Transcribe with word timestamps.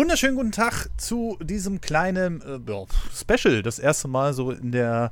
wunderschönen 0.00 0.34
guten 0.34 0.50
Tag 0.50 0.88
zu 0.96 1.36
diesem 1.42 1.82
kleinen 1.82 2.40
äh, 2.40 2.86
Special. 3.14 3.62
Das 3.62 3.78
erste 3.78 4.08
Mal 4.08 4.32
so 4.32 4.50
in 4.50 4.72
der 4.72 5.10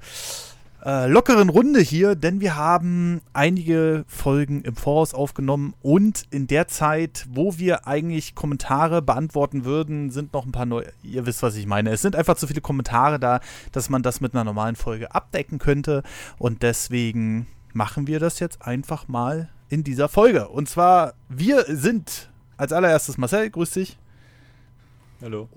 äh, 0.83 1.07
lockeren 1.07 1.51
Runde 1.51 1.81
hier, 1.81 2.15
denn 2.15 2.41
wir 2.41 2.57
haben 2.57 3.21
einige 3.35 4.07
Folgen 4.09 4.63
im 4.63 4.77
Voraus 4.77 5.13
aufgenommen 5.13 5.75
und 5.83 6.23
in 6.31 6.47
der 6.47 6.69
Zeit, 6.69 7.27
wo 7.31 7.59
wir 7.59 7.87
eigentlich 7.87 8.35
Kommentare 8.35 9.03
beantworten 9.03 9.67
würden, 9.67 10.09
sind 10.09 10.33
noch 10.33 10.47
ein 10.47 10.53
paar 10.53 10.65
neue. 10.65 10.91
Ihr 11.03 11.27
wisst, 11.27 11.43
was 11.43 11.57
ich 11.57 11.67
meine. 11.67 11.91
Es 11.91 12.01
sind 12.01 12.17
einfach 12.17 12.37
zu 12.37 12.47
viele 12.47 12.63
Kommentare 12.63 13.21
da, 13.21 13.41
dass 13.73 13.91
man 13.91 14.03
das 14.03 14.23
mit 14.23 14.33
einer 14.33 14.45
normalen 14.45 14.75
Folge 14.75 15.15
abdecken 15.15 15.59
könnte 15.59 16.03
und 16.39 16.63
deswegen 16.63 17.47
machen 17.75 18.07
wir 18.07 18.21
das 18.21 18.41
jetzt 18.41 18.63
einfach 18.63 19.07
mal 19.07 19.51
in 19.69 19.85
dieser 19.85 20.09
Folge. 20.09 20.49
Und 20.49 20.67
zwar, 20.67 21.13
wir 21.29 21.67
sind 21.69 22.31
als 22.57 22.73
allererstes 22.73 23.19
Marcel, 23.19 23.51
grüß 23.51 23.73
dich. 23.73 23.99
Hallo. 25.21 25.49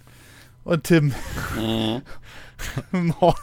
Und 0.64 0.84
Tim. 0.84 1.12
Mhm. 1.58 2.00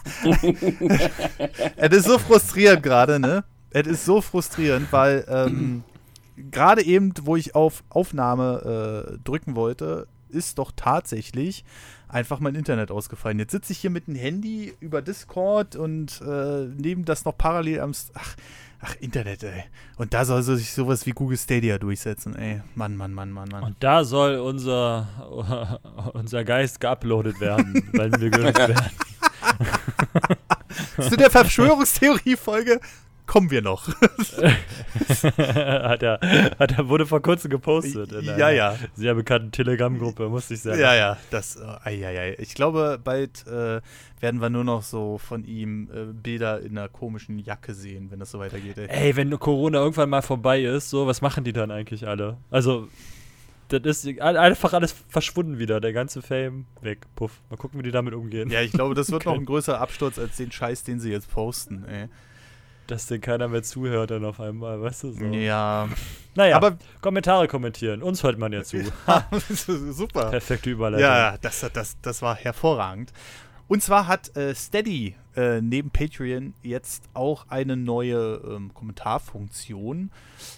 es 1.75 1.97
ist 1.97 2.05
so 2.05 2.17
frustrierend 2.17 2.81
gerade, 2.81 3.19
ne? 3.19 3.43
Es 3.69 3.85
ist 3.85 4.05
so 4.05 4.21
frustrierend, 4.21 4.91
weil 4.91 5.23
ähm, 5.27 5.83
gerade 6.49 6.83
eben, 6.83 7.13
wo 7.23 7.35
ich 7.35 7.53
auf 7.53 7.83
Aufnahme 7.89 9.13
äh, 9.13 9.19
drücken 9.23 9.55
wollte, 9.55 10.07
ist 10.29 10.57
doch 10.57 10.71
tatsächlich 10.75 11.63
einfach 12.07 12.39
mein 12.39 12.55
Internet 12.55 12.89
ausgefallen. 12.89 13.37
Jetzt 13.37 13.51
sitze 13.51 13.73
ich 13.73 13.79
hier 13.79 13.91
mit 13.91 14.07
dem 14.07 14.15
Handy 14.15 14.73
über 14.79 15.03
Discord 15.03 15.75
und 15.75 16.21
äh, 16.21 16.65
neben 16.75 17.05
das 17.05 17.23
noch 17.23 17.37
parallel 17.37 17.81
am. 17.81 17.91
Ach, 18.15 18.35
Ach, 18.83 18.95
Internet, 18.99 19.43
ey. 19.43 19.63
Und 19.97 20.13
da 20.13 20.25
soll 20.25 20.41
sich 20.41 20.73
sowas 20.73 21.05
wie 21.05 21.11
Google 21.11 21.37
Stadia 21.37 21.77
durchsetzen, 21.77 22.35
ey. 22.35 22.61
Mann, 22.73 22.95
Mann, 22.95 23.13
Mann, 23.13 23.31
Mann, 23.31 23.49
Mann. 23.49 23.63
Und 23.63 23.75
da 23.79 24.03
soll 24.03 24.39
unser, 24.39 25.79
unser 26.13 26.43
Geist 26.43 26.79
geuploadet 26.79 27.39
werden, 27.39 27.87
weil 27.93 28.11
wir 28.19 28.29
gehört 28.31 28.57
werden. 28.57 28.75
Zu 30.99 31.15
der 31.15 31.29
Verschwörungstheorie-Folge 31.29 32.79
kommen 33.31 33.49
wir 33.49 33.61
noch. 33.61 33.87
hat, 35.07 36.03
er, 36.03 36.19
hat 36.59 36.77
er, 36.77 36.89
wurde 36.89 37.05
vor 37.05 37.21
kurzem 37.21 37.49
gepostet. 37.49 38.11
In 38.11 38.25
ja, 38.25 38.49
ja. 38.49 38.77
Sehr 38.93 39.15
bekannten 39.15 39.53
Telegram-Gruppe, 39.53 40.27
musste 40.27 40.55
ich 40.55 40.61
sagen. 40.61 40.81
Ja, 40.81 40.93
ja. 40.95 41.17
Das, 41.29 41.57
äh, 41.85 41.95
ja, 41.97 42.11
ja. 42.11 42.33
Ich 42.39 42.55
glaube, 42.55 42.99
bald 43.01 43.47
äh, 43.47 43.79
werden 44.19 44.41
wir 44.41 44.49
nur 44.49 44.65
noch 44.65 44.83
so 44.83 45.17
von 45.17 45.45
ihm 45.45 45.89
äh, 45.93 46.11
Bilder 46.11 46.59
in 46.59 46.77
einer 46.77 46.89
komischen 46.89 47.39
Jacke 47.39 47.73
sehen, 47.73 48.11
wenn 48.11 48.19
das 48.19 48.31
so 48.31 48.39
weitergeht. 48.39 48.77
Ey. 48.77 48.89
ey, 48.89 49.15
wenn 49.15 49.39
Corona 49.39 49.79
irgendwann 49.79 50.09
mal 50.09 50.21
vorbei 50.21 50.61
ist, 50.63 50.89
so, 50.89 51.07
was 51.07 51.21
machen 51.21 51.45
die 51.45 51.53
dann 51.53 51.71
eigentlich 51.71 52.05
alle? 52.05 52.35
Also, 52.49 52.89
das 53.69 54.03
ist 54.03 54.19
einfach 54.19 54.73
alles 54.73 54.93
verschwunden 55.07 55.57
wieder. 55.57 55.79
Der 55.79 55.93
ganze 55.93 56.21
Fame 56.21 56.65
weg. 56.81 57.05
Puff. 57.15 57.39
Mal 57.49 57.55
gucken, 57.55 57.79
wie 57.79 57.83
die 57.83 57.91
damit 57.91 58.13
umgehen. 58.13 58.49
Ja, 58.49 58.59
ich 58.59 58.73
glaube, 58.73 58.93
das 58.93 59.09
wird 59.09 59.25
okay. 59.25 59.33
noch 59.33 59.39
ein 59.39 59.45
größerer 59.45 59.79
Absturz 59.79 60.19
als 60.19 60.35
den 60.35 60.51
Scheiß, 60.51 60.83
den 60.83 60.99
sie 60.99 61.11
jetzt 61.11 61.31
posten, 61.31 61.85
ey 61.85 62.09
dass 62.91 63.07
dir 63.07 63.19
keiner 63.19 63.47
mehr 63.47 63.63
zuhört 63.63 64.11
dann 64.11 64.25
auf 64.25 64.39
einmal, 64.39 64.81
weißt 64.81 65.03
du 65.03 65.11
so. 65.13 65.25
Ja. 65.25 65.89
Naja, 66.35 66.55
aber 66.55 66.77
Kommentare 67.01 67.47
kommentieren. 67.47 68.03
Uns 68.03 68.23
hört 68.23 68.37
man 68.37 68.53
ja 68.53 68.63
zu. 68.63 68.77
Ja, 69.07 69.27
super. 69.91 70.29
Perfekte 70.29 70.69
Überleitung. 70.69 71.03
Ja, 71.03 71.37
das, 71.37 71.65
das, 71.73 71.97
das 72.01 72.21
war 72.21 72.35
hervorragend. 72.35 73.11
Und 73.67 73.81
zwar 73.81 74.07
hat 74.07 74.35
äh, 74.35 74.53
Steady 74.53 75.15
äh, 75.35 75.61
neben 75.61 75.91
Patreon 75.91 76.53
jetzt 76.61 77.05
auch 77.13 77.45
eine 77.47 77.77
neue 77.77 78.41
ähm, 78.45 78.73
Kommentarfunktion. 78.73 80.11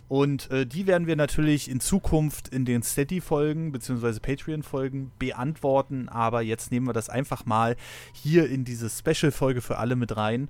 Und 0.07 0.49
äh, 0.49 0.65
die 0.65 0.87
werden 0.87 1.05
wir 1.05 1.15
natürlich 1.15 1.69
in 1.69 1.79
Zukunft 1.79 2.47
in 2.47 2.65
den 2.65 2.81
Steady-Folgen 2.81 3.71
bzw. 3.71 4.19
Patreon-Folgen 4.19 5.11
beantworten. 5.19 6.09
Aber 6.09 6.41
jetzt 6.41 6.71
nehmen 6.71 6.87
wir 6.87 6.93
das 6.93 7.09
einfach 7.09 7.45
mal 7.45 7.75
hier 8.13 8.49
in 8.49 8.65
diese 8.65 8.89
Special-Folge 8.89 9.61
für 9.61 9.77
alle 9.77 9.95
mit 9.95 10.17
rein. 10.17 10.49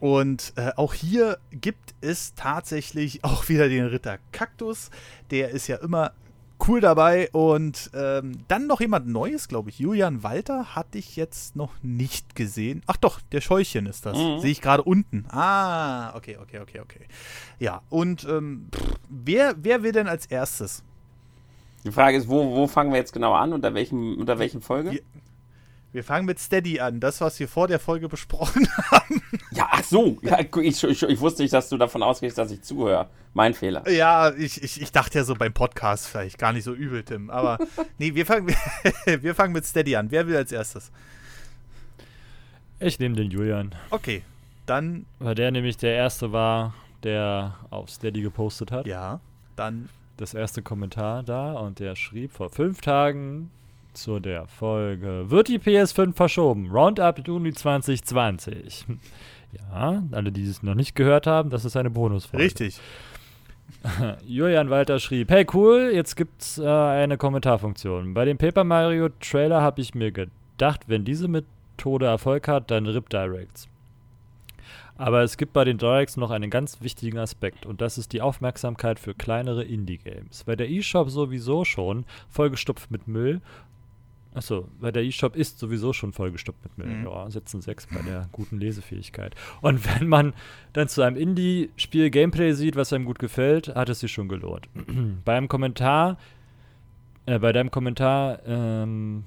Und 0.00 0.54
äh, 0.56 0.72
auch 0.76 0.94
hier 0.94 1.38
gibt 1.52 1.94
es 2.00 2.34
tatsächlich 2.34 3.22
auch 3.24 3.48
wieder 3.48 3.68
den 3.68 3.86
Ritter 3.86 4.18
Kaktus. 4.32 4.90
Der 5.30 5.50
ist 5.50 5.68
ja 5.68 5.76
immer 5.76 6.12
cool 6.66 6.80
dabei. 6.80 7.28
Und 7.32 7.90
ähm, 7.94 8.44
dann 8.48 8.66
noch 8.66 8.80
jemand 8.80 9.06
Neues, 9.06 9.48
glaube 9.48 9.70
ich. 9.70 9.78
Julian 9.78 10.22
Walter 10.22 10.74
hatte 10.74 10.98
ich 10.98 11.16
jetzt 11.16 11.54
noch 11.54 11.72
nicht 11.82 12.34
gesehen. 12.34 12.82
Ach 12.86 12.96
doch, 12.96 13.20
der 13.32 13.40
Scheuchen 13.40 13.86
ist 13.86 14.06
das. 14.06 14.16
Mhm. 14.16 14.40
Sehe 14.40 14.50
ich 14.50 14.60
gerade 14.60 14.82
unten. 14.82 15.26
Ah, 15.30 16.14
okay, 16.16 16.38
okay, 16.40 16.60
okay, 16.60 16.80
okay. 16.80 17.06
Ja, 17.58 17.82
und 17.90 18.24
ähm, 18.24 18.68
pff, 18.74 18.94
wer, 19.08 19.54
wer 19.58 19.82
will 19.82 19.92
denn 19.92 20.08
als 20.08 20.26
erstes? 20.26 20.82
Die 21.84 21.92
Frage 21.92 22.16
ist, 22.16 22.28
wo, 22.28 22.54
wo 22.54 22.66
fangen 22.66 22.90
wir 22.92 22.98
jetzt 22.98 23.12
genau 23.12 23.32
an? 23.32 23.52
Unter 23.52 23.72
welchem, 23.74 24.18
unter 24.18 24.38
welchen 24.38 24.60
Folge? 24.60 25.02
Wir, 25.92 26.04
fangen 26.04 26.26
mit 26.26 26.38
Steady 26.38 26.80
an, 26.80 27.00
das, 27.00 27.20
was 27.20 27.40
wir 27.40 27.48
vor 27.48 27.66
der 27.66 27.80
Folge 27.80 28.08
besprochen 28.08 28.68
haben. 28.90 29.22
Ja, 29.50 29.68
ach 29.70 29.82
so. 29.82 30.18
Ja, 30.22 30.38
ich, 30.40 30.84
ich, 30.84 31.02
ich, 31.02 31.20
wusste 31.20 31.42
nicht, 31.42 31.52
dass 31.52 31.68
du 31.68 31.76
davon 31.76 32.02
ausgehst, 32.02 32.38
dass 32.38 32.50
ich 32.50 32.62
zuhöre. 32.62 33.08
Mein 33.34 33.54
Fehler. 33.54 33.88
Ja, 33.88 34.32
ich, 34.34 34.62
ich, 34.62 34.80
ich 34.80 34.92
dachte 34.92 35.18
ja 35.18 35.24
so 35.24 35.34
beim 35.34 35.52
Podcast 35.52 36.08
vielleicht 36.08 36.38
gar 36.38 36.52
nicht 36.52 36.64
so 36.64 36.74
übel, 36.74 37.02
Tim. 37.02 37.30
Aber 37.30 37.58
nee, 37.98 38.14
wir 38.14 38.26
fangen, 38.26 38.48
wir 39.04 39.34
fangen 39.34 39.52
mit 39.52 39.64
Steady 39.66 39.96
an. 39.96 40.10
Wer 40.10 40.26
will 40.26 40.36
als 40.36 40.52
erstes? 40.52 40.90
Ich 42.78 42.98
nehme 42.98 43.16
den 43.16 43.30
Julian. 43.30 43.74
Okay, 43.90 44.22
dann. 44.66 45.06
Weil 45.18 45.34
der 45.34 45.50
nämlich 45.50 45.76
der 45.76 45.94
Erste 45.94 46.32
war, 46.32 46.74
der 47.02 47.56
auf 47.70 47.90
Steady 47.90 48.22
gepostet 48.22 48.72
hat. 48.72 48.86
Ja, 48.86 49.20
dann. 49.56 49.88
Das 50.16 50.34
erste 50.34 50.60
Kommentar 50.60 51.22
da 51.22 51.54
und 51.54 51.78
der 51.78 51.96
schrieb 51.96 52.32
vor 52.32 52.50
fünf 52.50 52.82
Tagen 52.82 53.50
zu 53.92 54.20
der 54.20 54.46
Folge. 54.46 55.30
Wird 55.30 55.48
die 55.48 55.58
PS5 55.58 56.14
verschoben? 56.14 56.70
Roundup 56.70 57.26
Juni 57.26 57.52
2020. 57.52 58.86
Ja, 59.72 60.04
alle, 60.12 60.30
die 60.30 60.44
es 60.44 60.62
noch 60.62 60.76
nicht 60.76 60.94
gehört 60.94 61.26
haben, 61.26 61.50
das 61.50 61.64
ist 61.64 61.76
eine 61.76 61.90
Bonusfolge. 61.90 62.44
Richtig. 62.44 62.80
Julian 64.26 64.70
Walter 64.70 65.00
schrieb: 65.00 65.30
Hey, 65.30 65.46
cool, 65.52 65.90
jetzt 65.92 66.14
gibt's 66.16 66.58
äh, 66.58 66.66
eine 66.66 67.16
Kommentarfunktion. 67.16 68.14
Bei 68.14 68.24
dem 68.24 68.38
Paper 68.38 68.64
Mario 68.64 69.08
Trailer 69.20 69.60
habe 69.60 69.80
ich 69.80 69.94
mir 69.94 70.12
gedacht, 70.12 70.82
wenn 70.86 71.04
diese 71.04 71.28
Methode 71.28 72.06
Erfolg 72.06 72.46
hat, 72.48 72.70
dann 72.70 72.86
RIP 72.86 73.08
Directs. 73.08 73.68
Aber 75.00 75.22
es 75.22 75.38
gibt 75.38 75.54
bei 75.54 75.64
den 75.64 75.78
Directs 75.78 76.18
noch 76.18 76.30
einen 76.30 76.50
ganz 76.50 76.82
wichtigen 76.82 77.16
Aspekt 77.16 77.64
und 77.64 77.80
das 77.80 77.96
ist 77.96 78.12
die 78.12 78.20
Aufmerksamkeit 78.20 79.00
für 79.00 79.14
kleinere 79.14 79.64
Indie-Games. 79.64 80.46
Weil 80.46 80.56
der 80.56 80.70
eShop 80.70 81.08
sowieso 81.08 81.64
schon 81.64 82.04
vollgestopft 82.28 82.90
mit 82.90 83.08
Müll 83.08 83.40
Achso, 84.32 84.68
weil 84.78 84.92
der 84.92 85.02
E-Shop 85.02 85.34
ist 85.34 85.58
sowieso 85.58 85.92
schon 85.92 86.12
vollgestoppt 86.12 86.62
mit 86.62 86.78
Müll. 86.78 86.96
Mhm. 86.98 87.04
Ja, 87.04 87.30
setzen 87.30 87.60
6 87.60 87.88
bei 87.88 88.02
der 88.02 88.28
guten 88.30 88.58
Lesefähigkeit. 88.58 89.34
Und 89.60 89.84
wenn 90.00 90.08
man 90.08 90.34
dann 90.72 90.88
zu 90.88 91.02
einem 91.02 91.16
Indie-Spiel 91.16 92.10
Gameplay 92.10 92.52
sieht, 92.52 92.76
was 92.76 92.92
einem 92.92 93.04
gut 93.04 93.18
gefällt, 93.18 93.74
hat 93.74 93.88
es 93.88 94.00
sich 94.00 94.12
schon 94.12 94.28
gelohnt. 94.28 94.68
bei 95.24 95.36
einem 95.36 95.48
Kommentar, 95.48 96.16
äh, 97.26 97.38
bei 97.40 97.52
deinem 97.52 97.72
Kommentar 97.72 98.40
ähm, 98.46 99.24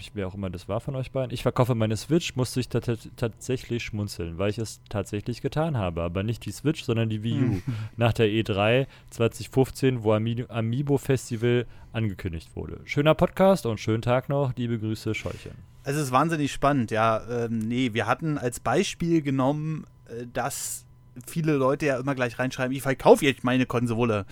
ich, 0.00 0.12
wer 0.14 0.26
auch 0.26 0.34
immer 0.34 0.50
das 0.50 0.68
war 0.68 0.80
von 0.80 0.96
euch 0.96 1.12
beiden, 1.12 1.32
ich 1.32 1.42
verkaufe 1.42 1.74
meine 1.74 1.96
Switch, 1.96 2.36
musste 2.36 2.60
ich 2.60 2.68
tatsächlich 2.68 3.84
schmunzeln, 3.84 4.38
weil 4.38 4.50
ich 4.50 4.58
es 4.58 4.80
tatsächlich 4.88 5.42
getan 5.42 5.76
habe. 5.76 6.02
Aber 6.02 6.22
nicht 6.22 6.44
die 6.44 6.52
Switch, 6.52 6.82
sondern 6.82 7.08
die 7.08 7.22
Wii 7.22 7.42
U. 7.42 7.52
Hm. 7.52 7.62
Nach 7.96 8.12
der 8.12 8.26
E3 8.26 8.86
2015, 9.10 10.02
wo 10.02 10.12
Ami 10.12 10.44
Amiibo 10.48 10.98
Festival 10.98 11.66
angekündigt 11.92 12.54
wurde. 12.56 12.80
Schöner 12.84 13.14
Podcast 13.14 13.66
und 13.66 13.78
schönen 13.78 14.02
Tag 14.02 14.28
noch. 14.28 14.54
Liebe 14.56 14.78
Grüße, 14.78 15.14
Scheuchen. 15.14 15.52
Es 15.82 15.96
ist 15.96 16.12
wahnsinnig 16.12 16.52
spannend, 16.52 16.90
ja. 16.90 17.22
Ähm, 17.28 17.58
nee, 17.58 17.94
wir 17.94 18.06
hatten 18.06 18.38
als 18.38 18.60
Beispiel 18.60 19.22
genommen, 19.22 19.86
äh, 20.08 20.26
dass 20.32 20.84
viele 21.26 21.54
Leute 21.54 21.86
ja 21.86 21.98
immer 21.98 22.14
gleich 22.14 22.38
reinschreiben, 22.38 22.74
ich 22.76 22.82
verkaufe 22.82 23.24
jetzt 23.24 23.44
meine 23.44 23.66
Konsole. 23.66 24.26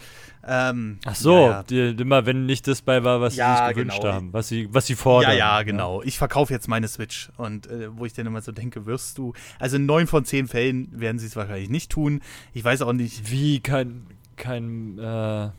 Ähm, 0.47 0.99
Ach 1.05 1.15
so, 1.15 1.35
ja, 1.35 1.51
ja. 1.51 1.63
Die, 1.63 2.03
immer 2.03 2.27
wenn 2.27 2.47
nicht 2.47 2.67
das 2.67 2.83
bei 2.83 3.05
war, 3.05 3.21
was 3.21 3.37
ja, 3.37 3.57
sie 3.57 3.65
sich 3.67 3.75
gewünscht 3.75 4.01
genau. 4.01 4.13
haben, 4.13 4.33
was 4.33 4.49
sie, 4.49 4.69
was 4.73 4.87
sie 4.87 4.95
fordern. 4.95 5.33
Ja, 5.33 5.59
ja, 5.59 5.63
genau. 5.63 6.03
Ich 6.03 6.19
verkaufe 6.19 6.53
jetzt 6.53 6.69
meine 6.69 6.89
Switch. 6.89 7.31
Und 7.37 7.67
äh, 7.69 7.89
wo 7.97 8.05
ich 8.05 8.13
dann 8.13 8.27
immer 8.27 8.41
so 8.41 8.53
denke, 8.53 8.87
wirst 8.87 9.19
du, 9.19 9.35
also 9.59 9.77
in 9.77 9.87
neun 9.87 10.07
von 10.07 10.25
zehn 10.25 10.49
Fällen 10.49 10.89
werden 10.93 11.19
sie 11.19 11.27
es 11.27 11.37
wahrscheinlich 11.37 11.71
nicht 11.71 11.91
tun. 11.91 12.21
Ich 12.53 12.65
weiß 12.65 12.83
auch 12.83 12.93
nicht. 12.93 13.31
Wie 13.31 13.61
kein, 13.61 14.07
kein 14.37 14.99
äh, 14.99 15.51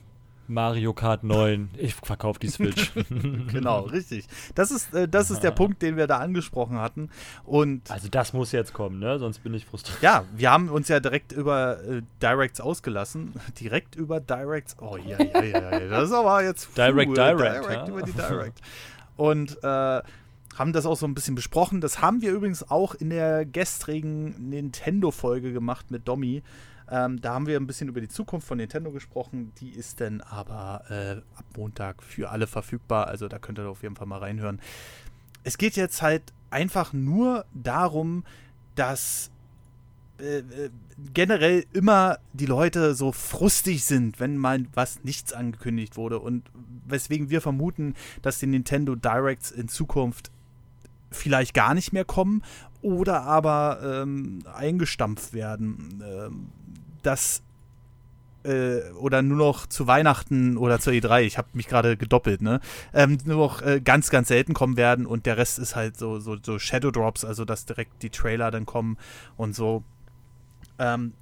Mario 0.49 0.93
Kart 0.93 1.23
9. 1.23 1.69
Ich 1.77 1.93
verkaufe 1.95 2.39
die 2.39 2.47
Switch. 2.47 2.91
genau, 3.51 3.81
richtig. 3.81 4.25
Das 4.55 4.71
ist, 4.71 4.93
äh, 4.93 5.07
das 5.07 5.29
ist 5.29 5.41
der 5.41 5.51
Punkt, 5.51 5.81
den 5.81 5.95
wir 5.95 6.07
da 6.07 6.17
angesprochen 6.17 6.79
hatten. 6.79 7.09
Und 7.45 7.89
also 7.91 8.09
das 8.09 8.33
muss 8.33 8.51
jetzt 8.51 8.73
kommen, 8.73 8.99
ne? 8.99 9.19
Sonst 9.19 9.43
bin 9.43 9.53
ich 9.53 9.65
frustriert. 9.65 10.01
Ja, 10.01 10.25
wir 10.35 10.51
haben 10.51 10.69
uns 10.69 10.87
ja 10.87 10.99
direkt 10.99 11.31
über 11.31 11.83
äh, 11.83 12.01
Directs 12.21 12.59
ausgelassen. 12.59 13.33
Direkt 13.59 13.95
über 13.95 14.19
Directs. 14.19 14.75
Oh 14.81 14.97
ja, 14.97 15.21
ja, 15.21 15.43
ja, 15.43 15.79
ja. 15.79 15.87
Das 15.87 16.05
ist 16.05 16.13
aber 16.13 16.43
jetzt 16.43 16.69
Direct, 16.77 17.15
Direct. 17.15 17.65
Direct 17.65 17.71
ja? 17.71 17.87
über 17.87 18.01
die 18.01 18.13
Direct. 18.13 18.59
Und 19.17 19.63
äh, 19.63 20.01
haben 20.59 20.73
das 20.73 20.85
auch 20.85 20.97
so 20.97 21.05
ein 21.05 21.13
bisschen 21.13 21.35
besprochen. 21.35 21.79
Das 21.79 22.01
haben 22.01 22.21
wir 22.21 22.31
übrigens 22.31 22.69
auch 22.69 22.95
in 22.95 23.11
der 23.11 23.45
gestrigen 23.45 24.49
Nintendo-Folge 24.49 25.53
gemacht 25.53 25.91
mit 25.91 26.07
Domi 26.07 26.41
Ähm, 26.89 27.21
da 27.21 27.33
haben 27.33 27.47
wir 27.47 27.57
ein 27.57 27.67
bisschen 27.67 27.87
über 27.87 28.01
die 28.01 28.07
Zukunft 28.07 28.47
von 28.47 28.57
Nintendo 28.57 28.91
gesprochen. 28.91 29.51
Die 29.59 29.69
ist 29.69 30.01
dann 30.01 30.21
aber 30.21 30.83
äh, 30.89 31.37
ab 31.37 31.45
Montag 31.55 32.01
für 32.03 32.29
alle 32.29 32.47
verfügbar. 32.47 33.07
Also 33.07 33.27
da 33.27 33.39
könnt 33.39 33.59
ihr 33.59 33.69
auf 33.69 33.83
jeden 33.83 33.95
Fall 33.95 34.07
mal 34.07 34.19
reinhören. 34.19 34.59
Es 35.43 35.57
geht 35.57 35.75
jetzt 35.75 36.01
halt 36.01 36.33
einfach 36.49 36.93
nur 36.93 37.45
darum, 37.53 38.23
dass 38.75 39.31
äh, 40.19 40.39
äh, 40.39 40.69
generell 41.13 41.65
immer 41.71 42.17
die 42.33 42.45
Leute 42.45 42.93
so 42.93 43.11
frustig 43.11 43.85
sind, 43.85 44.19
wenn 44.19 44.37
mal 44.37 44.65
was 44.73 45.03
nichts 45.03 45.31
angekündigt 45.31 45.95
wurde 45.95 46.19
und 46.19 46.43
weswegen 46.85 47.29
wir 47.29 47.41
vermuten, 47.41 47.93
dass 48.21 48.39
die 48.39 48.47
Nintendo 48.47 48.95
Directs 48.95 49.51
in 49.51 49.69
Zukunft 49.69 50.31
vielleicht 51.09 51.53
gar 51.53 51.73
nicht 51.73 51.93
mehr 51.93 52.05
kommen 52.05 52.43
oder 52.81 53.21
aber 53.23 53.79
ähm, 53.83 54.43
eingestampft 54.53 55.33
werden. 55.33 56.03
Ähm, 56.05 56.49
das 57.03 57.41
äh, 58.43 58.89
oder 58.91 59.21
nur 59.21 59.37
noch 59.37 59.67
zu 59.67 59.87
Weihnachten 59.87 60.57
oder 60.57 60.79
zur 60.79 60.93
E3, 60.93 61.21
ich 61.21 61.37
habe 61.37 61.49
mich 61.53 61.67
gerade 61.67 61.97
gedoppelt, 61.97 62.41
ne? 62.41 62.61
Ähm, 62.93 63.17
nur 63.25 63.37
noch 63.37 63.61
äh, 63.61 63.81
ganz, 63.81 64.09
ganz 64.09 64.29
selten 64.29 64.53
kommen 64.53 64.77
werden 64.77 65.05
und 65.05 65.25
der 65.25 65.37
Rest 65.37 65.59
ist 65.59 65.75
halt 65.75 65.97
so, 65.97 66.19
so, 66.19 66.37
so 66.41 66.57
Shadow 66.59 66.91
Drops, 66.91 67.25
also 67.25 67.45
dass 67.45 67.65
direkt 67.65 68.01
die 68.01 68.09
Trailer 68.09 68.51
dann 68.51 68.65
kommen 68.65 68.97
und 69.37 69.55
so. 69.55 69.83
Ähm, 70.77 71.13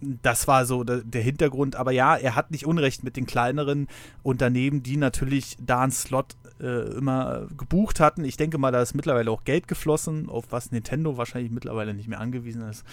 das 0.00 0.46
war 0.46 0.66
so 0.66 0.84
der 0.84 1.22
Hintergrund. 1.22 1.74
Aber 1.76 1.90
ja, 1.90 2.16
er 2.16 2.36
hat 2.36 2.50
nicht 2.50 2.66
Unrecht 2.66 3.02
mit 3.02 3.16
den 3.16 3.26
kleineren 3.26 3.88
Unternehmen, 4.22 4.82
die 4.82 4.98
natürlich 4.98 5.56
da 5.58 5.80
einen 5.80 5.90
Slot 5.90 6.36
äh, 6.60 6.96
immer 6.96 7.46
gebucht 7.56 7.98
hatten. 7.98 8.24
Ich 8.24 8.36
denke 8.36 8.58
mal, 8.58 8.72
da 8.72 8.82
ist 8.82 8.94
mittlerweile 8.94 9.30
auch 9.30 9.44
Geld 9.44 9.68
geflossen, 9.68 10.28
auf 10.28 10.46
was 10.50 10.70
Nintendo 10.70 11.16
wahrscheinlich 11.16 11.50
mittlerweile 11.50 11.94
nicht 11.94 12.08
mehr 12.08 12.20
angewiesen 12.20 12.62
ist. 12.68 12.84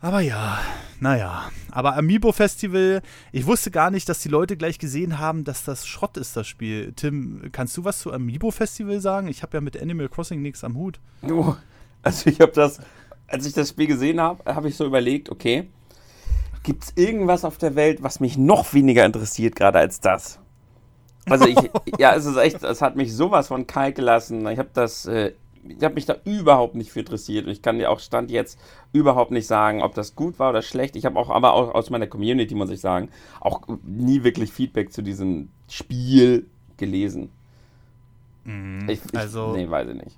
Aber 0.00 0.20
ja, 0.20 0.58
naja. 1.00 1.50
Aber 1.70 1.96
Amiibo 1.96 2.32
Festival, 2.32 3.02
ich 3.32 3.46
wusste 3.46 3.70
gar 3.70 3.90
nicht, 3.90 4.08
dass 4.08 4.20
die 4.20 4.28
Leute 4.28 4.56
gleich 4.56 4.78
gesehen 4.78 5.18
haben, 5.18 5.44
dass 5.44 5.64
das 5.64 5.86
Schrott 5.86 6.16
ist, 6.16 6.36
das 6.36 6.46
Spiel. 6.46 6.92
Tim, 6.94 7.48
kannst 7.52 7.76
du 7.76 7.84
was 7.84 8.00
zu 8.00 8.12
Amiibo 8.12 8.50
Festival 8.50 9.00
sagen? 9.00 9.28
Ich 9.28 9.42
habe 9.42 9.56
ja 9.56 9.60
mit 9.60 9.80
Animal 9.80 10.08
Crossing 10.08 10.42
nichts 10.42 10.64
am 10.64 10.76
Hut. 10.76 11.00
Oh, 11.22 11.54
also 12.02 12.30
ich 12.30 12.40
habe 12.40 12.52
das, 12.52 12.78
als 13.26 13.46
ich 13.46 13.54
das 13.54 13.70
Spiel 13.70 13.86
gesehen 13.86 14.20
habe, 14.20 14.54
habe 14.54 14.68
ich 14.68 14.76
so 14.76 14.84
überlegt, 14.84 15.30
okay, 15.30 15.68
gibt 16.62 16.84
es 16.84 16.92
irgendwas 16.96 17.44
auf 17.44 17.58
der 17.58 17.74
Welt, 17.74 18.02
was 18.02 18.20
mich 18.20 18.36
noch 18.36 18.74
weniger 18.74 19.04
interessiert 19.04 19.56
gerade 19.56 19.78
als 19.78 20.00
das? 20.00 20.38
Also 21.28 21.46
ich, 21.46 21.56
ja, 21.98 22.14
es 22.14 22.26
ist 22.26 22.36
echt, 22.36 22.62
es 22.62 22.82
hat 22.82 22.96
mich 22.96 23.14
sowas 23.14 23.48
von 23.48 23.66
kalt 23.66 23.96
gelassen. 23.96 24.46
Ich 24.48 24.58
habe 24.58 24.70
das, 24.72 25.06
äh, 25.06 25.32
ich 25.70 25.82
habe 25.82 25.94
mich 25.94 26.06
da 26.06 26.16
überhaupt 26.24 26.74
nicht 26.74 26.90
für 26.90 27.00
interessiert 27.00 27.46
und 27.46 27.52
ich 27.52 27.62
kann 27.62 27.78
dir 27.78 27.90
auch 27.90 28.00
Stand 28.00 28.30
jetzt 28.30 28.58
überhaupt 28.92 29.30
nicht 29.30 29.46
sagen, 29.46 29.82
ob 29.82 29.94
das 29.94 30.14
gut 30.14 30.38
war 30.38 30.50
oder 30.50 30.62
schlecht. 30.62 30.96
Ich 30.96 31.04
habe 31.04 31.18
auch, 31.18 31.30
aber 31.30 31.54
auch 31.54 31.74
aus 31.74 31.90
meiner 31.90 32.06
Community, 32.06 32.54
muss 32.54 32.70
ich 32.70 32.80
sagen, 32.80 33.10
auch 33.40 33.62
nie 33.84 34.24
wirklich 34.24 34.52
Feedback 34.52 34.92
zu 34.92 35.02
diesem 35.02 35.48
Spiel 35.68 36.46
gelesen. 36.76 37.30
Mhm. 38.44 38.88
Ich, 38.88 39.00
ich, 39.04 39.18
also, 39.18 39.52
nee, 39.52 39.68
weiß 39.68 39.88
ich 39.88 40.02
nicht. 40.02 40.16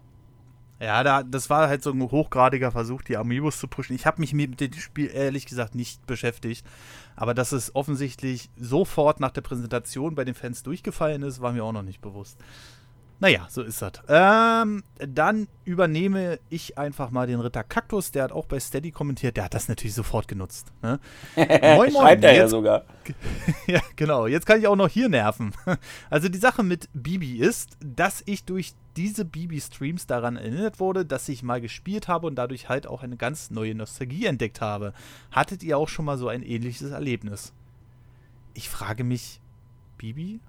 Ja, 0.81 1.03
da, 1.03 1.25
das 1.25 1.51
war 1.51 1.69
halt 1.69 1.83
so 1.83 1.91
ein 1.91 2.01
hochgradiger 2.01 2.71
Versuch, 2.71 3.03
die 3.03 3.17
Amiibos 3.17 3.59
zu 3.59 3.67
pushen. 3.67 3.97
Ich 3.97 4.07
habe 4.07 4.21
mich 4.21 4.33
mit 4.33 4.61
dem 4.61 4.73
Spiel 4.75 5.11
ehrlich 5.13 5.47
gesagt 5.47 5.75
nicht 5.75 6.07
beschäftigt. 6.07 6.65
Aber 7.17 7.35
dass 7.35 7.51
es 7.51 7.75
offensichtlich 7.75 8.49
sofort 8.57 9.19
nach 9.19 9.33
der 9.33 9.41
Präsentation 9.41 10.15
bei 10.15 10.25
den 10.25 10.37
Fans 10.37 10.63
durchgefallen 10.63 11.25
ist, 11.25 11.41
war 11.41 11.53
mir 11.53 11.65
auch 11.65 11.73
noch 11.73 11.83
nicht 11.83 12.01
bewusst. 12.01 12.39
Naja, 13.21 13.47
so 13.51 13.63
ist 13.63 13.83
das. 13.83 13.93
Ähm, 14.09 14.85
dann 14.99 15.49
übernehme 15.65 16.39
ich 16.51 16.79
einfach 16.79 17.11
mal 17.11 17.27
den 17.27 17.41
Ritter 17.41 17.65
Kaktus. 17.65 18.13
Der 18.13 18.23
hat 18.23 18.33
auch 18.33 18.47
bei 18.47 18.61
Steady 18.61 18.93
kommentiert. 18.93 19.37
Der 19.37 19.45
hat 19.45 19.55
das 19.55 19.69
natürlich 19.69 19.95
sofort 19.95 20.29
genutzt. 20.29 20.69
Ne? 20.83 21.01
moin, 21.37 21.47
moin. 21.47 21.93
Schreibt 21.93 22.25
er 22.25 22.37
ja 22.37 22.47
sogar. 22.47 22.85
ja, 23.67 23.81
genau. 23.97 24.29
Jetzt 24.29 24.47
kann 24.47 24.61
ich 24.61 24.69
auch 24.69 24.77
noch 24.77 24.89
hier 24.89 25.09
nerven. 25.09 25.53
Also 26.11 26.29
die 26.29 26.39
Sache 26.39 26.63
mit 26.63 26.89
Bibi 26.95 27.39
ist, 27.39 27.77
dass 27.81 28.23
ich 28.27 28.45
durch 28.45 28.75
diese 28.97 29.25
Bibi-Streams 29.25 30.07
daran 30.07 30.37
erinnert 30.37 30.81
wurde, 30.81 31.05
dass 31.05 31.29
ich 31.29 31.43
mal 31.43 31.61
gespielt 31.61 32.09
habe 32.09 32.27
und 32.27 32.37
dadurch 32.37 32.69
halt 32.69 32.87
auch 32.87 33.03
eine 33.03 33.17
ganz 33.17 33.51
neue 33.51 33.75
Nostalgie 33.75 34.27
entdeckt 34.27 34.61
habe. 34.61 34.93
Hattet 35.31 35.63
ihr 35.63 35.77
auch 35.77 35.89
schon 35.89 36.05
mal 36.05 36.19
so 36.19 36.29
ein 36.29 36.43
ähnliches 36.43 36.91
Erlebnis? 36.91 37.53
Ich 38.55 38.69
frage 38.69 39.05
mich, 39.05 39.41
Bibi? 39.99 40.41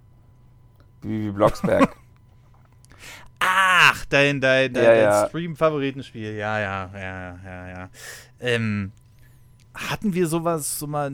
Bibi 1.02 1.32
Blocksberg. 1.32 1.96
Ach, 3.40 4.06
dein, 4.06 4.42
dein, 4.42 4.74
dein, 4.74 4.84
Ja, 4.84 4.90
dein 4.92 5.04
ja. 5.04 5.28
Stream-Favoritenspiel. 5.28 6.34
Ja, 6.34 6.60
ja, 6.60 6.90
ja, 6.94 7.40
ja, 7.44 7.70
ja. 7.70 7.90
Ähm, 8.40 8.92
hatten 9.74 10.14
wir 10.14 10.28
sowas 10.28 10.78
so 10.80 10.88
mal, 10.88 11.12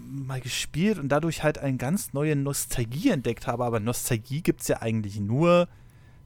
mal 0.00 0.40
gespielt 0.40 0.98
und 0.98 1.08
dadurch 1.08 1.42
halt 1.42 1.58
eine 1.58 1.76
ganz 1.76 2.12
neue 2.12 2.36
Nostalgie 2.36 3.10
entdeckt 3.10 3.46
habe. 3.46 3.64
Aber 3.64 3.80
Nostalgie 3.80 4.42
gibt 4.42 4.60
es 4.60 4.68
ja 4.68 4.82
eigentlich 4.82 5.18
nur, 5.18 5.68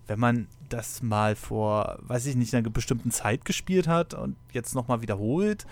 wenn 0.06 0.19
man 0.19 0.49
das 0.69 1.03
mal 1.03 1.37
vor, 1.37 1.99
weiß 2.03 2.26
ich 2.26 2.37
nicht, 2.37 2.55
einer 2.55 2.69
bestimmten 2.71 3.11
Zeit 3.11 3.44
gespielt 3.44 3.87
hat 3.87 4.15
und 4.15 4.37
jetzt 4.53 4.75
nochmal 4.75 5.03
wiederholt. 5.03 5.67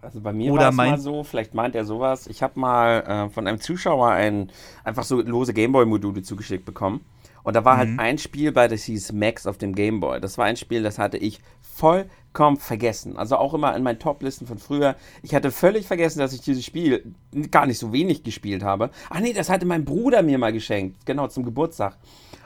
Also 0.00 0.20
bei 0.20 0.32
mir 0.32 0.52
war 0.52 0.70
es 0.70 0.74
mal 0.74 0.98
so, 0.98 1.22
vielleicht 1.22 1.54
meint 1.54 1.76
er 1.76 1.84
sowas. 1.84 2.26
Ich 2.26 2.42
habe 2.42 2.58
mal 2.58 3.02
äh, 3.02 3.30
von 3.30 3.46
einem 3.46 3.60
Zuschauer 3.60 4.10
ein, 4.10 4.50
einfach 4.82 5.04
so 5.04 5.20
lose 5.20 5.54
Gameboy-Module 5.54 6.22
zugeschickt 6.22 6.64
bekommen. 6.64 7.04
Und 7.44 7.54
da 7.56 7.64
war 7.64 7.74
Mhm. 7.74 7.78
halt 7.78 7.98
ein 7.98 8.18
Spiel 8.18 8.52
bei, 8.52 8.68
das 8.68 8.84
hieß 8.84 9.12
Max 9.12 9.46
auf 9.46 9.58
dem 9.58 9.74
Gameboy. 9.74 10.20
Das 10.20 10.38
war 10.38 10.44
ein 10.44 10.56
Spiel, 10.56 10.82
das 10.82 10.98
hatte 10.98 11.16
ich 11.18 11.40
vollkommen 11.60 12.56
vergessen. 12.56 13.16
Also 13.16 13.36
auch 13.36 13.54
immer 13.54 13.74
in 13.76 13.82
meinen 13.82 13.98
Top-Listen 13.98 14.46
von 14.46 14.58
früher. 14.58 14.94
Ich 15.22 15.34
hatte 15.34 15.50
völlig 15.50 15.86
vergessen, 15.86 16.18
dass 16.20 16.32
ich 16.32 16.40
dieses 16.42 16.64
Spiel 16.64 17.14
gar 17.50 17.66
nicht 17.66 17.78
so 17.78 17.92
wenig 17.92 18.22
gespielt 18.22 18.62
habe. 18.62 18.90
Ach 19.10 19.20
nee, 19.20 19.32
das 19.32 19.48
hatte 19.48 19.66
mein 19.66 19.84
Bruder 19.84 20.22
mir 20.22 20.38
mal 20.38 20.52
geschenkt. 20.52 21.04
Genau, 21.06 21.26
zum 21.28 21.44
Geburtstag. 21.44 21.96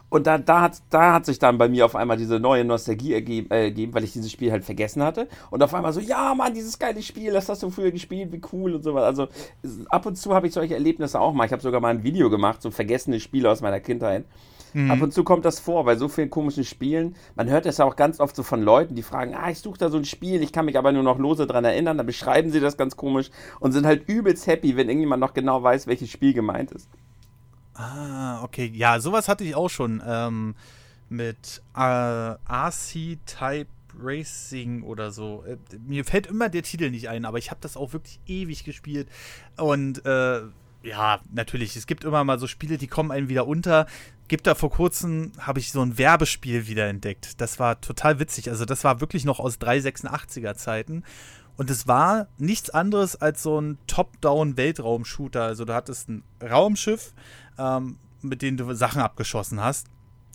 Und 0.09 0.29
da, 0.29 0.39
da, 0.39 0.61
hat, 0.63 0.81
da 0.89 1.15
hat 1.15 1.27
sich 1.27 1.41
dann 1.41 1.59
bei 1.59 1.69
mir 1.69 1.85
auf 1.85 1.97
einmal 1.97 2.17
diese 2.17 2.39
neue 2.39 2.65
Nostalgie 2.65 3.13
ergeben, 3.13 3.51
äh, 3.51 3.65
ergeben, 3.65 3.93
weil 3.93 4.05
ich 4.05 4.13
dieses 4.13 4.31
Spiel 4.31 4.53
halt 4.53 4.65
vergessen 4.65 5.03
hatte. 5.03 5.27
Und 5.51 5.63
auf 5.65 5.75
einmal 5.75 5.93
so, 5.93 5.99
ja, 5.99 6.33
Mann, 6.33 6.55
dieses 6.55 6.79
geile 6.79 7.03
Spiel, 7.03 7.33
das 7.33 7.49
hast 7.49 7.65
du 7.65 7.71
früher 7.71 7.91
gespielt, 7.91 8.31
wie 8.31 8.41
cool 8.53 8.77
und 8.77 8.85
sowas. 8.85 9.03
Also 9.03 9.27
ab 9.89 10.07
und 10.07 10.17
zu 10.17 10.33
habe 10.33 10.47
ich 10.47 10.53
solche 10.53 10.75
Erlebnisse 10.75 11.21
auch 11.21 11.33
mal. 11.33 11.45
Ich 11.45 11.53
habe 11.53 11.61
sogar 11.61 11.81
mal 11.81 11.89
ein 11.89 12.05
Video 12.05 12.31
gemacht, 12.31 12.63
so 12.63 12.71
vergessene 12.71 13.19
Spiele 13.19 13.51
aus 13.51 13.61
meiner 13.63 13.81
Kindheit. 13.81 14.25
Ab 14.91 15.01
und 15.03 15.13
zu 15.13 15.25
kommt 15.25 15.45
das 15.45 15.61
vor, 15.61 15.85
bei 15.85 15.97
so 15.97 16.09
vielen 16.09 16.31
komischen 16.31 16.65
Spielen. 16.65 17.17
Man 17.35 17.49
hört 17.49 17.67
das 17.67 17.79
ja 17.79 17.85
auch 17.85 17.97
ganz 17.97 18.21
oft 18.21 18.37
so 18.37 18.43
von 18.43 18.63
Leuten, 18.63 18.95
die 18.95 19.03
fragen, 19.03 19.35
ah, 19.35 19.51
ich 19.51 19.61
suche 19.61 19.79
da 19.79 19.89
so 19.89 19.97
ein 19.97 20.05
Spiel, 20.05 20.43
ich 20.43 20.53
kann 20.53 20.67
mich 20.67 20.77
aber 20.77 20.93
nur 20.93 21.03
noch 21.03 21.19
lose 21.19 21.47
dran 21.47 21.65
erinnern. 21.65 21.97
Dann 21.97 22.07
beschreiben 22.07 22.51
sie 22.51 22.61
das 22.61 22.77
ganz 22.77 22.97
komisch 22.97 23.31
und 23.61 23.73
sind 23.73 23.87
halt 23.87 24.09
übelst 24.09 24.47
happy, 24.47 24.77
wenn 24.77 24.89
irgendjemand 24.89 25.21
noch 25.21 25.35
genau 25.35 25.63
weiß, 25.63 25.87
welches 25.87 26.11
Spiel 26.11 26.35
gemeint 26.35 26.73
ist. 26.73 26.89
Ah, 27.75 28.43
okay. 28.43 28.71
Ja, 28.75 29.01
sowas 29.01 29.29
hatte 29.29 29.45
ich 29.45 29.55
auch 29.55 29.69
schon 29.71 30.03
ähm, 30.07 30.55
mit 31.09 31.63
äh, 31.77 31.81
RC-Type 31.81 33.69
Racing 33.99 34.83
oder 34.83 35.11
so. 35.11 35.45
Äh, 35.47 35.57
mir 35.87 36.05
fällt 36.05 36.27
immer 36.27 36.49
der 36.49 36.63
Titel 36.63 36.91
nicht 36.91 37.09
ein, 37.09 37.25
aber 37.25 37.39
ich 37.39 37.51
habe 37.51 37.61
das 37.61 37.77
auch 37.77 37.93
wirklich 37.93 38.21
ewig 38.27 38.65
gespielt. 38.65 39.09
Und 39.57 40.05
äh, 40.05 40.43
ja, 40.83 41.21
natürlich, 41.33 41.77
es 41.77 41.87
gibt 41.87 42.05
immer 42.05 42.25
mal 42.25 42.39
so 42.39 42.47
Spiele, 42.47 42.79
die 42.79 42.87
kommen 42.87 43.11
einem 43.11 43.29
wieder 43.29 43.47
unter. 43.47 43.87
Gibt 44.29 44.47
da 44.47 44.55
vor 44.55 44.71
kurzem, 44.71 45.33
habe 45.39 45.61
ich 45.61 45.71
so 45.71 45.81
ein 45.83 45.99
Werbespiel 45.99 46.67
wieder 46.67 46.89
entdeckt. 46.89 47.41
Das 47.41 47.59
war 47.61 47.81
total 47.81 48.19
witzig. 48.19 48.51
Also 48.51 48.65
das 48.65 48.83
war 48.83 49.01
wirklich 49.01 49.25
noch 49.25 49.39
aus 49.39 49.61
386er 49.61 50.55
Zeiten. 50.55 51.05
Und 51.57 51.71
es 51.71 51.87
war 51.87 52.29
nichts 52.37 52.71
anderes 52.71 53.17
als 53.17 53.43
so 53.43 53.61
ein 53.61 53.79
Top-Down-Weltraum-Shooter. 53.87 55.43
Also 55.43 55.65
du 55.65 55.75
hattest 55.75 56.09
ein 56.09 56.25
Raumschiff, 56.43 57.15
ähm, 57.59 57.99
mit 58.21 58.43
dem 58.43 58.57
du 58.57 58.75
Sachen 58.75 59.01
abgeschossen 59.01 59.63
hast. 59.63 59.87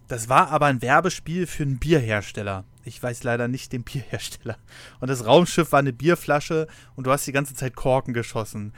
Das 0.08 0.30
war 0.30 0.50
aber 0.50 0.66
ein 0.66 0.82
Werbespiel 0.82 1.46
für 1.46 1.64
einen 1.64 1.80
Bierhersteller. 1.80 2.66
Ich 2.84 3.02
weiß 3.02 3.24
leider 3.24 3.48
nicht 3.48 3.72
den 3.72 3.84
Bierhersteller. 3.84 4.58
Und 5.00 5.10
das 5.10 5.26
Raumschiff 5.26 5.72
war 5.72 5.80
eine 5.80 5.94
Bierflasche 5.94 6.68
und 6.96 7.08
du 7.08 7.12
hast 7.12 7.28
die 7.28 7.32
ganze 7.32 7.54
Zeit 7.54 7.76
Korken 7.76 8.14
geschossen. 8.14 8.74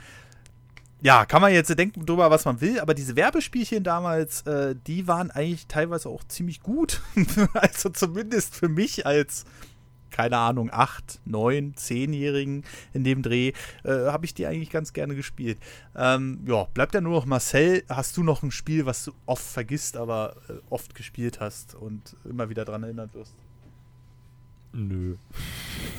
Ja, 1.04 1.26
kann 1.26 1.42
man 1.42 1.52
jetzt 1.52 1.78
denken 1.78 2.06
drüber, 2.06 2.30
was 2.30 2.46
man 2.46 2.62
will, 2.62 2.80
aber 2.80 2.94
diese 2.94 3.14
Werbespielchen 3.14 3.84
damals, 3.84 4.40
äh, 4.46 4.74
die 4.86 5.06
waren 5.06 5.30
eigentlich 5.30 5.66
teilweise 5.66 6.08
auch 6.08 6.24
ziemlich 6.24 6.62
gut. 6.62 7.02
also 7.52 7.90
zumindest 7.90 8.54
für 8.54 8.70
mich 8.70 9.04
als, 9.04 9.44
keine 10.10 10.38
Ahnung, 10.38 10.70
8, 10.72 11.20
9, 11.26 11.74
10-Jährigen 11.74 12.64
in 12.94 13.04
dem 13.04 13.20
Dreh, 13.20 13.52
äh, 13.84 14.06
habe 14.06 14.24
ich 14.24 14.32
die 14.32 14.46
eigentlich 14.46 14.70
ganz 14.70 14.94
gerne 14.94 15.14
gespielt. 15.14 15.58
Ähm, 15.94 16.42
ja, 16.46 16.64
bleibt 16.72 16.94
ja 16.94 17.02
nur 17.02 17.12
noch 17.12 17.26
Marcel. 17.26 17.84
Hast 17.90 18.16
du 18.16 18.22
noch 18.22 18.42
ein 18.42 18.50
Spiel, 18.50 18.86
was 18.86 19.04
du 19.04 19.12
oft 19.26 19.44
vergisst, 19.44 19.98
aber 19.98 20.36
äh, 20.48 20.54
oft 20.70 20.94
gespielt 20.94 21.38
hast 21.38 21.74
und 21.74 22.16
immer 22.24 22.48
wieder 22.48 22.64
dran 22.64 22.82
erinnert 22.82 23.12
wirst? 23.12 23.34
Nö. 24.72 25.16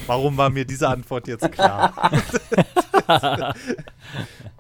Warum 0.08 0.36
war 0.36 0.50
mir 0.50 0.66
diese 0.66 0.90
Antwort 0.90 1.28
jetzt 1.28 1.52
klar? 1.52 1.94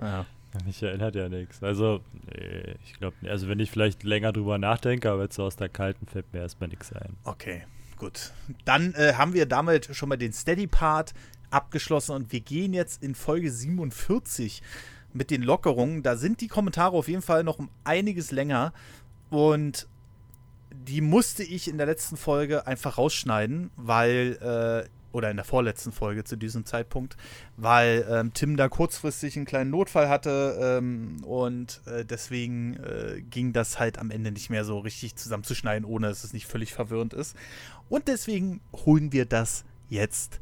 ja. 0.01 0.25
Mich 0.65 0.81
erinnert 0.81 1.15
ja 1.15 1.29
nichts. 1.29 1.61
Also, 1.63 2.01
nee, 2.27 2.75
ich 2.83 2.93
glaube, 2.93 3.15
also 3.29 3.47
wenn 3.47 3.59
ich 3.59 3.71
vielleicht 3.71 4.03
länger 4.03 4.31
drüber 4.31 4.57
nachdenke, 4.57 5.11
aber 5.11 5.23
jetzt 5.23 5.35
so 5.35 5.43
aus 5.43 5.55
der 5.55 5.69
kalten 5.69 6.05
fällt 6.07 6.31
mir 6.33 6.39
erstmal 6.39 6.69
nichts 6.69 6.93
ein. 6.93 7.15
Okay, 7.23 7.63
gut. 7.97 8.31
Dann 8.63 8.93
äh, 8.93 9.13
haben 9.13 9.33
wir 9.33 9.45
damit 9.45 9.95
schon 9.95 10.09
mal 10.09 10.17
den 10.17 10.33
Steady-Part 10.33 11.13
abgeschlossen 11.49 12.15
und 12.15 12.31
wir 12.31 12.41
gehen 12.41 12.73
jetzt 12.73 13.03
in 13.03 13.15
Folge 13.15 13.51
47 13.51 14.61
mit 15.13 15.31
den 15.31 15.41
Lockerungen. 15.41 16.03
Da 16.03 16.17
sind 16.17 16.41
die 16.41 16.47
Kommentare 16.47 16.95
auf 16.95 17.07
jeden 17.07 17.21
Fall 17.21 17.43
noch 17.43 17.59
um 17.59 17.69
einiges 17.83 18.31
länger 18.31 18.73
und 19.29 19.87
die 20.71 21.01
musste 21.01 21.43
ich 21.43 21.67
in 21.69 21.77
der 21.77 21.87
letzten 21.87 22.17
Folge 22.17 22.67
einfach 22.67 22.97
rausschneiden, 22.97 23.71
weil 23.77 24.37
äh, 24.41 24.89
oder 25.15 25.31
in 25.31 25.37
der 25.37 25.45
vorletzten 25.45 25.93
Folge 25.93 26.25
zu 26.25 26.35
diesem 26.35 26.65
Zeitpunkt, 26.65 27.15
weil 27.55 28.05
ähm, 28.09 28.33
Tim 28.33 28.57
da 28.57 28.67
kurzfristig 28.67 29.37
einen 29.37 29.45
kleinen 29.45 29.71
Notfall 29.71 30.09
hatte 30.09 30.57
ähm, 30.61 31.23
und 31.23 31.81
äh, 31.85 32.03
deswegen 32.03 32.75
äh, 32.75 33.21
ging 33.21 33.53
das 33.53 33.79
halt 33.79 33.97
am 33.97 34.11
Ende 34.11 34.31
nicht 34.31 34.49
mehr 34.49 34.65
so 34.65 34.77
richtig 34.79 35.15
zusammenzuschneiden, 35.15 35.85
ohne 35.85 36.09
dass 36.09 36.25
es 36.25 36.33
nicht 36.33 36.47
völlig 36.47 36.73
verwirrend 36.73 37.13
ist. 37.13 37.35
Und 37.87 38.09
deswegen 38.09 38.59
holen 38.73 39.13
wir 39.13 39.25
das 39.25 39.63
jetzt 39.87 40.41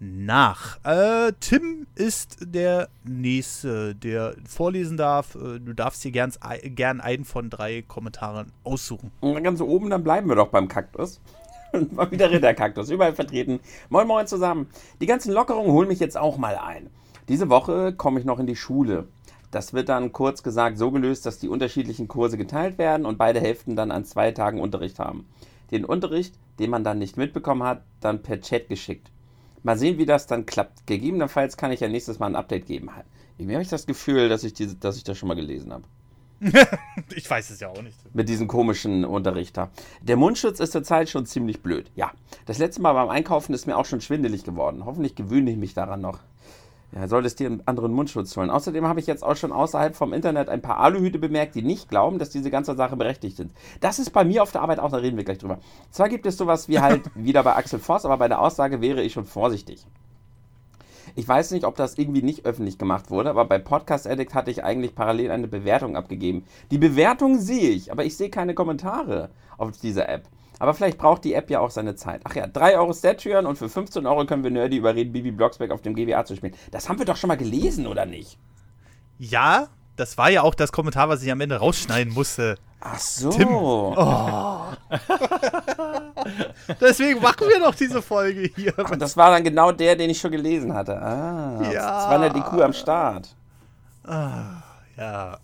nach. 0.00 0.82
Äh, 0.84 1.32
Tim 1.40 1.86
ist 1.94 2.38
der 2.40 2.88
Nächste, 3.04 3.94
der 3.94 4.34
vorlesen 4.46 4.96
darf. 4.96 5.34
Äh, 5.34 5.60
du 5.60 5.72
darfst 5.74 6.04
dir 6.04 6.10
gern, 6.10 6.32
gern 6.62 7.00
einen 7.00 7.24
von 7.24 7.50
drei 7.50 7.82
Kommentaren 7.82 8.52
aussuchen. 8.64 9.12
Und 9.20 9.42
ganz 9.42 9.60
oben, 9.60 9.90
dann 9.90 10.02
bleiben 10.02 10.28
wir 10.28 10.36
doch 10.36 10.48
beim 10.48 10.68
Kaktus. 10.68 11.20
Mal 11.92 12.10
wieder 12.10 12.30
Ritterkaktus, 12.30 12.90
überall 12.90 13.14
vertreten. 13.14 13.60
Moin 13.88 14.06
Moin 14.06 14.26
zusammen. 14.26 14.68
Die 15.00 15.06
ganzen 15.06 15.32
Lockerungen 15.32 15.72
holen 15.72 15.88
mich 15.88 16.00
jetzt 16.00 16.16
auch 16.16 16.36
mal 16.36 16.56
ein. 16.56 16.90
Diese 17.28 17.48
Woche 17.48 17.92
komme 17.92 18.18
ich 18.18 18.26
noch 18.26 18.38
in 18.38 18.46
die 18.46 18.56
Schule. 18.56 19.06
Das 19.50 19.72
wird 19.72 19.88
dann 19.88 20.12
kurz 20.12 20.42
gesagt 20.42 20.78
so 20.78 20.90
gelöst, 20.90 21.26
dass 21.26 21.38
die 21.38 21.48
unterschiedlichen 21.48 22.08
Kurse 22.08 22.36
geteilt 22.36 22.78
werden 22.78 23.04
und 23.04 23.18
beide 23.18 23.40
Hälften 23.40 23.76
dann 23.76 23.90
an 23.90 24.04
zwei 24.04 24.30
Tagen 24.30 24.60
Unterricht 24.60 24.98
haben. 24.98 25.26
Den 25.70 25.84
Unterricht, 25.84 26.34
den 26.58 26.70
man 26.70 26.84
dann 26.84 26.98
nicht 26.98 27.16
mitbekommen 27.16 27.62
hat, 27.62 27.82
dann 28.00 28.22
per 28.22 28.40
Chat 28.40 28.68
geschickt. 28.68 29.10
Mal 29.62 29.78
sehen, 29.78 29.98
wie 29.98 30.06
das 30.06 30.26
dann 30.26 30.46
klappt. 30.46 30.86
Gegebenenfalls 30.86 31.56
kann 31.56 31.72
ich 31.72 31.80
ja 31.80 31.88
nächstes 31.88 32.18
Mal 32.18 32.26
ein 32.26 32.36
Update 32.36 32.66
geben. 32.66 32.90
Irgendwie 33.38 33.54
habe 33.54 33.62
ich 33.62 33.68
das 33.68 33.86
Gefühl, 33.86 34.28
dass 34.28 34.44
ich, 34.44 34.54
diese, 34.54 34.76
dass 34.76 34.96
ich 34.96 35.04
das 35.04 35.18
schon 35.18 35.28
mal 35.28 35.34
gelesen 35.34 35.72
habe. 35.72 35.84
ich 37.14 37.30
weiß 37.30 37.50
es 37.50 37.60
ja 37.60 37.68
auch 37.68 37.82
nicht. 37.82 37.96
Mit 38.14 38.28
diesem 38.28 38.48
komischen 38.48 39.04
Unterrichter. 39.04 39.70
Der 40.00 40.16
Mundschutz 40.16 40.60
ist 40.60 40.72
zurzeit 40.72 41.08
schon 41.08 41.26
ziemlich 41.26 41.62
blöd. 41.62 41.90
Ja, 41.94 42.12
das 42.46 42.58
letzte 42.58 42.80
Mal 42.80 42.94
beim 42.94 43.10
Einkaufen 43.10 43.54
ist 43.54 43.66
mir 43.66 43.76
auch 43.76 43.84
schon 43.84 44.00
schwindelig 44.00 44.44
geworden. 44.44 44.84
Hoffentlich 44.84 45.14
gewöhne 45.14 45.50
ich 45.50 45.58
mich 45.58 45.74
daran 45.74 46.00
noch. 46.00 46.20
Ja, 46.92 47.06
solltest 47.06 47.38
dir 47.38 47.46
einen 47.46 47.62
anderen 47.66 47.92
Mundschutz 47.92 48.36
holen. 48.36 48.50
Außerdem 48.50 48.86
habe 48.86 48.98
ich 48.98 49.06
jetzt 49.06 49.22
auch 49.22 49.36
schon 49.36 49.52
außerhalb 49.52 49.94
vom 49.94 50.12
Internet 50.12 50.48
ein 50.48 50.60
paar 50.60 50.78
Aluhüte 50.78 51.20
bemerkt, 51.20 51.54
die 51.54 51.62
nicht 51.62 51.88
glauben, 51.88 52.18
dass 52.18 52.30
diese 52.30 52.50
ganze 52.50 52.74
Sache 52.74 52.96
berechtigt 52.96 53.36
sind. 53.36 53.52
Das 53.80 54.00
ist 54.00 54.10
bei 54.10 54.24
mir 54.24 54.42
auf 54.42 54.50
der 54.50 54.62
Arbeit 54.62 54.80
auch, 54.80 54.90
da 54.90 54.96
reden 54.96 55.16
wir 55.16 55.24
gleich 55.24 55.38
drüber. 55.38 55.60
Zwar 55.92 56.08
gibt 56.08 56.26
es 56.26 56.36
sowas 56.36 56.68
wie 56.68 56.80
halt 56.80 57.02
wieder 57.14 57.44
bei 57.44 57.54
Axel 57.54 57.78
Voss, 57.78 58.04
aber 58.04 58.16
bei 58.16 58.26
der 58.26 58.40
Aussage 58.40 58.80
wäre 58.80 59.02
ich 59.02 59.12
schon 59.12 59.24
vorsichtig. 59.24 59.86
Ich 61.14 61.26
weiß 61.26 61.50
nicht, 61.52 61.64
ob 61.64 61.76
das 61.76 61.98
irgendwie 61.98 62.22
nicht 62.22 62.44
öffentlich 62.46 62.78
gemacht 62.78 63.10
wurde, 63.10 63.30
aber 63.30 63.44
bei 63.44 63.58
Podcast 63.58 64.06
Addict 64.06 64.34
hatte 64.34 64.50
ich 64.50 64.64
eigentlich 64.64 64.94
parallel 64.94 65.30
eine 65.30 65.48
Bewertung 65.48 65.96
abgegeben. 65.96 66.44
Die 66.70 66.78
Bewertung 66.78 67.38
sehe 67.38 67.70
ich, 67.70 67.92
aber 67.92 68.04
ich 68.04 68.16
sehe 68.16 68.30
keine 68.30 68.54
Kommentare 68.54 69.30
auf 69.58 69.72
dieser 69.72 70.08
App. 70.08 70.28
Aber 70.58 70.74
vielleicht 70.74 70.98
braucht 70.98 71.24
die 71.24 71.32
App 71.32 71.48
ja 71.50 71.60
auch 71.60 71.70
seine 71.70 71.94
Zeit. 71.94 72.20
Ach 72.24 72.34
ja, 72.34 72.46
3 72.46 72.78
Euro 72.78 72.92
Statuen 72.92 73.46
und 73.46 73.56
für 73.56 73.68
15 73.68 74.06
Euro 74.06 74.26
können 74.26 74.44
wir 74.44 74.50
Nerdy 74.50 74.76
überreden, 74.76 75.12
Bibi 75.12 75.30
Blocksberg 75.30 75.70
auf 75.70 75.80
dem 75.80 75.94
GWA 75.94 76.24
zu 76.24 76.36
spielen. 76.36 76.54
Das 76.70 76.88
haben 76.88 76.98
wir 76.98 77.06
doch 77.06 77.16
schon 77.16 77.28
mal 77.28 77.38
gelesen, 77.38 77.86
oder 77.86 78.04
nicht? 78.04 78.38
Ja, 79.18 79.68
das 80.00 80.16
war 80.16 80.30
ja 80.30 80.42
auch 80.42 80.54
das 80.54 80.72
Kommentar, 80.72 81.08
was 81.10 81.22
ich 81.22 81.30
am 81.30 81.40
Ende 81.40 81.56
rausschneiden 81.56 82.14
musste. 82.14 82.56
Ach 82.80 82.98
so. 82.98 83.28
Tim. 83.30 83.48
Oh. 83.50 83.94
Deswegen 86.80 87.20
machen 87.20 87.46
wir 87.46 87.60
doch 87.60 87.74
diese 87.74 88.00
Folge 88.00 88.50
hier. 88.56 88.72
Ach, 88.78 88.96
das 88.96 89.16
war 89.18 89.30
dann 89.30 89.44
genau 89.44 89.72
der, 89.72 89.96
den 89.96 90.08
ich 90.08 90.18
schon 90.18 90.30
gelesen 90.30 90.72
hatte. 90.72 91.00
Ah, 91.00 91.60
ja. 91.70 91.72
das 91.72 92.08
war 92.08 92.18
der 92.18 92.30
die 92.30 92.40
Kuh 92.40 92.62
am 92.62 92.72
Start. 92.72 93.28
Ah, 94.04 94.62
ja. 94.96 95.38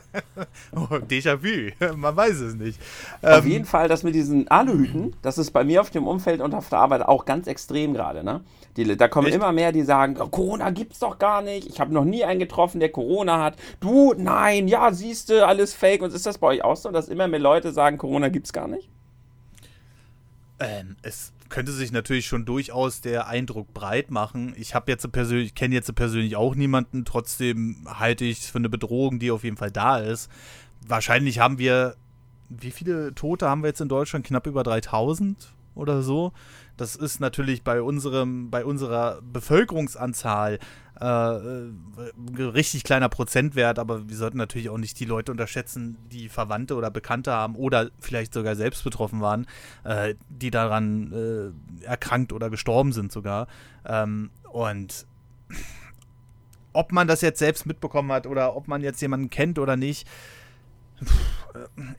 oh, 0.76 0.96
Déjà-vu, 0.96 1.72
man 1.96 2.16
weiß 2.16 2.40
es 2.40 2.54
nicht. 2.54 2.80
Auf 3.22 3.44
ähm, 3.44 3.50
jeden 3.50 3.64
Fall, 3.64 3.88
das 3.88 4.02
mit 4.02 4.14
diesen 4.14 4.48
Aluhüten, 4.48 5.14
das 5.22 5.38
ist 5.38 5.50
bei 5.50 5.64
mir 5.64 5.80
auf 5.80 5.90
dem 5.90 6.06
Umfeld 6.06 6.40
und 6.40 6.54
auf 6.54 6.68
der 6.68 6.78
Arbeit 6.78 7.02
auch 7.02 7.24
ganz 7.24 7.46
extrem 7.46 7.94
gerade. 7.94 8.24
Ne? 8.24 8.40
Die, 8.76 8.96
da 8.96 9.08
kommen 9.08 9.28
echt? 9.28 9.36
immer 9.36 9.52
mehr, 9.52 9.72
die 9.72 9.82
sagen, 9.82 10.16
oh, 10.18 10.28
Corona 10.28 10.70
gibt's 10.70 10.98
doch 10.98 11.18
gar 11.18 11.42
nicht. 11.42 11.66
Ich 11.68 11.80
habe 11.80 11.92
noch 11.92 12.04
nie 12.04 12.24
einen 12.24 12.40
getroffen, 12.40 12.80
der 12.80 12.90
Corona 12.90 13.42
hat. 13.42 13.56
Du, 13.80 14.14
nein, 14.16 14.68
ja, 14.68 14.92
siehst 14.92 15.28
du, 15.28 15.46
alles 15.46 15.74
fake. 15.74 16.02
Und 16.02 16.12
ist 16.12 16.26
das 16.26 16.38
bei 16.38 16.48
euch 16.48 16.64
auch 16.64 16.76
so, 16.76 16.90
dass 16.90 17.08
immer 17.08 17.28
mehr 17.28 17.40
Leute 17.40 17.72
sagen, 17.72 17.98
Corona 17.98 18.28
gibt's 18.28 18.52
gar 18.52 18.68
nicht? 18.68 18.88
Ähm, 20.58 20.96
es 21.02 21.31
könnte 21.52 21.70
sich 21.70 21.92
natürlich 21.92 22.26
schon 22.26 22.44
durchaus 22.44 23.00
der 23.02 23.28
Eindruck 23.28 23.72
breit 23.72 24.10
machen. 24.10 24.54
Ich 24.56 24.74
habe 24.74 24.90
jetzt 24.90 25.10
persönlich, 25.12 25.54
kenne 25.54 25.74
jetzt 25.74 25.94
persönlich 25.94 26.34
auch 26.34 26.56
niemanden, 26.56 27.04
trotzdem 27.04 27.86
halte 27.86 28.24
ich 28.24 28.40
es 28.40 28.46
für 28.46 28.58
eine 28.58 28.68
Bedrohung, 28.68 29.20
die 29.20 29.30
auf 29.30 29.44
jeden 29.44 29.58
Fall 29.58 29.70
da 29.70 29.98
ist. 29.98 30.30
Wahrscheinlich 30.84 31.38
haben 31.38 31.58
wir, 31.58 31.94
wie 32.48 32.72
viele 32.72 33.14
Tote 33.14 33.48
haben 33.48 33.62
wir 33.62 33.68
jetzt 33.68 33.80
in 33.80 33.88
Deutschland? 33.88 34.26
Knapp 34.26 34.46
über 34.46 34.64
3000 34.64 35.52
oder 35.74 36.02
so. 36.02 36.32
Das 36.76 36.96
ist 36.96 37.20
natürlich 37.20 37.62
bei 37.62 37.82
unserem, 37.82 38.50
bei 38.50 38.64
unserer 38.64 39.20
Bevölkerungsanzahl 39.22 40.58
äh, 41.00 41.04
äh, 41.06 41.72
richtig 42.38 42.84
kleiner 42.84 43.08
Prozentwert, 43.08 43.78
aber 43.78 44.08
wir 44.08 44.16
sollten 44.16 44.38
natürlich 44.38 44.68
auch 44.68 44.78
nicht 44.78 45.00
die 45.00 45.04
Leute 45.04 45.32
unterschätzen, 45.32 45.98
die 46.10 46.28
Verwandte 46.28 46.76
oder 46.76 46.90
Bekannte 46.90 47.32
haben 47.32 47.56
oder 47.56 47.90
vielleicht 47.98 48.32
sogar 48.32 48.56
selbst 48.56 48.84
betroffen 48.84 49.20
waren, 49.20 49.46
äh, 49.84 50.14
die 50.28 50.50
daran 50.50 51.12
äh, 51.82 51.84
erkrankt 51.84 52.32
oder 52.32 52.50
gestorben 52.50 52.92
sind 52.92 53.10
sogar. 53.10 53.48
Ähm, 53.84 54.30
und 54.50 55.06
ob 56.72 56.92
man 56.92 57.08
das 57.08 57.20
jetzt 57.20 57.38
selbst 57.38 57.66
mitbekommen 57.66 58.12
hat 58.12 58.26
oder 58.26 58.54
ob 58.54 58.68
man 58.68 58.82
jetzt 58.82 59.00
jemanden 59.02 59.28
kennt 59.28 59.58
oder 59.58 59.76
nicht, 59.76 60.06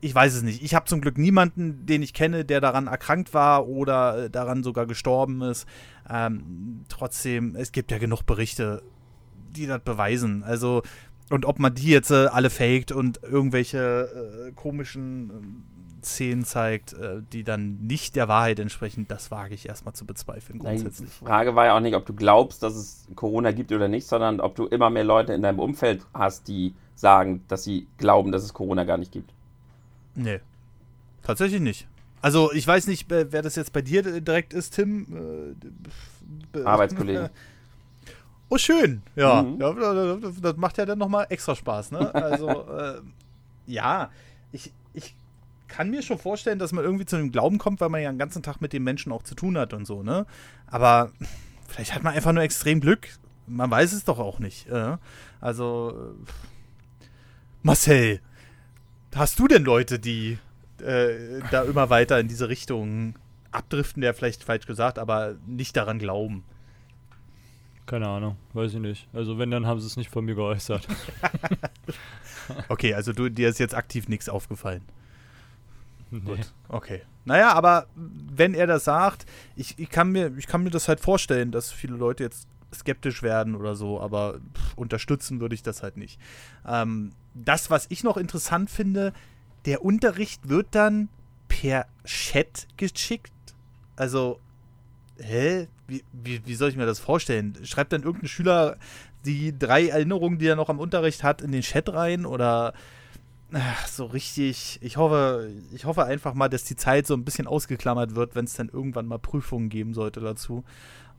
ich 0.01 0.13
weiß 0.13 0.36
es 0.36 0.43
nicht. 0.43 0.63
Ich 0.63 0.75
habe 0.75 0.86
zum 0.86 1.01
Glück 1.01 1.17
niemanden, 1.17 1.86
den 1.86 2.01
ich 2.01 2.13
kenne, 2.13 2.45
der 2.45 2.62
daran 2.62 2.88
erkrankt 2.88 3.33
war 3.33 3.67
oder 3.67 4.25
äh, 4.25 4.29
daran 4.29 4.63
sogar 4.63 4.86
gestorben 4.86 5.41
ist. 5.41 5.67
Ähm, 6.10 6.83
trotzdem, 6.89 7.55
es 7.55 7.72
gibt 7.72 7.91
ja 7.91 7.98
genug 7.98 8.25
Berichte, 8.25 8.83
die 9.51 9.67
das 9.67 9.81
beweisen. 9.81 10.43
Also, 10.43 10.81
und 11.29 11.45
ob 11.45 11.60
man 11.60 11.74
die 11.74 11.89
jetzt 11.89 12.12
äh, 12.12 12.27
alle 12.27 12.50
faked 12.50 12.91
und 12.91 13.22
irgendwelche 13.24 14.48
äh, 14.50 14.51
komischen 14.53 15.29
äh, 15.29 16.05
Szenen 16.05 16.43
zeigt, 16.43 16.93
äh, 16.93 17.22
die 17.31 17.43
dann 17.43 17.77
nicht 17.79 18.15
der 18.15 18.27
Wahrheit 18.27 18.60
entsprechen, 18.60 19.05
das 19.07 19.31
wage 19.31 19.53
ich 19.53 19.67
erstmal 19.67 19.93
zu 19.93 20.05
bezweifeln 20.05 20.60
grundsätzlich. 20.60 21.10
Die 21.10 21.25
Frage 21.25 21.55
war 21.55 21.65
ja 21.65 21.75
auch 21.75 21.79
nicht, 21.79 21.95
ob 21.95 22.05
du 22.05 22.13
glaubst, 22.13 22.63
dass 22.63 22.75
es 22.75 23.07
Corona 23.15 23.51
gibt 23.51 23.72
oder 23.72 23.88
nicht, 23.88 24.07
sondern 24.07 24.39
ob 24.41 24.55
du 24.55 24.65
immer 24.65 24.89
mehr 24.89 25.03
Leute 25.05 25.33
in 25.33 25.41
deinem 25.41 25.60
Umfeld 25.60 26.05
hast, 26.13 26.48
die 26.48 26.74
sagen, 26.95 27.43
dass 27.48 27.63
sie 27.63 27.88
glauben, 27.98 28.31
dass 28.31 28.43
es 28.43 28.53
Corona 28.53 28.83
gar 28.83 28.98
nicht 28.98 29.12
gibt. 29.12 29.33
Nee. 30.15 30.39
Tatsächlich 31.24 31.62
nicht. 31.62 31.88
Also, 32.22 32.53
ich 32.53 32.65
weiß 32.65 32.88
nicht, 32.88 33.08
wer 33.10 33.41
das 33.41 33.55
jetzt 33.55 33.74
bei 33.74 33.82
dir 33.82 34.22
direkt 34.22 34.53
ist, 34.53 34.75
Tim. 34.75 35.55
Äh, 36.53 36.63
Arbeitskollege. 36.63 37.29
Oh, 38.50 38.58
schön. 38.60 39.01
Ja, 39.15 39.41
mhm. 39.41 39.60
ja 39.60 40.17
das 40.41 40.58
macht 40.58 40.77
ja 40.77 40.86
dann 40.86 41.00
nochmal 41.00 41.25
extra 41.29 41.55
Spaß, 41.55 41.89
ne? 41.89 42.13
Also, 42.13 42.50
äh, 42.50 43.01
ja, 43.65 44.12
ich, 44.51 44.72
ich 44.93 45.15
kann 45.67 45.89
mir 45.89 46.03
schon 46.03 46.20
vorstellen, 46.20 46.60
dass 46.60 46.72
man 46.72 46.84
irgendwie 46.84 47.05
zu 47.05 47.17
dem 47.17 47.32
Glauben 47.32 47.58
kommt, 47.58 47.82
weil 47.82 47.89
man 47.89 48.03
ja 48.03 48.12
den 48.12 48.20
ganzen 48.20 48.43
Tag 48.43 48.62
mit 48.62 48.72
den 48.72 48.84
Menschen 48.84 49.12
auch 49.12 49.24
zu 49.24 49.34
tun 49.34 49.58
hat 49.58 49.74
und 49.74 49.88
so, 49.88 50.03
ne? 50.03 50.27
Aber 50.67 51.10
vielleicht 51.67 51.96
hat 51.96 52.03
man 52.03 52.13
einfach 52.13 52.32
nur 52.32 52.43
extrem 52.43 52.79
Glück. 52.79 53.08
Man 53.48 53.72
weiß 53.72 53.91
es 53.91 54.05
doch 54.05 54.20
auch 54.20 54.38
nicht. 54.38 54.70
Äh? 54.70 54.98
Also, 55.41 56.13
Marcel, 57.63 58.20
hast 59.15 59.39
du 59.39 59.48
denn 59.48 59.63
Leute, 59.63 60.00
die 60.00 60.38
äh, 60.79 61.41
da 61.51 61.63
immer 61.63 61.89
weiter 61.89 62.20
in 62.20 62.27
diese 62.27 62.50
Richtung 62.50 63.15
abdriften, 63.51 64.01
der 64.01 64.13
vielleicht 64.13 64.43
falsch 64.43 64.65
gesagt, 64.65 65.00
aber 65.00 65.36
nicht 65.46 65.75
daran 65.75 66.00
glauben? 66.00 66.43
Keine 67.86 68.08
Ahnung, 68.08 68.38
weiß 68.53 68.75
ich 68.75 68.79
nicht. 68.79 69.08
Also 69.13 69.38
wenn, 69.38 69.51
dann 69.51 69.67
haben 69.67 69.79
sie 69.79 69.88
es 69.88 69.98
nicht 69.98 70.10
von 70.10 70.24
mir 70.24 70.36
geäußert. 70.36 70.88
okay, 72.70 72.93
also 72.93 73.12
du, 73.12 73.29
dir 73.29 73.50
ist 73.50 73.60
jetzt 73.60 73.75
aktiv 73.75 74.08
nichts 74.08 74.29
aufgefallen. 74.29 74.82
Nee. 76.10 76.20
Gut, 76.22 76.53
okay. 76.70 77.01
Naja, 77.25 77.53
aber 77.53 77.88
wenn 77.96 78.53
er 78.53 78.67
das 78.67 78.86
sagt, 78.86 79.25
ich, 79.55 79.77
ich, 79.79 79.89
kann 79.89 80.12
mir, 80.12 80.32
ich 80.38 80.48
kann 80.48 80.63
mir 80.63 80.70
das 80.70 80.88
halt 80.88 81.00
vorstellen, 81.00 81.51
dass 81.51 81.72
viele 81.72 81.96
Leute 81.96 82.24
jetzt 82.24 82.48
skeptisch 82.74 83.22
werden 83.22 83.55
oder 83.55 83.75
so, 83.75 84.00
aber 84.00 84.39
pff, 84.53 84.77
unterstützen 84.77 85.41
würde 85.41 85.55
ich 85.55 85.63
das 85.63 85.84
halt 85.84 85.98
nicht. 85.98 86.20
Ähm, 86.67 87.12
das, 87.33 87.69
was 87.69 87.87
ich 87.89 88.03
noch 88.03 88.17
interessant 88.17 88.69
finde, 88.69 89.13
der 89.65 89.83
Unterricht 89.83 90.49
wird 90.49 90.67
dann 90.71 91.09
per 91.47 91.85
Chat 92.05 92.67
geschickt. 92.77 93.31
Also 93.95 94.39
hä? 95.17 95.67
Wie, 95.87 96.03
wie, 96.11 96.45
wie 96.45 96.55
soll 96.55 96.69
ich 96.69 96.75
mir 96.75 96.85
das 96.85 96.99
vorstellen? 96.99 97.57
Schreibt 97.63 97.93
dann 97.93 98.03
irgendein 98.03 98.29
Schüler 98.29 98.77
die 99.25 99.57
drei 99.57 99.87
Erinnerungen, 99.87 100.39
die 100.39 100.47
er 100.47 100.55
noch 100.55 100.69
am 100.69 100.79
Unterricht 100.79 101.23
hat, 101.23 101.41
in 101.41 101.51
den 101.51 101.61
Chat 101.61 101.91
rein 101.93 102.25
oder 102.25 102.73
ach, 103.53 103.87
so 103.87 104.05
richtig, 104.05 104.79
ich 104.81 104.97
hoffe, 104.97 105.51
ich 105.73 105.85
hoffe 105.85 106.05
einfach 106.05 106.33
mal, 106.33 106.49
dass 106.49 106.63
die 106.63 106.75
Zeit 106.75 107.07
so 107.07 107.13
ein 107.13 107.23
bisschen 107.23 107.47
ausgeklammert 107.47 108.15
wird, 108.15 108.35
wenn 108.35 108.45
es 108.45 108.53
dann 108.53 108.69
irgendwann 108.69 109.05
mal 109.05 109.19
Prüfungen 109.19 109.69
geben 109.69 109.93
sollte 109.93 110.19
dazu. 110.19 110.63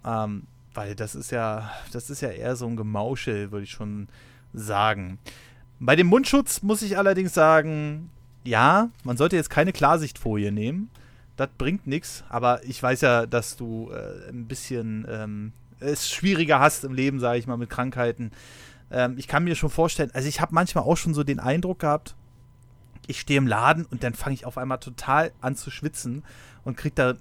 Ähm, 0.04 0.44
weil 0.75 0.97
das 0.97 1.14
ist 1.14 1.30
ja, 1.30 1.71
das 1.92 2.11
ist 2.11 2.21
ja 2.21 2.30
eher 2.30 2.56
so 2.56 2.66
ein 2.66 2.76
Gemauschel, 2.76 3.52
würde 3.52 3.64
ich 3.64 3.71
schon 3.71 4.09
sagen. 4.52 5.18
Bei 5.85 5.97
dem 5.97 6.07
Mundschutz 6.07 6.62
muss 6.62 6.81
ich 6.81 6.97
allerdings 6.97 7.35
sagen, 7.35 8.11
ja, 8.43 8.88
man 9.03 9.19
sollte 9.19 9.37
jetzt 9.37 9.50
keine 9.50 9.71
Klarsichtfolie 9.71 10.50
nehmen. 10.50 10.88
Das 11.37 11.50
bringt 11.59 11.87
nichts, 11.87 12.25
aber 12.31 12.64
ich 12.64 12.83
weiß 12.83 13.03
ja, 13.03 13.26
dass 13.26 13.59
du 13.59 13.91
äh, 13.91 14.31
ein 14.31 14.47
bisschen 14.47 15.07
ähm, 15.11 15.53
es 15.81 16.09
schwieriger 16.11 16.59
hast 16.59 16.85
im 16.85 16.95
Leben, 16.95 17.21
sage 17.21 17.38
ich 17.38 17.47
mal, 17.47 17.59
mit 17.59 17.69
Krankheiten. 17.69 18.31
Ähm, 18.91 19.17
ich 19.19 19.29
kann 19.29 19.45
mir 19.45 19.57
schon 19.57 19.69
vorstellen, 19.69 20.11
also 20.14 20.26
ich 20.26 20.41
habe 20.41 20.55
manchmal 20.55 20.85
auch 20.85 20.97
schon 20.97 21.12
so 21.12 21.23
den 21.23 21.38
Eindruck 21.38 21.81
gehabt, 21.81 22.14
ich 23.07 23.21
stehe 23.21 23.37
im 23.37 23.47
Laden 23.47 23.85
und 23.85 24.03
dann 24.05 24.14
fange 24.14 24.33
ich 24.33 24.47
auf 24.47 24.57
einmal 24.57 24.79
total 24.79 25.33
an 25.43 25.55
zu 25.55 25.71
schwitzen 25.71 26.25
und 26.64 26.79
kriege 26.79 26.95
da 26.95 27.14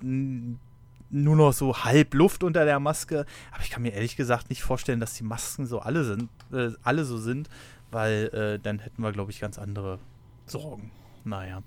nur 1.14 1.36
noch 1.36 1.52
so 1.52 1.84
halb 1.84 2.14
Luft 2.14 2.44
unter 2.44 2.64
der 2.64 2.80
Maske. 2.80 3.26
Aber 3.52 3.64
ich 3.64 3.72
kann 3.72 3.84
mir 3.84 3.92
ehrlich 3.92 4.16
gesagt 4.16 4.50
nicht 4.50 4.64
vorstellen, 4.64 5.02
dass 5.02 5.16
die 5.16 5.26
Masken 5.26 5.66
so 5.66 5.80
alle 5.80 6.06
sind, 6.06 6.30
äh, 6.54 6.72
alle 6.82 7.04
so 7.04 7.18
sind, 7.18 7.50
weil 7.94 8.30
äh, 8.34 8.60
dann 8.60 8.80
hätten 8.80 9.02
wir, 9.02 9.12
glaube 9.12 9.32
ich, 9.32 9.40
ganz 9.40 9.58
andere 9.58 10.00
Sorgen. 10.46 10.92
Naja. 11.24 11.62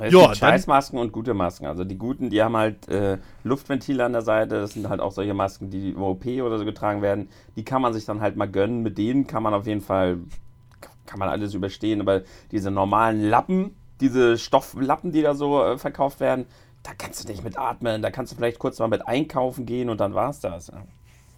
Es 0.00 0.12
ja, 0.12 0.34
Scheißmasken 0.34 0.98
und 0.98 1.12
gute 1.12 1.34
Masken. 1.34 1.66
Also 1.66 1.84
die 1.84 1.98
guten, 1.98 2.30
die 2.30 2.42
haben 2.42 2.56
halt 2.56 2.88
äh, 2.88 3.18
Luftventile 3.44 4.04
an 4.04 4.12
der 4.12 4.22
Seite. 4.22 4.60
Das 4.60 4.72
sind 4.72 4.88
halt 4.88 5.00
auch 5.00 5.12
solche 5.12 5.34
Masken, 5.34 5.70
die 5.70 5.90
im 5.90 6.02
OP 6.02 6.24
oder 6.26 6.58
so 6.58 6.64
getragen 6.64 7.02
werden. 7.02 7.28
Die 7.56 7.64
kann 7.64 7.82
man 7.82 7.92
sich 7.92 8.06
dann 8.06 8.20
halt 8.20 8.36
mal 8.36 8.48
gönnen. 8.48 8.82
Mit 8.82 8.96
denen 8.96 9.26
kann 9.26 9.42
man 9.42 9.52
auf 9.52 9.66
jeden 9.66 9.82
Fall, 9.82 10.18
kann 11.04 11.18
man 11.18 11.28
alles 11.28 11.52
überstehen. 11.52 12.00
Aber 12.00 12.22
diese 12.50 12.70
normalen 12.70 13.20
Lappen, 13.22 13.76
diese 14.00 14.38
Stofflappen, 14.38 15.12
die 15.12 15.22
da 15.22 15.34
so 15.34 15.62
äh, 15.62 15.76
verkauft 15.76 16.20
werden, 16.20 16.46
da 16.82 16.92
kannst 16.96 17.22
du 17.22 17.28
nicht 17.28 17.44
mit 17.44 17.58
atmen. 17.58 18.00
Da 18.00 18.10
kannst 18.10 18.32
du 18.32 18.36
vielleicht 18.36 18.58
kurz 18.58 18.78
mal 18.78 18.88
mit 18.88 19.06
einkaufen 19.06 19.66
gehen 19.66 19.90
und 19.90 20.00
dann 20.00 20.14
war's 20.14 20.40
das. 20.40 20.68
Ja. 20.68 20.82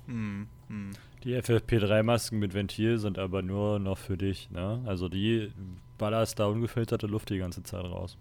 Hm, 0.06 0.46
hm. 0.68 0.90
Die 1.24 1.34
FFP3-Masken 1.34 2.38
mit 2.38 2.52
Ventil 2.52 2.98
sind 2.98 3.18
aber 3.18 3.42
nur 3.42 3.78
noch 3.78 3.96
für 3.96 4.16
dich. 4.16 4.50
Ne? 4.50 4.80
Also 4.86 5.08
die 5.08 5.50
ballerst 5.96 6.38
da 6.38 6.46
ungefilterte 6.46 7.06
Luft 7.06 7.30
die 7.30 7.38
ganze 7.38 7.62
Zeit 7.62 7.84
raus. 7.84 8.18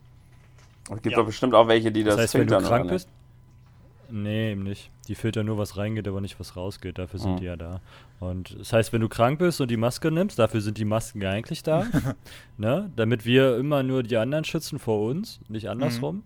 Es 0.86 1.02
gibt 1.02 1.14
ja. 1.14 1.18
doch 1.18 1.26
bestimmt 1.26 1.54
auch 1.54 1.68
welche, 1.68 1.92
die 1.92 2.04
das, 2.04 2.16
das 2.16 2.24
heißt, 2.24 2.32
filtern. 2.34 2.58
Wenn 2.58 2.64
du 2.64 2.70
krank 2.70 2.90
bist? 2.90 3.10
Nee, 4.10 4.52
eben 4.52 4.64
nicht. 4.64 4.90
Die 5.08 5.16
filtern 5.16 5.46
nur, 5.46 5.58
was 5.58 5.76
reingeht, 5.76 6.08
aber 6.08 6.22
nicht, 6.22 6.40
was 6.40 6.56
rausgeht. 6.56 6.98
Dafür 6.98 7.20
sind 7.20 7.34
mhm. 7.34 7.38
die 7.38 7.46
ja 7.46 7.56
da. 7.56 7.82
Und 8.20 8.58
das 8.60 8.72
heißt, 8.72 8.94
wenn 8.94 9.02
du 9.02 9.10
krank 9.10 9.40
bist 9.40 9.60
und 9.60 9.72
die 9.72 9.78
Maske 9.78 10.12
nimmst, 10.12 10.40
dafür 10.40 10.62
sind 10.62 10.78
die 10.78 10.86
Masken 10.86 11.22
ja 11.22 11.32
eigentlich 11.32 11.64
da. 11.64 11.88
ne? 12.58 12.92
Damit 12.96 13.26
wir 13.26 13.58
immer 13.58 13.84
nur 13.84 14.04
die 14.04 14.18
anderen 14.18 14.46
schützen 14.46 14.80
vor 14.80 15.10
uns, 15.10 15.40
nicht 15.50 15.68
andersrum. 15.70 16.18
Mhm. 16.18 16.24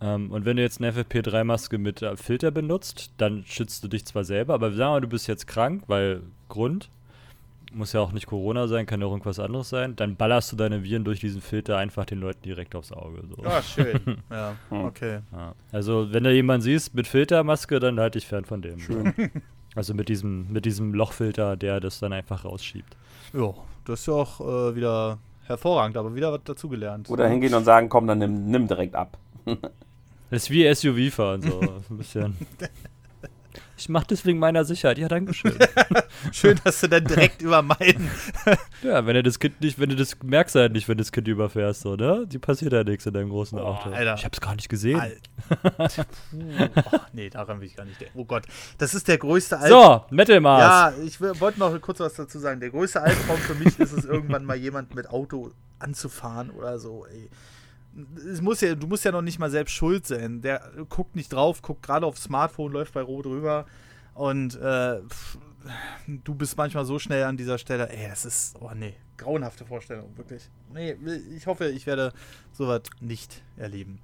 Ähm, 0.00 0.30
und 0.30 0.44
wenn 0.44 0.56
du 0.56 0.62
jetzt 0.62 0.80
eine 0.80 0.92
FFP3-Maske 0.92 1.78
mit 1.78 2.02
äh, 2.02 2.16
Filter 2.16 2.50
benutzt, 2.50 3.12
dann 3.18 3.44
schützt 3.46 3.84
du 3.84 3.88
dich 3.88 4.04
zwar 4.04 4.24
selber, 4.24 4.54
aber 4.54 4.70
sagen 4.70 4.78
wir 4.78 4.90
mal, 4.90 5.00
du 5.00 5.08
bist 5.08 5.26
jetzt 5.26 5.46
krank, 5.46 5.84
weil 5.86 6.22
Grund, 6.48 6.90
muss 7.74 7.92
ja 7.92 8.00
auch 8.00 8.12
nicht 8.12 8.26
Corona 8.26 8.68
sein, 8.68 8.86
kann 8.86 9.00
ja 9.00 9.06
auch 9.06 9.12
irgendwas 9.12 9.40
anderes 9.40 9.68
sein, 9.68 9.96
dann 9.96 10.16
ballerst 10.16 10.52
du 10.52 10.56
deine 10.56 10.82
Viren 10.82 11.04
durch 11.04 11.20
diesen 11.20 11.40
Filter 11.40 11.76
einfach 11.76 12.04
den 12.04 12.20
Leuten 12.20 12.42
direkt 12.42 12.74
aufs 12.74 12.92
Auge. 12.92 13.22
So. 13.28 13.44
Ah, 13.44 13.62
schön. 13.62 14.00
ja, 14.30 14.54
okay. 14.70 15.20
Ja. 15.32 15.54
Also, 15.72 16.12
wenn 16.12 16.24
du 16.24 16.32
jemanden 16.32 16.62
siehst 16.62 16.94
mit 16.94 17.06
Filtermaske, 17.06 17.80
dann 17.80 17.98
halte 17.98 18.18
ich 18.18 18.26
fern 18.26 18.44
von 18.44 18.62
dem. 18.62 18.78
Schön. 18.78 19.12
Also 19.76 19.92
mit 19.92 20.08
diesem, 20.08 20.52
mit 20.52 20.66
diesem 20.66 20.94
Lochfilter, 20.94 21.56
der 21.56 21.80
das 21.80 21.98
dann 21.98 22.12
einfach 22.12 22.44
rausschiebt. 22.44 22.96
Ja, 23.32 23.54
das 23.84 24.00
ist 24.00 24.06
ja 24.06 24.14
auch 24.14 24.40
äh, 24.40 24.76
wieder 24.76 25.18
hervorragend, 25.46 25.96
aber 25.96 26.14
wieder 26.14 26.32
was 26.32 26.44
dazugelernt. 26.44 27.10
Oder 27.10 27.28
hingehen 27.28 27.54
und 27.54 27.64
sagen, 27.64 27.88
komm, 27.88 28.06
dann 28.06 28.18
nimm, 28.18 28.50
nimm 28.50 28.68
direkt 28.68 28.94
ab. 28.94 29.18
das 30.30 30.42
ist 30.44 30.50
wie 30.50 30.72
SUV 30.74 31.14
fahren, 31.14 31.42
so 31.42 31.60
ein 31.60 31.98
bisschen. 31.98 32.36
Ich 33.76 33.88
mache 33.88 34.06
das 34.08 34.24
wegen 34.24 34.38
meiner 34.38 34.64
Sicherheit. 34.64 34.98
Ja, 34.98 35.08
danke 35.08 35.34
schön. 35.34 35.58
schön, 36.32 36.60
dass 36.62 36.80
du 36.80 36.88
dann 36.88 37.04
direkt 37.04 37.42
über 37.42 37.60
meinen. 37.60 38.08
ja, 38.82 39.04
wenn 39.04 39.14
du 39.14 39.22
das 39.22 39.38
Kind 39.38 39.60
nicht, 39.60 39.80
wenn 39.80 39.88
du 39.88 39.96
das 39.96 40.16
merkst 40.22 40.54
halt 40.54 40.72
nicht, 40.72 40.88
wenn 40.88 40.96
du 40.96 41.02
das 41.02 41.10
Kind 41.10 41.26
überfährst, 41.26 41.80
so, 41.80 41.96
ne? 41.96 42.24
Die 42.26 42.38
passiert 42.38 42.72
ja 42.72 42.84
nichts 42.84 43.04
in 43.06 43.12
deinem 43.12 43.30
großen 43.30 43.58
oh, 43.58 43.62
Auto. 43.62 43.90
Alter. 43.90 44.14
Ich 44.14 44.24
hab's 44.24 44.40
gar 44.40 44.54
nicht 44.54 44.68
gesehen. 44.68 45.02
Puh, 45.48 45.70
oh, 46.92 46.98
nee, 47.12 47.28
daran 47.30 47.60
will 47.60 47.66
ich 47.66 47.74
gar 47.74 47.84
nicht 47.84 48.00
denken. 48.00 48.16
Oh 48.16 48.24
Gott, 48.24 48.44
das 48.78 48.94
ist 48.94 49.08
der 49.08 49.18
größte 49.18 49.58
Albtraum. 49.58 50.02
So, 50.08 50.14
Metal 50.14 50.40
Mars. 50.40 50.96
Ja, 50.96 51.04
ich 51.04 51.20
wollte 51.20 51.58
noch 51.58 51.78
kurz 51.80 51.98
was 51.98 52.14
dazu 52.14 52.38
sagen. 52.38 52.60
Der 52.60 52.70
größte 52.70 53.02
Albtraum 53.02 53.38
für 53.38 53.54
mich 53.56 53.78
ist 53.78 53.92
es, 53.92 54.04
irgendwann 54.04 54.44
mal 54.44 54.56
jemand 54.56 54.94
mit 54.94 55.10
Auto 55.10 55.50
anzufahren 55.80 56.50
oder 56.50 56.78
so, 56.78 57.06
ey 57.06 57.28
es 58.16 58.40
muss 58.40 58.60
ja, 58.60 58.74
du 58.74 58.86
musst 58.86 59.04
ja 59.04 59.12
noch 59.12 59.22
nicht 59.22 59.38
mal 59.38 59.50
selbst 59.50 59.72
schuld 59.72 60.06
sein. 60.06 60.40
Der 60.40 60.70
guckt 60.88 61.16
nicht 61.16 61.32
drauf, 61.32 61.62
guckt 61.62 61.82
gerade 61.82 62.06
aufs 62.06 62.24
Smartphone, 62.24 62.72
läuft 62.72 62.94
bei 62.94 63.02
Rot 63.02 63.26
rüber 63.26 63.66
und 64.14 64.56
äh, 64.56 65.00
du 66.06 66.34
bist 66.34 66.56
manchmal 66.56 66.84
so 66.84 66.98
schnell 66.98 67.24
an 67.24 67.36
dieser 67.36 67.58
Stelle. 67.58 67.88
Ey, 67.88 68.08
das 68.08 68.24
ist, 68.24 68.56
oh 68.60 68.70
nee, 68.74 68.94
grauenhafte 69.16 69.64
Vorstellung, 69.64 70.16
wirklich. 70.16 70.50
Nee, 70.72 70.96
ich 71.36 71.46
hoffe, 71.46 71.68
ich 71.68 71.86
werde 71.86 72.12
sowas 72.52 72.82
nicht 73.00 73.42
erleben. 73.56 74.00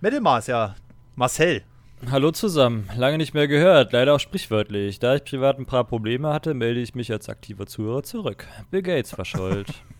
Mittelmaß, 0.00 0.48
ja. 0.48 0.76
Marcel. 1.14 1.62
Hallo 2.10 2.30
zusammen, 2.30 2.88
lange 2.94 3.16
nicht 3.16 3.32
mehr 3.32 3.48
gehört, 3.48 3.94
leider 3.94 4.14
auch 4.14 4.20
sprichwörtlich. 4.20 4.98
Da 4.98 5.16
ich 5.16 5.24
privat 5.24 5.58
ein 5.58 5.64
paar 5.64 5.84
Probleme 5.84 6.30
hatte, 6.30 6.52
melde 6.52 6.80
ich 6.80 6.94
mich 6.94 7.10
als 7.10 7.30
aktiver 7.30 7.66
Zuhörer 7.66 8.02
zurück. 8.02 8.46
Bill 8.70 8.82
Gates 8.82 9.16
war 9.16 9.24
schuld. 9.24 9.68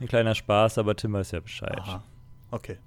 Ein 0.00 0.08
kleiner 0.08 0.34
Spaß, 0.34 0.78
aber 0.78 0.96
Tim 0.96 1.12
weiß 1.12 1.32
ja 1.32 1.40
Bescheid. 1.40 1.78
Aha. 1.78 2.02
Okay. 2.50 2.78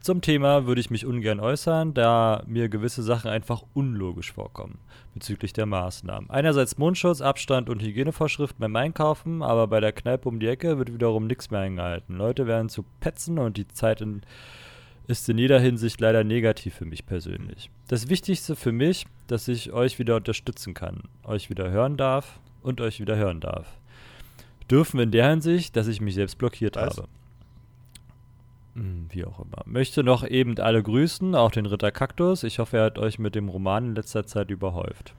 Zum 0.00 0.20
Thema 0.20 0.66
würde 0.66 0.80
ich 0.80 0.90
mich 0.90 1.06
ungern 1.06 1.40
äußern, 1.40 1.94
da 1.94 2.42
mir 2.46 2.68
gewisse 2.68 3.02
Sachen 3.02 3.30
einfach 3.30 3.62
unlogisch 3.72 4.32
vorkommen 4.32 4.78
bezüglich 5.14 5.52
der 5.52 5.64
Maßnahmen. 5.64 6.28
Einerseits 6.28 6.76
Mundschutz, 6.76 7.22
Abstand 7.22 7.70
und 7.70 7.80
Hygienevorschriften 7.80 8.60
beim 8.60 8.76
Einkaufen, 8.76 9.42
aber 9.42 9.66
bei 9.66 9.80
der 9.80 9.92
Kneipe 9.92 10.28
um 10.28 10.40
die 10.40 10.48
Ecke 10.48 10.76
wird 10.76 10.92
wiederum 10.92 11.26
nichts 11.26 11.50
mehr 11.50 11.60
eingehalten. 11.60 12.16
Leute 12.16 12.46
werden 12.46 12.68
zu 12.68 12.84
Petzen 13.00 13.38
und 13.38 13.56
die 13.56 13.68
Zeit 13.68 14.02
in, 14.02 14.22
ist 15.06 15.26
in 15.28 15.38
jeder 15.38 15.60
Hinsicht 15.60 16.00
leider 16.00 16.22
negativ 16.24 16.74
für 16.74 16.84
mich 16.84 17.06
persönlich. 17.06 17.70
Das 17.88 18.10
Wichtigste 18.10 18.56
für 18.56 18.72
mich, 18.72 19.06
dass 19.26 19.48
ich 19.48 19.72
euch 19.72 19.98
wieder 19.98 20.16
unterstützen 20.16 20.74
kann, 20.74 21.04
euch 21.22 21.48
wieder 21.48 21.70
hören 21.70 21.96
darf 21.96 22.40
und 22.62 22.82
euch 22.82 23.00
wieder 23.00 23.16
hören 23.16 23.40
darf 23.40 23.78
dürfen 24.70 25.00
in 25.00 25.10
der 25.10 25.28
Hinsicht, 25.30 25.76
dass 25.76 25.86
ich 25.86 26.00
mich 26.00 26.14
selbst 26.14 26.38
blockiert 26.38 26.76
Was? 26.76 26.96
habe. 26.98 27.08
Hm, 28.74 29.06
wie 29.10 29.24
auch 29.24 29.38
immer. 29.38 29.62
Möchte 29.66 30.02
noch 30.02 30.26
eben 30.26 30.58
alle 30.58 30.82
grüßen, 30.82 31.34
auch 31.34 31.50
den 31.50 31.66
Ritter 31.66 31.92
Kaktus. 31.92 32.42
Ich 32.42 32.58
hoffe, 32.58 32.78
er 32.78 32.84
hat 32.84 32.98
euch 32.98 33.18
mit 33.18 33.34
dem 33.34 33.48
Roman 33.48 33.86
in 33.86 33.94
letzter 33.94 34.26
Zeit 34.26 34.50
überhäuft. 34.50 35.14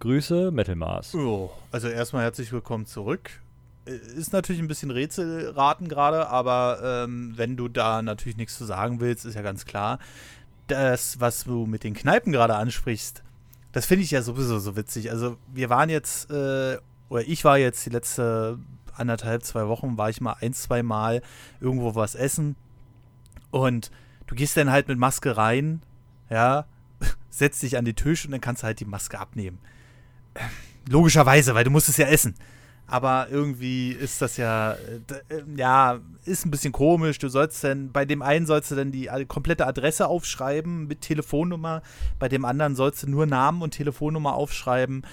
Grüße, 0.00 0.50
Metal 0.50 0.76
Mars. 0.76 1.14
Oh, 1.14 1.50
also 1.70 1.88
erstmal 1.88 2.22
herzlich 2.22 2.52
willkommen 2.52 2.86
zurück. 2.86 3.30
Äh, 3.86 3.96
ist 4.16 4.32
natürlich 4.32 4.60
ein 4.60 4.68
bisschen 4.68 4.90
Rätselraten 4.90 5.88
gerade, 5.88 6.28
aber 6.28 7.04
ähm, 7.04 7.32
wenn 7.36 7.56
du 7.56 7.68
da 7.68 8.02
natürlich 8.02 8.36
nichts 8.36 8.56
zu 8.56 8.64
sagen 8.64 9.00
willst, 9.00 9.24
ist 9.24 9.34
ja 9.34 9.42
ganz 9.42 9.64
klar. 9.64 9.98
Das, 10.66 11.20
was 11.20 11.44
du 11.44 11.66
mit 11.66 11.84
den 11.84 11.94
Kneipen 11.94 12.32
gerade 12.32 12.54
ansprichst, 12.54 13.22
das 13.72 13.86
finde 13.86 14.04
ich 14.04 14.10
ja 14.10 14.22
sowieso 14.22 14.58
so 14.58 14.76
witzig. 14.76 15.10
Also 15.10 15.36
wir 15.52 15.68
waren 15.70 15.90
jetzt 15.90 16.30
äh, 16.30 16.78
oder 17.10 17.26
ich 17.26 17.44
war 17.44 17.58
jetzt 17.58 17.84
die 17.84 17.90
letzte 17.90 18.58
anderthalb, 18.94 19.42
zwei 19.42 19.66
Wochen, 19.66 19.98
war 19.98 20.08
ich 20.08 20.20
mal 20.20 20.36
ein, 20.40 20.54
zwei 20.54 20.82
Mal 20.82 21.22
irgendwo 21.60 21.94
was 21.94 22.14
essen. 22.14 22.56
Und 23.50 23.90
du 24.26 24.34
gehst 24.34 24.56
dann 24.56 24.70
halt 24.70 24.88
mit 24.88 24.98
Maske 24.98 25.36
rein, 25.36 25.82
ja, 26.30 26.66
setzt 27.30 27.62
dich 27.62 27.76
an 27.76 27.84
den 27.84 27.96
Tisch 27.96 28.24
und 28.24 28.30
dann 28.30 28.40
kannst 28.40 28.62
du 28.62 28.66
halt 28.66 28.80
die 28.80 28.84
Maske 28.84 29.18
abnehmen. 29.18 29.58
Logischerweise, 30.88 31.54
weil 31.54 31.64
du 31.64 31.70
musst 31.70 31.88
es 31.88 31.96
ja 31.96 32.06
essen. 32.06 32.34
Aber 32.86 33.28
irgendwie 33.30 33.90
ist 33.90 34.20
das 34.20 34.36
ja, 34.36 34.72
äh, 34.72 34.78
ja, 35.56 36.00
ist 36.24 36.44
ein 36.44 36.50
bisschen 36.50 36.72
komisch. 36.72 37.18
Du 37.18 37.28
sollst 37.28 37.62
dann, 37.62 37.92
bei 37.92 38.04
dem 38.04 38.22
einen 38.22 38.46
sollst 38.46 38.70
du 38.70 38.74
dann 38.74 38.90
die 38.92 39.08
komplette 39.26 39.66
Adresse 39.66 40.08
aufschreiben 40.08 40.86
mit 40.86 41.00
Telefonnummer, 41.00 41.82
bei 42.18 42.28
dem 42.28 42.44
anderen 42.44 42.74
sollst 42.74 43.02
du 43.02 43.10
nur 43.10 43.26
Namen 43.26 43.62
und 43.62 43.72
Telefonnummer 43.72 44.34
aufschreiben. 44.34 45.06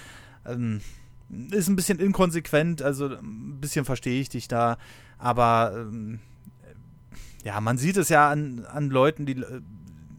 Ähm, 0.46 0.82
ist 1.30 1.68
ein 1.68 1.76
bisschen 1.76 2.00
inkonsequent, 2.00 2.82
also 2.82 3.08
ein 3.08 3.60
bisschen 3.60 3.86
verstehe 3.86 4.22
ich 4.22 4.30
dich 4.30 4.48
da, 4.48 4.78
aber 5.18 5.74
ähm, 5.76 6.20
ja, 7.44 7.60
man 7.62 7.78
sieht 7.78 7.98
es 7.98 8.10
ja 8.10 8.30
an, 8.30 8.66
an 8.66 8.90
Leuten, 8.90 9.26
die 9.26 9.44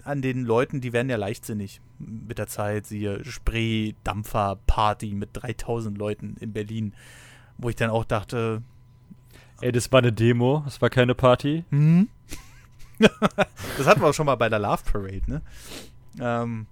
an 0.05 0.23
den 0.23 0.45
Leuten, 0.45 0.81
die 0.81 0.93
werden 0.93 1.11
ja 1.11 1.17
leichtsinnig 1.17 1.81
mit 1.99 2.39
der 2.39 2.47
Zeit, 2.47 2.87
siehe 2.87 3.25
Spree, 3.25 3.93
Dampfer, 4.05 4.59
Party 4.67 5.15
mit 5.15 5.31
3000 5.35 5.99
Leuten 5.99 6.37
in 6.41 6.53
Berlin, 6.53 6.95
wo 7.59 7.69
ich 7.69 7.77
dann 7.77 7.91
auch 7.91 8.05
dachte, 8.05 8.63
ey, 9.61 9.73
das 9.73 9.93
war 9.93 9.99
eine 9.99 10.13
Demo, 10.13 10.63
das 10.65 10.81
war 10.81 10.89
keine 10.89 11.15
Party. 11.15 11.65
Mhm. 11.71 12.09
das 12.99 13.87
hatten 13.87 14.01
wir 14.01 14.09
auch 14.09 14.15
schon 14.15 14.27
mal 14.27 14.37
bei 14.37 14.49
der 14.49 14.59
Love 14.59 14.83
Parade, 14.91 15.23
ne? 15.27 15.43
Ähm, 16.21 16.67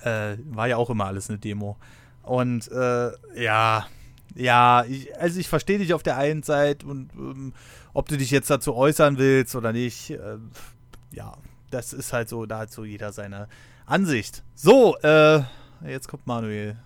äh, 0.00 0.36
war 0.50 0.68
ja 0.68 0.76
auch 0.76 0.90
immer 0.90 1.06
alles 1.06 1.28
eine 1.28 1.38
Demo. 1.38 1.76
Und 2.22 2.70
äh, 2.70 3.10
ja, 3.42 3.86
Ja, 4.34 4.84
ich, 4.88 5.14
also 5.18 5.38
ich 5.38 5.48
verstehe 5.48 5.78
dich 5.78 5.92
auf 5.92 6.02
der 6.02 6.16
einen 6.16 6.42
Seite 6.42 6.86
und 6.86 7.12
ähm, 7.14 7.52
ob 7.92 8.08
du 8.08 8.16
dich 8.16 8.30
jetzt 8.30 8.48
dazu 8.48 8.74
äußern 8.74 9.18
willst 9.18 9.54
oder 9.54 9.72
nicht, 9.72 10.10
äh, 10.10 10.38
ja, 11.10 11.34
das 11.70 11.92
ist 11.92 12.12
halt 12.12 12.28
so, 12.28 12.46
da 12.46 12.60
hat 12.60 12.72
so 12.72 12.84
jeder 12.84 13.12
seine 13.12 13.48
Ansicht. 13.84 14.42
So, 14.54 14.96
äh, 14.98 15.42
jetzt 15.86 16.08
kommt 16.08 16.26
Manuel. 16.26 16.76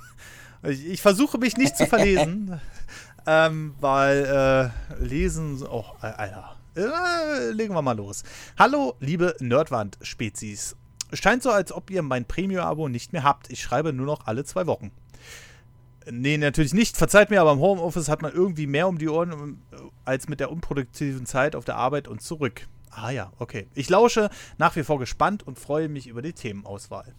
ich, 0.64 0.86
ich 0.86 1.02
versuche 1.02 1.38
mich 1.38 1.56
nicht 1.56 1.76
zu 1.76 1.86
verlesen, 1.86 2.60
ähm, 3.26 3.74
weil 3.80 4.72
äh, 5.00 5.04
lesen, 5.04 5.62
oh, 5.66 5.84
Alter. 6.00 6.56
Äh, 6.74 7.50
legen 7.52 7.74
wir 7.74 7.82
mal 7.82 7.96
los. 7.96 8.22
Hallo, 8.58 8.96
liebe 8.98 9.36
Nerdwand-Spezies. 9.40 10.74
Scheint 11.12 11.42
so, 11.42 11.50
als 11.50 11.72
ob 11.72 11.90
ihr 11.90 12.02
mein 12.02 12.24
Premium-Abo 12.24 12.88
nicht 12.88 13.12
mehr 13.12 13.22
habt. 13.22 13.50
Ich 13.50 13.60
schreibe 13.60 13.92
nur 13.92 14.06
noch 14.06 14.26
alle 14.26 14.44
zwei 14.44 14.66
Wochen. 14.66 14.90
Nee, 16.10 16.38
natürlich 16.38 16.74
nicht. 16.74 16.96
Verzeiht 16.96 17.30
mir, 17.30 17.40
aber 17.40 17.52
im 17.52 17.60
Homeoffice 17.60 18.08
hat 18.08 18.22
man 18.22 18.32
irgendwie 18.32 18.66
mehr 18.66 18.88
um 18.88 18.98
die 18.98 19.08
Ohren 19.08 19.62
äh, 19.72 19.76
als 20.04 20.28
mit 20.28 20.40
der 20.40 20.50
unproduktiven 20.50 21.26
Zeit 21.26 21.54
auf 21.54 21.64
der 21.64 21.76
Arbeit 21.76 22.08
und 22.08 22.22
zurück. 22.22 22.66
Ah 22.94 23.10
ja, 23.10 23.32
okay. 23.38 23.68
Ich 23.74 23.88
lausche 23.88 24.28
nach 24.58 24.76
wie 24.76 24.82
vor 24.82 24.98
gespannt 24.98 25.46
und 25.46 25.58
freue 25.58 25.88
mich 25.88 26.08
über 26.08 26.20
die 26.20 26.34
Themenauswahl. 26.34 27.14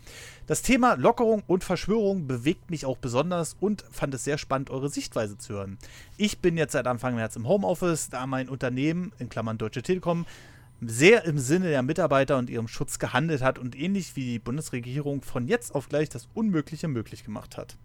Das 0.45 0.61
Thema 0.61 0.93
Lockerung 0.95 1.41
und 1.47 1.63
Verschwörung 1.63 2.27
bewegt 2.27 2.69
mich 2.69 2.85
auch 2.85 2.97
besonders 2.97 3.55
und 3.59 3.83
fand 3.89 4.13
es 4.13 4.23
sehr 4.23 4.37
spannend, 4.37 4.69
eure 4.69 4.89
Sichtweise 4.89 5.37
zu 5.37 5.53
hören. 5.53 5.79
Ich 6.15 6.39
bin 6.39 6.57
jetzt 6.57 6.73
seit 6.73 6.85
Anfang 6.85 7.15
März 7.15 7.35
im 7.37 7.47
Homeoffice, 7.47 8.09
da 8.09 8.27
mein 8.27 8.49
Unternehmen, 8.49 9.13
in 9.17 9.29
Klammern 9.29 9.57
Deutsche 9.57 9.81
Telekom, 9.81 10.27
sehr 10.87 11.25
im 11.25 11.37
Sinne 11.39 11.69
der 11.69 11.83
Mitarbeiter 11.83 12.37
und 12.37 12.49
ihrem 12.49 12.67
Schutz 12.67 12.99
gehandelt 12.99 13.41
hat 13.41 13.59
und 13.59 13.75
ähnlich 13.75 14.15
wie 14.15 14.25
die 14.25 14.39
Bundesregierung 14.39 15.21
von 15.21 15.47
jetzt 15.47 15.75
auf 15.75 15.89
gleich 15.89 16.09
das 16.09 16.27
Unmögliche 16.33 16.87
möglich 16.87 17.23
gemacht 17.23 17.57
hat. 17.57 17.77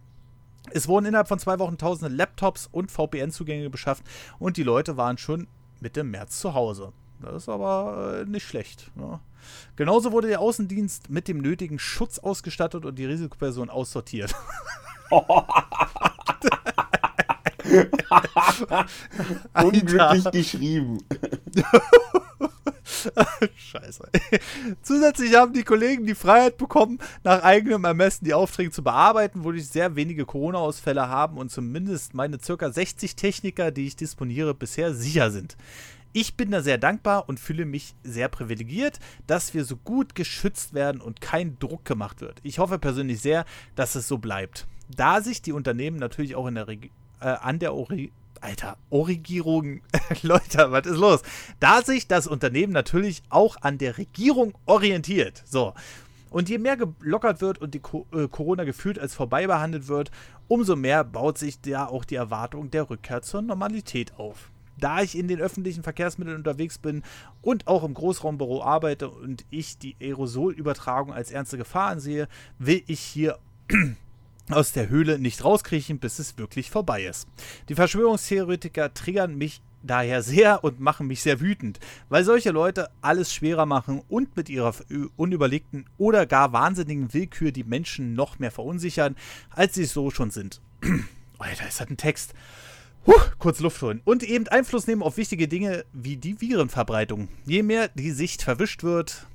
Es 0.71 0.89
wurden 0.89 1.07
innerhalb 1.07 1.29
von 1.29 1.39
zwei 1.39 1.59
Wochen 1.59 1.79
tausende 1.79 2.15
Laptops 2.15 2.69
und 2.71 2.91
VPN-Zugänge 2.91 3.71
beschafft 3.71 4.05
und 4.39 4.57
die 4.57 4.63
Leute 4.63 4.97
waren 4.97 5.19
schon 5.19 5.47
Mitte 5.81 6.05
März 6.05 6.41
zu 6.41 6.55
Hause. 6.55 6.93
Das 7.21 7.35
ist 7.35 7.49
aber 7.49 8.21
äh, 8.21 8.25
nicht 8.25 8.47
schlecht. 8.47 8.91
Ne? 8.95 9.21
Genauso 9.77 10.13
wurde 10.13 10.29
der 10.29 10.41
Außendienst 10.41 11.11
mit 11.11 11.27
dem 11.27 11.39
nötigen 11.39 11.79
Schutz 11.79 12.19
ausgestattet 12.19 12.85
und 12.85 12.99
die 12.99 13.07
Risikoperson 13.07 13.71
aussortiert. 13.71 14.35
Unglücklich 19.55 20.31
geschrieben. 20.33 20.99
Scheiße. 23.57 24.11
Zusätzlich 24.83 25.35
haben 25.35 25.53
die 25.53 25.63
Kollegen 25.63 26.07
die 26.07 26.15
Freiheit 26.15 26.57
bekommen, 26.57 26.99
nach 27.25 27.43
eigenem 27.43 27.85
Ermessen 27.85 28.25
die 28.25 28.35
Aufträge 28.35 28.71
zu 28.71 28.83
bearbeiten, 28.83 29.45
wodurch 29.45 29.69
sehr 29.69 29.97
wenige 29.97 30.25
Corona-Ausfälle 30.25 31.09
haben 31.09 31.39
und 31.39 31.51
zumindest 31.51 32.15
meine 32.15 32.39
circa 32.41 32.71
60 32.71 33.17
Techniker, 33.17 33.71
die 33.71 33.87
ich 33.87 33.97
disponiere, 33.97 34.55
bisher 34.55 34.95
sicher 34.95 35.31
sind. 35.31 35.57
Ich 36.13 36.37
bin 36.37 36.51
da 36.51 36.63
sehr 36.63 36.79
dankbar 36.79 37.29
und 37.29 37.39
fühle 37.39 37.67
mich 37.67 37.95
sehr 38.03 38.29
privilegiert, 38.29 38.99
dass 39.27 39.53
wir 39.53 39.65
so 39.65 39.77
gut 39.77 40.15
geschützt 40.15 40.73
werden 40.73 41.01
und 41.01 41.21
kein 41.21 41.59
Druck 41.59 41.85
gemacht 41.85 42.21
wird. 42.21 42.41
Ich 42.43 42.59
hoffe 42.59 42.79
persönlich 42.79 43.21
sehr, 43.21 43.45
dass 43.77 43.95
es 43.95 44.09
so 44.09 44.19
bleibt. 44.19 44.67
Da 44.89 45.21
sich 45.21 45.43
die 45.43 45.53
Unternehmen 45.53 45.99
natürlich 45.99 46.35
auch 46.35 46.51
der 46.51 46.67
äh, 46.69 46.89
an 47.21 47.59
der 47.59 47.75
Ori 47.75 48.11
Alter, 48.43 48.77
Origierung, 48.91 49.81
Leute, 50.23 50.71
was 50.71 50.87
ist 50.87 50.99
los? 50.99 51.23
Da 51.61 51.83
sich 51.83 52.09
das 52.09 52.27
Unternehmen 52.27 52.73
natürlich 52.73 53.23
auch 53.29 53.57
an 53.61 53.79
der 53.79 53.99
Regierung 53.99 54.55
orientiert. 54.67 55.43
So. 55.47 55.75
Und 56.31 56.49
je 56.49 56.59
mehr 56.59 56.77
gelockert 56.77 57.41
wird 57.41 57.59
und 57.59 57.75
die 57.75 57.81
äh, 58.13 58.29
Corona 58.29 58.65
gefühlt 58.65 58.99
als 58.99 59.15
vorbei 59.15 59.47
behandelt 59.47 59.89
wird, 59.89 60.11
umso 60.47 60.77
mehr 60.77 61.05
baut 61.05 61.39
sich 61.39 61.61
da 61.61 61.87
auch 61.87 62.05
die 62.05 62.17
Erwartung 62.17 62.71
der 62.71 62.91
Rückkehr 62.91 63.23
zur 63.23 63.43
Normalität 63.43 64.15
auf 64.19 64.51
da 64.81 65.03
ich 65.03 65.19
in 65.19 65.29
den 65.29 65.41
öffentlichen 65.41 65.83
Verkehrsmitteln 65.83 66.37
unterwegs 66.37 66.79
bin 66.79 67.03
und 67.43 67.67
auch 67.67 67.85
im 67.85 67.95
Großraumbüro 67.95 68.63
arbeite 68.63 69.11
und 69.11 69.45
ich 69.51 69.79
die 69.79 69.97
Aerosolübertragung 70.01 71.13
als 71.13 71.31
ernste 71.31 71.59
Gefahr 71.59 71.91
ansehe, 71.91 72.29
will 72.59 72.83
ich 72.87 73.01
hier 73.01 73.39
aus 74.51 74.73
der 74.73 74.89
Höhle 74.89 75.19
nicht 75.19 75.45
rauskriechen, 75.45 75.99
bis 75.99 76.19
es 76.19 76.39
wirklich 76.39 76.71
vorbei 76.71 77.05
ist. 77.05 77.29
Die 77.69 77.75
Verschwörungstheoretiker 77.75 78.95
triggern 78.95 79.37
mich 79.37 79.63
daher 79.83 80.23
sehr 80.23 80.65
und 80.65 80.81
machen 80.81 81.07
mich 81.07 81.23
sehr 81.23 81.41
wütend, 81.41 81.79
weil 82.09 82.25
solche 82.25 82.51
Leute 82.51 82.91
alles 83.01 83.33
schwerer 83.33 83.67
machen 83.67 84.03
und 84.09 84.37
mit 84.37 84.49
ihrer 84.49 84.75
unüberlegten 85.17 85.87
oder 85.99 86.27
gar 86.27 86.53
wahnsinnigen 86.53 87.15
Willkür 87.15 87.53
die 87.53 87.65
Menschen 87.65 88.15
noch 88.15 88.39
mehr 88.39 88.51
verunsichern, 88.51 89.17
als 89.51 89.75
sie 89.75 89.85
so 89.85 90.11
schon 90.11 90.31
sind. 90.31 90.61
Alter, 91.39 91.69
ist 91.69 91.81
das 91.81 91.89
ein 91.89 91.97
Text? 91.97 92.35
Huh, 93.07 93.13
kurz 93.39 93.61
Luft 93.61 93.81
holen. 93.81 94.03
Und 94.05 94.23
eben 94.23 94.49
Einfluss 94.49 94.87
nehmen 94.87 95.03
auf 95.03 95.17
wichtige 95.17 95.49
Dinge 95.49 95.85
wie 95.93 96.17
die 96.17 96.41
Virenverbreitung. 96.41 97.29
Je 97.47 97.63
mehr 97.63 97.89
die 97.89 98.11
Sicht 98.11 98.43
verwischt 98.43 98.83
wird 98.83 99.27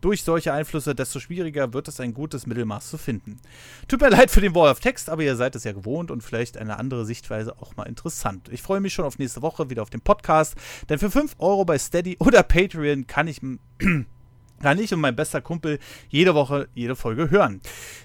durch 0.00 0.22
solche 0.22 0.52
Einflüsse, 0.52 0.94
desto 0.94 1.20
schwieriger 1.20 1.72
wird 1.72 1.88
es 1.88 2.00
ein 2.00 2.14
gutes 2.14 2.46
Mittelmaß 2.46 2.90
zu 2.90 2.98
finden. 2.98 3.40
Tut 3.88 4.00
mir 4.00 4.08
leid 4.10 4.30
für 4.30 4.40
den 4.40 4.54
Wall 4.54 4.70
of 4.70 4.80
Text, 4.80 5.10
aber 5.10 5.22
ihr 5.22 5.36
seid 5.36 5.56
es 5.56 5.64
ja 5.64 5.72
gewohnt 5.72 6.10
und 6.10 6.22
vielleicht 6.22 6.56
eine 6.56 6.78
andere 6.78 7.04
Sichtweise 7.04 7.58
auch 7.60 7.76
mal 7.76 7.84
interessant. 7.84 8.48
Ich 8.50 8.62
freue 8.62 8.80
mich 8.80 8.94
schon 8.94 9.04
auf 9.04 9.18
nächste 9.18 9.42
Woche 9.42 9.70
wieder 9.70 9.82
auf 9.82 9.90
den 9.90 10.00
Podcast, 10.00 10.56
denn 10.88 10.98
für 10.98 11.10
5 11.10 11.36
Euro 11.38 11.64
bei 11.64 11.78
Steady 11.78 12.16
oder 12.20 12.42
Patreon 12.42 13.06
kann 13.06 13.28
ich 13.28 13.40
kann 14.60 14.78
ich 14.78 14.92
und 14.92 15.00
mein 15.00 15.16
bester 15.16 15.40
Kumpel 15.40 15.78
jede 16.08 16.34
Woche 16.34 16.68
jede 16.74 16.96
Folge 16.96 17.30
hören. 17.30 17.60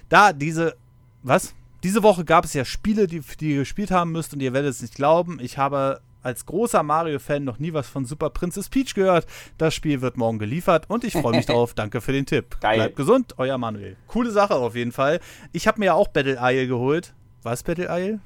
Da 0.08 0.32
diese 0.32 0.76
was? 1.22 1.54
Diese 1.82 2.02
Woche 2.02 2.24
gab 2.24 2.44
es 2.44 2.54
ja 2.54 2.64
Spiele, 2.64 3.06
die, 3.06 3.20
die 3.40 3.52
ihr 3.52 3.58
gespielt 3.58 3.90
haben 3.90 4.12
müsst 4.12 4.32
und 4.32 4.40
ihr 4.40 4.52
werdet 4.52 4.70
es 4.70 4.82
nicht 4.82 4.94
glauben. 4.94 5.38
Ich 5.40 5.58
habe 5.58 6.00
als 6.24 6.46
großer 6.46 6.82
Mario-Fan 6.82 7.44
noch 7.44 7.58
nie 7.58 7.72
was 7.72 7.88
von 7.88 8.04
Super 8.04 8.30
Princess 8.30 8.68
Peach 8.68 8.94
gehört. 8.94 9.26
Das 9.58 9.74
Spiel 9.74 10.00
wird 10.00 10.16
morgen 10.16 10.38
geliefert 10.38 10.88
und 10.88 11.04
ich 11.04 11.12
freue 11.12 11.36
mich 11.36 11.46
drauf. 11.46 11.74
Danke 11.74 12.00
für 12.00 12.12
den 12.12 12.26
Tipp. 12.26 12.58
Geil. 12.60 12.76
Bleibt 12.76 12.96
gesund, 12.96 13.34
euer 13.36 13.58
Manuel. 13.58 13.96
Coole 14.06 14.30
Sache 14.30 14.54
auf 14.54 14.74
jeden 14.74 14.92
Fall. 14.92 15.20
Ich 15.52 15.66
habe 15.66 15.78
mir 15.78 15.86
ja 15.86 15.94
auch 15.94 16.08
Battle 16.08 16.38
Isle 16.40 16.66
geholt. 16.66 17.14
Was 17.42 17.62
Battle 17.62 17.88
Isle? 17.90 18.20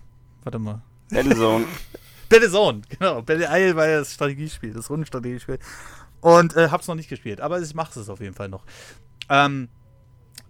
Warte 0.45 0.59
mal. 0.59 0.83
Battlezone. 1.11 1.65
Battlezone, 2.29 2.83
genau. 2.89 3.23
Battle 3.23 3.49
Isle 3.51 3.77
war 3.77 3.89
ja 3.89 3.99
das 3.99 4.15
Strategiespiel, 4.15 4.73
das 4.73 4.91
Rundenstrategiespiel. 4.91 5.59
Und 6.21 6.57
äh, 6.57 6.69
hab's 6.71 6.89
noch 6.89 6.95
nicht 6.95 7.09
gespielt, 7.09 7.41
aber 7.41 7.61
ich 7.61 7.75
mache 7.75 7.99
es 7.99 8.09
auf 8.09 8.21
jeden 8.21 8.35
Fall 8.35 8.49
noch. 8.49 8.65
Ähm, 9.29 9.69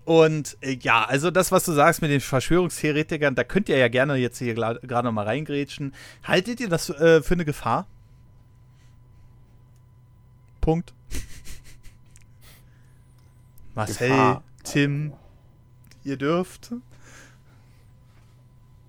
und 0.09 0.57
äh, 0.63 0.79
ja, 0.81 1.05
also 1.05 1.31
das, 1.31 1.53
was 1.53 1.67
du 1.67 1.73
sagst 1.73 2.01
mit 2.01 2.11
den 2.11 2.23
Verschwörungstheoretikern, 2.23 3.35
da 3.35 3.45
könnt 3.45 3.69
ihr 3.69 3.77
ja 3.77 3.89
gerne 3.89 4.15
jetzt 4.15 4.39
hier 4.39 4.55
gerade 4.55 5.07
noch 5.07 5.13
mal 5.13 5.27
reingrätschen. 5.27 5.93
Haltet 6.25 6.61
ihr 6.61 6.71
das 6.71 6.89
äh, 6.89 7.21
für 7.21 7.35
eine 7.35 7.45
Gefahr? 7.45 7.87
Punkt. 10.63 10.95
Marcel, 13.75 14.09
Gefahr. 14.09 14.43
Tim, 14.65 15.13
ihr 16.05 16.17
dürft. 16.17 16.73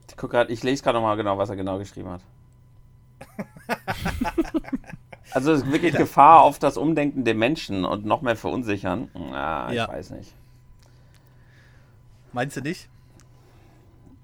Ich, 0.07 0.15
guck 0.15 0.31
grad, 0.31 0.49
ich 0.49 0.63
lese 0.63 0.83
gerade 0.83 0.99
noch 0.99 1.03
mal 1.03 1.17
genau, 1.17 1.37
was 1.37 1.49
er 1.49 1.57
genau 1.57 1.79
geschrieben 1.79 2.11
hat. 2.11 2.21
also 5.31 5.51
es 5.51 5.63
ist 5.63 5.71
wirklich 5.73 5.95
ja. 5.95 5.99
Gefahr 5.99 6.43
auf 6.43 6.59
das 6.59 6.77
Umdenken 6.77 7.25
der 7.25 7.35
Menschen 7.35 7.83
und 7.83 8.05
noch 8.05 8.21
mehr 8.21 8.37
verunsichern. 8.37 9.09
Ah, 9.33 9.67
ich 9.69 9.75
ja. 9.75 9.89
weiß 9.89 10.11
nicht. 10.11 10.33
Meinst 12.33 12.57
du 12.57 12.61
nicht? 12.61 12.89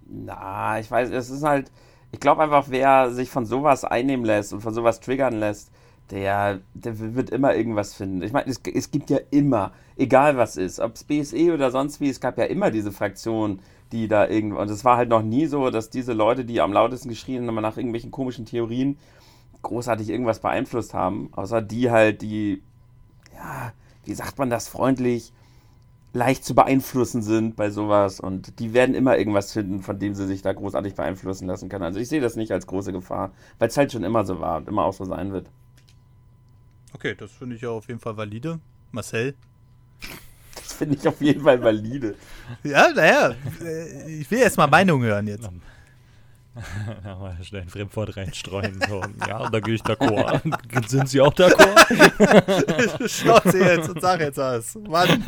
Na, 0.07 0.79
ich 0.79 0.89
weiß, 0.89 1.09
es 1.09 1.29
ist 1.29 1.43
halt, 1.43 1.71
ich 2.11 2.19
glaube 2.19 2.43
einfach, 2.43 2.67
wer 2.69 3.11
sich 3.11 3.29
von 3.29 3.45
sowas 3.45 3.83
einnehmen 3.83 4.25
lässt 4.25 4.53
und 4.53 4.61
von 4.61 4.73
sowas 4.73 4.99
triggern 4.99 5.39
lässt, 5.39 5.71
der, 6.11 6.61
der 6.73 7.15
wird 7.15 7.31
immer 7.31 7.55
irgendwas 7.55 7.95
finden. 7.95 8.21
Ich 8.21 8.31
meine, 8.31 8.49
es, 8.49 8.61
es, 8.73 8.91
gibt 8.91 9.09
ja 9.09 9.17
immer, 9.31 9.71
egal 9.97 10.37
was 10.37 10.55
ist, 10.55 10.79
ob 10.79 10.93
es 10.95 11.03
BSE 11.03 11.53
oder 11.53 11.71
sonst 11.71 11.99
wie, 11.99 12.09
es 12.09 12.19
gab 12.19 12.37
ja 12.37 12.45
immer 12.45 12.69
diese 12.69 12.91
Fraktionen, 12.91 13.59
die 13.91 14.07
da 14.07 14.27
irgendwo, 14.27 14.59
und 14.59 14.69
es 14.69 14.85
war 14.85 14.97
halt 14.97 15.09
noch 15.09 15.23
nie 15.23 15.47
so, 15.47 15.69
dass 15.71 15.89
diese 15.89 16.13
Leute, 16.13 16.45
die 16.45 16.61
am 16.61 16.73
lautesten 16.73 17.09
geschrien 17.09 17.47
haben 17.47 17.55
nach 17.55 17.77
irgendwelchen 17.77 18.11
komischen 18.11 18.45
Theorien, 18.45 18.97
großartig 19.63 20.09
irgendwas 20.09 20.39
beeinflusst 20.39 20.93
haben, 20.93 21.29
außer 21.33 21.61
die 21.61 21.89
halt, 21.89 22.21
die, 22.21 22.61
ja, 23.33 23.73
wie 24.03 24.13
sagt 24.13 24.37
man 24.37 24.51
das 24.51 24.67
freundlich, 24.67 25.33
leicht 26.15 26.45
zu 26.45 26.55
beeinflussen 26.55 27.21
sind 27.21 27.57
bei 27.57 27.69
sowas 27.69 28.21
und 28.21 28.59
die 28.59 28.73
werden 28.73 28.95
immer 28.95 29.17
irgendwas 29.17 29.51
finden, 29.51 29.81
von 29.81 29.99
dem 29.99 30.15
sie 30.15 30.25
sich 30.25 30.41
da 30.41 30.53
großartig 30.53 30.95
beeinflussen 30.95 31.45
lassen 31.45 31.67
können. 31.67 31.83
Also 31.83 31.99
ich 31.99 32.07
sehe 32.07 32.21
das 32.21 32.37
nicht 32.37 32.53
als 32.53 32.67
große 32.67 32.93
Gefahr, 32.93 33.33
weil 33.59 33.67
es 33.67 33.75
halt 33.75 33.91
schon 33.91 34.05
immer 34.05 34.23
so 34.23 34.39
war 34.39 34.57
und 34.57 34.69
immer 34.69 34.85
auch 34.85 34.93
so 34.93 35.03
sein 35.03 35.33
wird. 35.33 35.49
Okay, 36.93 37.15
das 37.15 37.31
finde 37.31 37.57
ich 37.57 37.63
ja 37.63 37.69
auf 37.69 37.89
jeden 37.89 37.99
Fall 37.99 38.15
valide. 38.15 38.59
Marcel? 38.93 39.35
Das 40.55 40.73
finde 40.73 40.95
ich 40.95 41.05
auf 41.05 41.19
jeden 41.19 41.43
Fall 41.43 41.61
valide. 41.61 42.15
ja, 42.63 42.89
naja, 42.95 43.35
äh, 43.61 44.19
ich 44.21 44.31
will 44.31 44.39
erst 44.39 44.57
mal 44.57 44.67
Meinung 44.67 45.03
hören 45.03 45.27
jetzt. 45.27 45.49
Ja, 47.03 47.15
mal 47.19 47.37
schnell 47.43 47.63
ein 47.63 47.69
Fremdwort 47.69 48.15
reinstreuen. 48.15 48.79
So. 48.87 49.01
Ja, 49.27 49.49
da 49.49 49.59
gehe 49.59 49.75
ich 49.75 49.81
d'accord. 49.81 50.41
Sind 50.87 51.09
Sie 51.09 51.19
auch 51.19 51.33
d'accord? 51.33 53.07
Schnauze 53.09 53.59
jetzt 53.59 53.89
und 53.89 54.01
sag 54.01 54.21
jetzt 54.21 54.37
was. 54.37 54.75
Mann. 54.75 55.23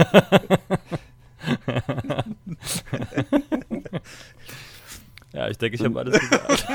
Ja, 5.48 5.52
ich 5.52 5.58
denke, 5.58 5.76
ich 5.76 5.84
habe 5.84 6.00
alles 6.00 6.20
gesagt. 6.30 6.68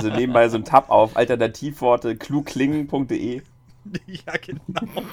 so 0.02 0.08
nebenbei 0.08 0.48
so 0.48 0.56
ein 0.56 0.64
Tab 0.64 0.90
auf 0.90 1.16
Alternativworte 1.16 2.16
kluklingen.de. 2.16 3.42
Ja, 4.06 4.32
genau. 4.40 5.04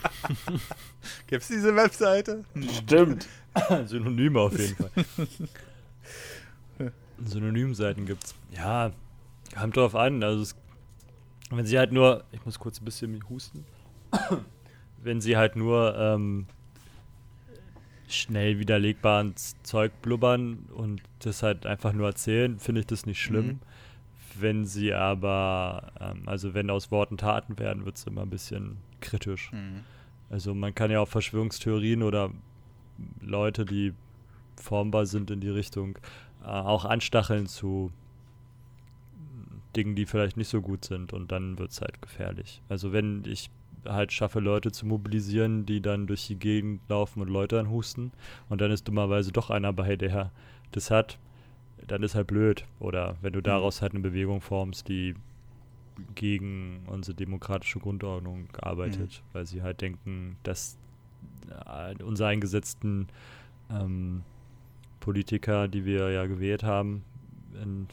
Gibt 1.28 1.42
es 1.42 1.50
diese 1.50 1.76
Webseite? 1.76 2.46
Stimmt. 2.78 3.28
Synonyme 3.84 4.40
auf 4.40 4.58
jeden 4.58 4.78
Fall. 4.78 4.92
Synonymseiten 7.26 8.06
gibt's. 8.06 8.34
Ja, 8.56 8.94
kommt 9.60 9.76
drauf 9.76 9.94
an. 9.94 10.24
Also 10.24 10.44
es, 10.44 10.56
wenn 11.50 11.66
sie 11.66 11.78
halt 11.78 11.92
nur, 11.92 12.24
ich 12.32 12.46
muss 12.46 12.60
kurz 12.60 12.80
ein 12.80 12.86
bisschen 12.86 13.22
husten. 13.28 13.66
wenn 15.04 15.20
sie 15.20 15.36
halt 15.36 15.58
nur 15.58 15.94
ähm, 15.98 16.48
schnell 18.14 18.60
widerlegbaren 18.60 19.34
Zeug 19.64 19.92
blubbern 20.02 20.68
und 20.74 21.02
das 21.20 21.44
halt 21.44 21.66
einfach 21.66 21.94
nur 21.94 22.08
erzählen, 22.08 22.60
finde 22.60 22.82
ich 22.82 22.88
das 22.88 23.06
nicht 23.06 23.22
schlimm. 23.22 23.48
Mhm. 23.48 23.60
Wenn 24.40 24.66
sie 24.66 24.94
aber, 24.94 25.92
ähm, 26.00 26.24
also 26.26 26.54
wenn 26.54 26.70
aus 26.70 26.92
Worten 26.92 27.18
Taten 27.18 27.60
werden, 27.60 27.86
wird 27.86 27.98
es 27.98 28.06
immer 28.06 28.22
ein 28.22 28.30
bisschen 28.30 28.78
kritisch. 29.02 29.52
Mhm. 29.52 29.82
Also 30.30 30.54
man 30.54 30.74
kann 30.74 30.92
ja 30.92 31.02
auch 31.02 31.08
Verschwörungstheorien 31.08 32.04
oder 32.04 32.32
Leute, 33.20 33.66
die 33.66 33.94
formbar 34.56 35.06
sind 35.06 35.32
in 35.32 35.42
die 35.42 35.50
Richtung, 35.50 35.98
äh, 36.44 36.48
auch 36.48 36.86
anstacheln 36.86 37.48
zu 37.48 37.92
Dingen, 39.76 39.96
die 39.96 40.06
vielleicht 40.06 40.38
nicht 40.38 40.50
so 40.50 40.62
gut 40.62 40.86
sind 40.86 41.14
und 41.14 41.32
dann 41.32 41.58
wird 41.58 41.72
es 41.72 41.82
halt 41.82 42.02
gefährlich. 42.02 42.62
Also 42.70 42.92
wenn 42.92 43.24
ich 43.26 43.50
halt 43.86 44.12
schaffe, 44.12 44.40
Leute 44.40 44.72
zu 44.72 44.86
mobilisieren, 44.86 45.66
die 45.66 45.82
dann 45.82 46.08
durch 46.08 46.28
die 46.28 46.36
Gegend 46.36 46.82
laufen 46.90 47.22
und 47.22 47.30
Leute 47.30 47.60
anhusten 47.60 48.12
und 48.50 48.62
dann 48.62 48.72
ist 48.72 48.88
dummerweise 48.88 49.32
doch 49.32 49.50
einer 49.50 49.74
bei, 49.74 49.96
der 49.96 50.32
das 50.72 50.92
hat, 50.92 51.18
dann 51.88 52.04
ist 52.04 52.16
halt 52.16 52.28
blöd. 52.28 52.66
Oder 52.80 53.18
wenn 53.22 53.34
du 53.34 53.40
mhm. 53.40 53.44
daraus 53.44 53.82
halt 53.82 53.94
eine 53.94 54.02
Bewegung 54.02 54.42
formst, 54.42 54.88
die 54.88 55.16
gegen 56.16 56.84
unsere 56.88 57.16
demokratische 57.16 57.80
Grundordnung 57.80 58.48
arbeitet, 58.60 59.22
mhm. 59.24 59.34
weil 59.34 59.46
sie 59.46 59.62
halt 59.62 59.82
denken, 59.82 60.38
dass 60.44 60.78
äh, 61.66 62.02
unsere 62.04 62.30
eingesetzten 62.30 63.08
ähm, 63.70 64.24
Politiker, 65.00 65.68
die 65.68 65.86
wir 65.86 66.12
ja 66.12 66.26
gewählt 66.26 66.64
haben, 66.64 67.04
in, 67.62 67.88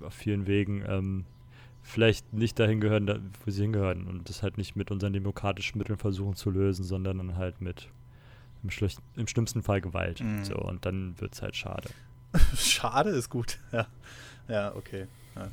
auf 0.00 0.14
vielen 0.14 0.46
Wegen 0.46 0.82
ähm, 0.86 1.24
vielleicht 1.84 2.32
nicht 2.32 2.58
dahin 2.58 2.80
gehören, 2.80 3.30
wo 3.44 3.50
sie 3.50 3.62
hingehören 3.62 4.06
und 4.06 4.28
das 4.28 4.42
halt 4.42 4.58
nicht 4.58 4.74
mit 4.74 4.90
unseren 4.90 5.12
demokratischen 5.12 5.78
Mitteln 5.78 5.98
versuchen 5.98 6.34
zu 6.34 6.50
lösen, 6.50 6.82
sondern 6.82 7.18
dann 7.18 7.36
halt 7.36 7.60
mit 7.60 7.88
im, 8.64 8.70
im 9.16 9.28
schlimmsten 9.28 9.62
Fall 9.62 9.80
Gewalt. 9.80 10.20
Mhm. 10.20 10.44
So, 10.44 10.56
und 10.56 10.86
dann 10.86 11.14
wird 11.20 11.34
es 11.34 11.42
halt 11.42 11.54
schade. 11.54 11.88
schade 12.56 13.10
ist 13.10 13.28
gut, 13.28 13.58
ja. 13.72 13.86
Ja, 14.48 14.74
okay. 14.74 15.06
Ja. 15.36 15.48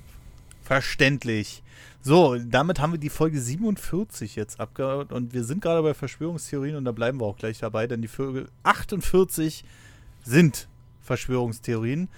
Verständlich. 0.63 1.63
So, 2.01 2.37
damit 2.37 2.79
haben 2.79 2.93
wir 2.93 2.99
die 2.99 3.09
Folge 3.09 3.39
47 3.39 4.35
jetzt 4.35 4.59
abgehört 4.59 5.11
und 5.11 5.33
wir 5.33 5.43
sind 5.43 5.61
gerade 5.61 5.81
bei 5.83 5.93
Verschwörungstheorien 5.93 6.75
und 6.77 6.85
da 6.85 6.91
bleiben 6.91 7.19
wir 7.19 7.25
auch 7.25 7.37
gleich 7.37 7.59
dabei, 7.59 7.87
denn 7.87 8.01
die 8.01 8.07
Folge 8.07 8.47
48 8.63 9.63
sind 10.23 10.67
Verschwörungstheorien. 11.01 12.09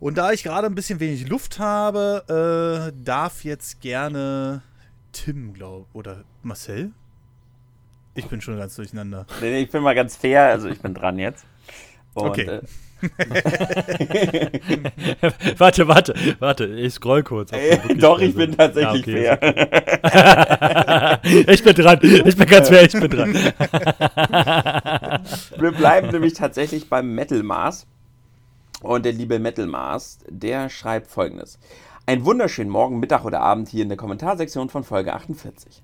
Und 0.00 0.16
da 0.16 0.32
ich 0.32 0.44
gerade 0.44 0.66
ein 0.66 0.74
bisschen 0.74 1.00
wenig 1.00 1.28
Luft 1.28 1.58
habe, 1.58 2.92
äh, 2.94 3.02
darf 3.04 3.44
jetzt 3.44 3.80
gerne 3.80 4.62
Tim, 5.12 5.54
glaube 5.54 5.86
oder 5.92 6.24
Marcel? 6.42 6.92
Ich 8.14 8.26
bin 8.26 8.40
schon 8.40 8.58
ganz 8.58 8.76
durcheinander. 8.76 9.26
Nee, 9.40 9.50
nee, 9.50 9.60
ich 9.62 9.70
bin 9.70 9.82
mal 9.82 9.94
ganz 9.94 10.16
fair, 10.16 10.46
also 10.46 10.68
ich 10.68 10.80
bin 10.80 10.94
dran 10.94 11.18
jetzt. 11.18 11.44
Und, 12.14 12.28
okay. 12.28 12.46
Äh, 12.46 12.62
warte, 15.58 15.86
warte, 15.86 16.14
warte, 16.40 16.66
ich 16.66 16.94
scroll 16.94 17.22
kurz. 17.22 17.52
Äh, 17.52 17.94
doch, 17.94 18.18
ich 18.20 18.34
bin 18.34 18.56
tatsächlich 18.56 19.06
ja, 19.06 19.34
okay, 19.34 19.68
fair. 20.02 21.20
ich 21.48 21.62
bin 21.62 21.74
dran, 21.74 22.00
ich 22.02 22.36
bin 22.36 22.46
ganz 22.46 22.68
fair, 22.68 22.82
ich 22.82 22.92
bin 22.92 23.08
dran. 23.08 23.34
Wir 25.58 25.72
bleiben 25.72 26.10
nämlich 26.10 26.32
tatsächlich 26.32 26.88
beim 26.88 27.14
Metal-Maß. 27.14 27.86
Und 28.82 29.04
der 29.04 29.12
liebe 29.12 29.40
Metal 29.40 29.66
Mars, 29.66 30.18
der 30.28 30.68
schreibt 30.68 31.08
folgendes. 31.08 31.58
Ein 32.06 32.24
wunderschönen 32.24 32.70
Morgen, 32.70 33.00
Mittag 33.00 33.24
oder 33.24 33.40
Abend 33.40 33.68
hier 33.68 33.82
in 33.82 33.88
der 33.88 33.98
Kommentarsektion 33.98 34.68
von 34.68 34.84
Folge 34.84 35.14
48. 35.14 35.82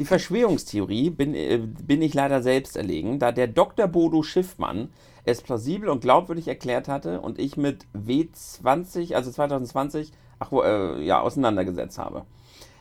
Die 0.00 0.04
Verschwörungstheorie 0.04 1.10
bin, 1.10 1.34
äh, 1.34 1.58
bin 1.58 2.02
ich 2.02 2.14
leider 2.14 2.42
selbst 2.42 2.76
erlegen, 2.76 3.20
da 3.20 3.30
der 3.30 3.46
Dr. 3.46 3.86
Bodo 3.86 4.24
Schiffmann 4.24 4.88
es 5.24 5.40
plausibel 5.40 5.88
und 5.88 6.00
glaubwürdig 6.00 6.48
erklärt 6.48 6.88
hatte 6.88 7.20
und 7.20 7.38
ich 7.38 7.56
mit 7.56 7.86
W20, 7.94 9.14
also 9.14 9.30
2020, 9.30 10.12
ach, 10.40 10.50
äh, 10.52 11.04
ja, 11.04 11.20
auseinandergesetzt 11.20 11.98
habe. 11.98 12.24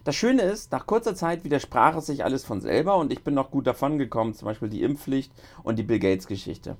Das 0.04 0.15
Schöne 0.15 0.41
ist, 0.41 0.71
nach 0.71 0.88
kurzer 0.88 1.13
Zeit 1.13 1.43
widersprach 1.43 1.95
es 1.97 2.08
sich 2.08 2.24
alles 2.24 2.43
von 2.43 2.62
selber 2.62 2.95
und 2.95 3.13
ich 3.13 3.24
bin 3.24 3.36
noch 3.36 3.52
gut 3.52 3.67
davon 3.67 4.00
gekommen, 4.00 4.34
zum 4.34 4.47
Beispiel 4.47 4.69
die 4.69 4.82
Impfpflicht 4.82 5.32
und 5.62 5.78
die 5.78 5.84
Bill 5.84 6.00
Gates 6.00 6.26
Geschichte. 6.26 6.78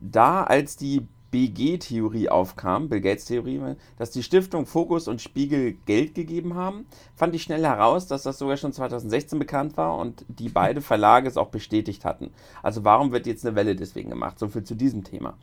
Da 0.00 0.44
als 0.44 0.76
die 0.76 1.08
BG-Theorie 1.32 2.28
aufkam, 2.28 2.88
Bill 2.88 3.00
Gates-Theorie, 3.00 3.74
dass 3.98 4.12
die 4.12 4.22
Stiftung 4.22 4.66
Focus 4.66 5.08
und 5.08 5.20
Spiegel 5.20 5.72
Geld 5.86 6.14
gegeben 6.14 6.54
haben, 6.54 6.86
fand 7.16 7.34
ich 7.34 7.42
schnell 7.42 7.62
heraus, 7.64 8.06
dass 8.06 8.22
das 8.22 8.38
sogar 8.38 8.56
schon 8.56 8.72
2016 8.72 9.40
bekannt 9.40 9.76
war 9.76 9.96
und 9.96 10.24
die 10.28 10.48
beide 10.48 10.80
Verlage 10.80 11.26
es 11.26 11.36
auch 11.36 11.48
bestätigt 11.48 12.04
hatten. 12.04 12.30
Also 12.62 12.84
warum 12.84 13.10
wird 13.10 13.26
jetzt 13.26 13.44
eine 13.44 13.56
Welle 13.56 13.74
deswegen 13.74 14.10
gemacht? 14.10 14.38
So 14.38 14.46
viel 14.46 14.62
zu 14.62 14.76
diesem 14.76 15.02
Thema. 15.02 15.36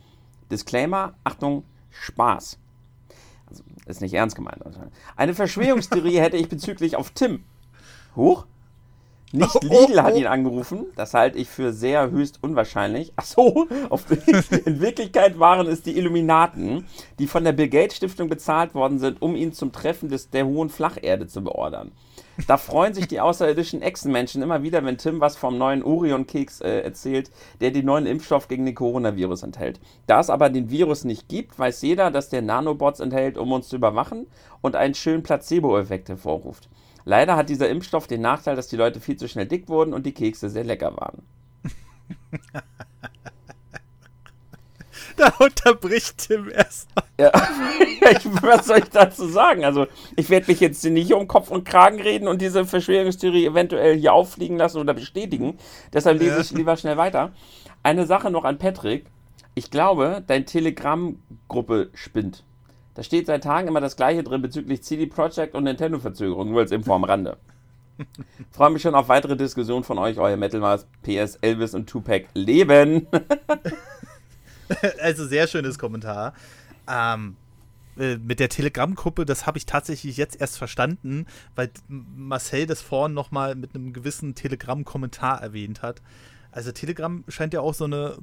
Disclaimer, 0.50 1.14
Achtung, 1.24 1.64
Spaß. 1.90 2.58
Also 3.46 3.64
ist 3.84 4.00
nicht 4.00 4.14
ernst 4.14 4.36
gemeint. 4.36 4.62
Eine 5.16 5.34
Verschwörungstheorie 5.34 6.18
hätte 6.18 6.36
ich 6.36 6.48
bezüglich 6.48 6.96
auf 6.96 7.10
Tim. 7.10 7.44
Huch, 8.14 8.46
nicht 9.32 9.54
oh, 9.54 9.60
Lidl 9.62 9.98
oh, 9.98 10.02
hat 10.02 10.16
ihn 10.16 10.26
angerufen. 10.26 10.86
Das 10.96 11.14
halte 11.14 11.38
ich 11.38 11.48
für 11.48 11.72
sehr 11.72 12.10
höchst 12.10 12.38
unwahrscheinlich. 12.42 13.12
Ach 13.16 13.24
so, 13.24 13.66
in 14.64 14.80
Wirklichkeit 14.80 15.38
waren 15.38 15.66
es 15.66 15.82
die 15.82 15.96
Illuminaten, 15.96 16.86
die 17.18 17.26
von 17.26 17.44
der 17.44 17.52
Bill 17.52 17.68
Gates 17.68 17.96
Stiftung 17.96 18.28
bezahlt 18.28 18.74
worden 18.74 18.98
sind, 18.98 19.22
um 19.22 19.36
ihn 19.36 19.52
zum 19.52 19.72
Treffen 19.72 20.08
des, 20.08 20.30
der 20.30 20.46
hohen 20.46 20.68
Flacherde 20.68 21.26
zu 21.26 21.42
beordern. 21.42 21.92
Da 22.46 22.56
freuen 22.56 22.94
sich 22.94 23.06
die 23.06 23.20
außerirdischen 23.20 23.82
Echsenmenschen 23.82 24.42
immer 24.42 24.62
wieder, 24.62 24.84
wenn 24.84 24.98
Tim 24.98 25.20
was 25.20 25.36
vom 25.36 25.58
neuen 25.58 25.82
Orion-Keks 25.82 26.60
äh, 26.62 26.80
erzählt, 26.80 27.30
der 27.60 27.70
den 27.70 27.84
neuen 27.84 28.06
Impfstoff 28.06 28.48
gegen 28.48 28.64
den 28.64 28.74
Coronavirus 28.74 29.42
enthält. 29.42 29.80
Da 30.06 30.20
es 30.20 30.30
aber 30.30 30.48
den 30.48 30.70
Virus 30.70 31.04
nicht 31.04 31.28
gibt, 31.28 31.58
weiß 31.58 31.82
jeder, 31.82 32.10
dass 32.10 32.30
der 32.30 32.42
Nanobots 32.42 33.00
enthält, 33.00 33.36
um 33.36 33.52
uns 33.52 33.68
zu 33.68 33.76
überwachen 33.76 34.26
und 34.62 34.76
einen 34.76 34.94
schönen 34.94 35.22
Placebo-Effekt 35.22 36.08
hervorruft. 36.08 36.68
Leider 37.04 37.36
hat 37.36 37.48
dieser 37.48 37.68
Impfstoff 37.68 38.06
den 38.06 38.20
Nachteil, 38.20 38.56
dass 38.56 38.68
die 38.68 38.76
Leute 38.76 39.00
viel 39.00 39.16
zu 39.16 39.28
schnell 39.28 39.46
dick 39.46 39.68
wurden 39.68 39.94
und 39.94 40.06
die 40.06 40.12
Kekse 40.12 40.50
sehr 40.50 40.64
lecker 40.64 40.96
waren. 40.96 41.22
da 45.16 45.32
unterbricht 45.38 46.18
Tim 46.18 46.50
erstmal. 46.50 47.04
Ja, 47.18 47.30
was 48.42 48.66
soll 48.66 48.78
ich 48.78 48.90
dazu 48.90 49.28
sagen? 49.28 49.64
Also, 49.64 49.86
ich 50.16 50.30
werde 50.30 50.50
mich 50.50 50.60
jetzt 50.60 50.84
nicht 50.84 51.12
um 51.12 51.28
Kopf 51.28 51.50
und 51.50 51.64
Kragen 51.64 52.00
reden 52.00 52.28
und 52.28 52.40
diese 52.40 52.64
Verschwörungstheorie 52.64 53.46
eventuell 53.46 53.96
hier 53.96 54.12
auffliegen 54.12 54.56
lassen 54.56 54.78
oder 54.78 54.94
bestätigen. 54.94 55.58
Deshalb 55.92 56.18
lese 56.18 56.40
ich 56.40 56.50
lieber 56.52 56.76
schnell 56.76 56.96
weiter. 56.96 57.32
Eine 57.82 58.06
Sache 58.06 58.30
noch 58.30 58.44
an 58.44 58.58
Patrick. 58.58 59.06
Ich 59.54 59.70
glaube, 59.70 60.22
dein 60.26 60.46
Telegram-Gruppe 60.46 61.90
spinnt. 61.94 62.44
Da 62.94 63.02
steht 63.02 63.26
seit 63.26 63.44
Tagen 63.44 63.68
immer 63.68 63.80
das 63.80 63.96
Gleiche 63.96 64.22
drin 64.22 64.42
bezüglich 64.42 64.82
CD 64.82 65.06
Projekt 65.06 65.54
und 65.54 65.64
Nintendo-Verzögerung, 65.64 66.50
nur 66.50 66.60
als 66.60 66.72
Info 66.72 66.94
am 66.94 67.04
Rande. 67.04 67.36
Freue 68.50 68.70
mich 68.70 68.82
schon 68.82 68.94
auf 68.94 69.08
weitere 69.08 69.36
Diskussionen 69.36 69.84
von 69.84 69.98
euch, 69.98 70.18
euer 70.18 70.36
Metalmaß, 70.36 70.86
PS, 71.02 71.36
Elvis 71.36 71.74
und 71.74 71.88
Tupac 71.88 72.26
leben. 72.34 73.06
also 75.00 75.26
sehr 75.26 75.46
schönes 75.46 75.78
Kommentar. 75.78 76.34
Ähm, 76.88 77.36
äh, 77.98 78.16
mit 78.16 78.40
der 78.40 78.48
Telegram-Gruppe, 78.48 79.26
das 79.26 79.46
habe 79.46 79.58
ich 79.58 79.66
tatsächlich 79.66 80.16
jetzt 80.16 80.40
erst 80.40 80.58
verstanden, 80.58 81.26
weil 81.54 81.70
Marcel 81.88 82.66
das 82.66 82.80
vorhin 82.80 83.14
nochmal 83.14 83.54
mit 83.54 83.74
einem 83.74 83.92
gewissen 83.92 84.34
Telegram-Kommentar 84.34 85.42
erwähnt 85.42 85.82
hat. 85.82 86.00
Also 86.52 86.72
Telegram 86.72 87.24
scheint 87.28 87.54
ja 87.54 87.60
auch 87.60 87.74
so 87.74 87.84
eine, 87.84 88.18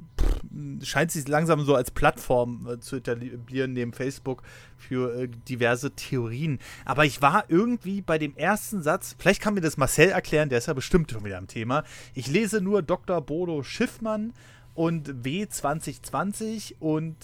scheint 0.82 1.10
sich 1.10 1.26
langsam 1.28 1.64
so 1.64 1.74
als 1.74 1.90
Plattform 1.90 2.68
äh, 2.68 2.80
zu 2.80 2.96
etablieren 2.96 3.72
neben 3.72 3.92
Facebook 3.92 4.42
für 4.76 5.14
äh, 5.14 5.28
diverse 5.48 5.92
Theorien. 5.92 6.58
Aber 6.84 7.04
ich 7.04 7.22
war 7.22 7.44
irgendwie 7.48 8.02
bei 8.02 8.18
dem 8.18 8.36
ersten 8.36 8.82
Satz, 8.82 9.16
vielleicht 9.18 9.40
kann 9.40 9.54
mir 9.54 9.60
das 9.60 9.76
Marcel 9.76 10.10
erklären, 10.10 10.48
der 10.48 10.58
ist 10.58 10.66
ja 10.66 10.74
bestimmt 10.74 11.10
schon 11.10 11.24
wieder 11.24 11.38
am 11.38 11.48
Thema. 11.48 11.84
Ich 12.14 12.26
lese 12.28 12.60
nur 12.60 12.82
Dr. 12.82 13.20
Bodo 13.20 13.62
Schiffmann 13.62 14.34
und 14.74 15.08
W2020 15.24 16.74
und 16.80 17.16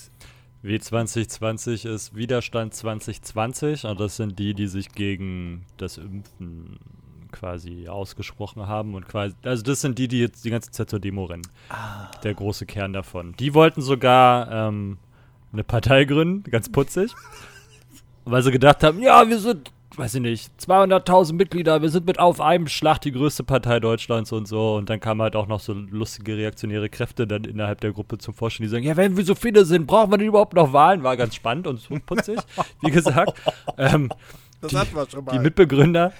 W2020 0.65 1.87
ist 1.87 2.17
Widerstand 2.17 2.73
2020 2.73 3.85
und 3.85 4.01
das 4.01 4.17
sind 4.17 4.39
die, 4.39 4.55
die 4.55 4.67
sich 4.67 4.89
gegen 4.93 5.67
das 5.77 5.99
Impfen 5.99 6.79
quasi 7.35 7.89
ausgesprochen 7.89 8.67
haben 8.67 8.95
und 8.95 9.07
quasi, 9.07 9.35
also 9.43 9.63
das 9.63 9.81
sind 9.81 9.99
die, 9.99 10.09
die 10.09 10.21
jetzt 10.21 10.45
die 10.45 10.51
ganze 10.51 10.71
Zeit 10.71 10.89
zur 10.89 11.01
Demo 11.01 11.25
rennen. 11.25 11.47
Ah. 11.69 12.11
Der 12.23 12.35
große 12.35 12.65
Kern 12.65 12.93
davon. 12.93 13.35
Die 13.39 13.53
wollten 13.53 13.83
sogar 13.83 14.51
ähm, 14.51 14.99
eine 15.53 15.65
Partei 15.65 16.05
gründen, 16.05 16.51
ganz 16.51 16.71
putzig. 16.71 17.13
Weil 18.25 18.43
sie 18.43 18.51
gedacht 18.51 18.83
haben, 18.83 19.03
ja, 19.03 19.29
wir 19.29 19.39
sind, 19.39 19.71
weiß 19.97 20.15
ich 20.15 20.23
nicht, 20.23 20.51
200.000 20.59 21.35
Mitglieder, 21.35 21.83
wir 21.83 21.91
sind 21.91 22.07
mit 22.07 22.19
auf 22.19 22.41
einem 22.41 22.69
Schlag 22.69 23.01
die 23.01 23.13
größte 23.13 23.45
Partei 23.45 23.81
Deutschlands 23.81 24.33
und 24.33 24.49
so. 24.49 24.77
Und 24.77 24.89
dann 24.89 24.99
kamen 24.99 25.21
halt 25.21 25.37
auch 25.37 25.47
noch 25.47 25.61
so 25.61 25.75
lustige 25.75 26.37
reaktionäre 26.37 26.89
Kräfte 26.89 27.27
dann 27.27 27.45
innerhalb 27.45 27.83
der 27.83 27.93
Gruppe 27.93 28.17
zum 28.17 28.33
Vorstellen, 28.33 28.69
die 28.69 28.71
sagen, 28.71 28.85
ja, 28.85 28.97
wenn 28.97 29.17
wir 29.17 29.25
so 29.25 29.35
viele 29.35 29.67
sind, 29.67 29.87
brauchen 29.87 30.11
wir 30.11 30.17
denn 30.17 30.29
überhaupt 30.29 30.55
noch 30.55 30.73
Wahlen? 30.73 31.03
War 31.03 31.19
ganz 31.19 31.35
spannend 31.35 31.67
und 31.67 31.81
so 31.81 31.99
putzig, 32.07 32.39
wie 32.81 32.91
gesagt. 32.91 33.35
Ähm, 33.77 34.09
Das 34.61 34.73
die, 34.73 35.31
die 35.33 35.39
Mitbegründer, 35.39 36.13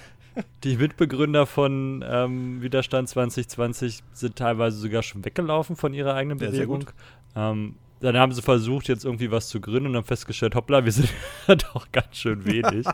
die 0.63 0.77
Mitbegründer 0.77 1.45
von 1.45 2.03
ähm, 2.07 2.61
Widerstand 2.61 3.09
2020 3.09 4.03
sind 4.13 4.35
teilweise 4.35 4.77
sogar 4.77 5.03
schon 5.03 5.23
weggelaufen 5.23 5.75
von 5.75 5.93
ihrer 5.93 6.13
eigenen 6.13 6.39
Ja, 6.39 6.49
Bewegung. 6.49 6.89
Ähm, 7.35 7.75
dann 8.01 8.17
haben 8.17 8.33
sie 8.33 8.41
versucht, 8.41 8.87
jetzt 8.87 9.05
irgendwie 9.05 9.31
was 9.31 9.47
zu 9.47 9.61
gründen 9.61 9.89
und 9.89 9.95
haben 9.95 10.05
festgestellt, 10.05 10.55
hoppla, 10.55 10.83
wir 10.85 10.91
sind 10.91 11.09
doch 11.47 11.91
ganz 11.91 12.17
schön 12.17 12.45
wenig. 12.45 12.85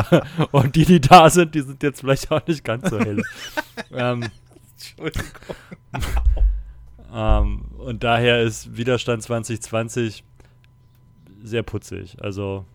und 0.52 0.76
die, 0.76 0.84
die 0.84 1.00
da 1.00 1.30
sind, 1.30 1.54
die 1.54 1.62
sind 1.62 1.82
jetzt 1.82 2.00
vielleicht 2.00 2.30
auch 2.30 2.46
nicht 2.46 2.64
ganz 2.64 2.88
so 2.88 2.98
hell. 2.98 3.22
ähm, 3.92 4.26
Entschuldigung. 4.74 5.26
ähm, 7.12 7.62
und 7.78 8.04
daher 8.04 8.42
ist 8.42 8.76
Widerstand 8.76 9.22
2020 9.22 10.24
sehr 11.42 11.62
putzig. 11.62 12.16
Also, 12.22 12.66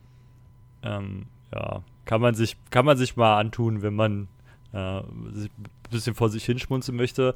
ähm, 0.82 1.28
ja, 1.54 1.84
kann 2.06 2.22
man 2.22 2.36
sich, 2.36 2.56
kann 2.70 2.86
man 2.86 2.98
sich 2.98 3.16
mal 3.16 3.40
antun, 3.40 3.82
wenn 3.82 3.96
man 3.96 4.28
äh, 4.74 5.02
sich 5.34 5.50
ein 5.58 5.66
bisschen 5.92 6.16
vor 6.16 6.30
sich 6.30 6.46
hinschmunzeln 6.46 6.96
möchte 6.98 7.34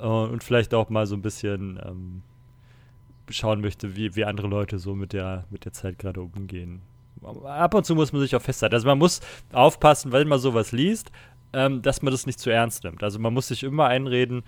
äh, 0.00 0.06
und 0.06 0.42
vielleicht 0.44 0.74
auch 0.74 0.90
mal 0.90 1.06
so 1.06 1.14
ein 1.14 1.22
bisschen 1.22 1.80
ähm, 1.84 2.22
schauen 3.30 3.60
möchte, 3.60 3.96
wie, 3.96 4.14
wie 4.16 4.24
andere 4.24 4.46
Leute 4.48 4.78
so 4.78 4.94
mit 4.94 5.12
der, 5.12 5.44
mit 5.50 5.64
der 5.64 5.72
Zeit 5.72 5.98
gerade 5.98 6.20
umgehen. 6.22 6.82
Ab 7.44 7.74
und 7.74 7.84
zu 7.84 7.94
muss 7.94 8.12
man 8.12 8.22
sich 8.22 8.34
auch 8.36 8.42
festhalten. 8.42 8.74
Also 8.74 8.86
man 8.86 8.98
muss 8.98 9.20
aufpassen, 9.52 10.12
wenn 10.12 10.28
man 10.28 10.38
sowas 10.38 10.72
liest, 10.72 11.10
ähm, 11.52 11.82
dass 11.82 12.00
man 12.02 12.12
das 12.12 12.26
nicht 12.26 12.38
zu 12.38 12.50
ernst 12.50 12.84
nimmt. 12.84 13.02
Also 13.02 13.18
man 13.18 13.34
muss 13.34 13.48
sich 13.48 13.64
immer 13.64 13.86
einreden, 13.86 14.42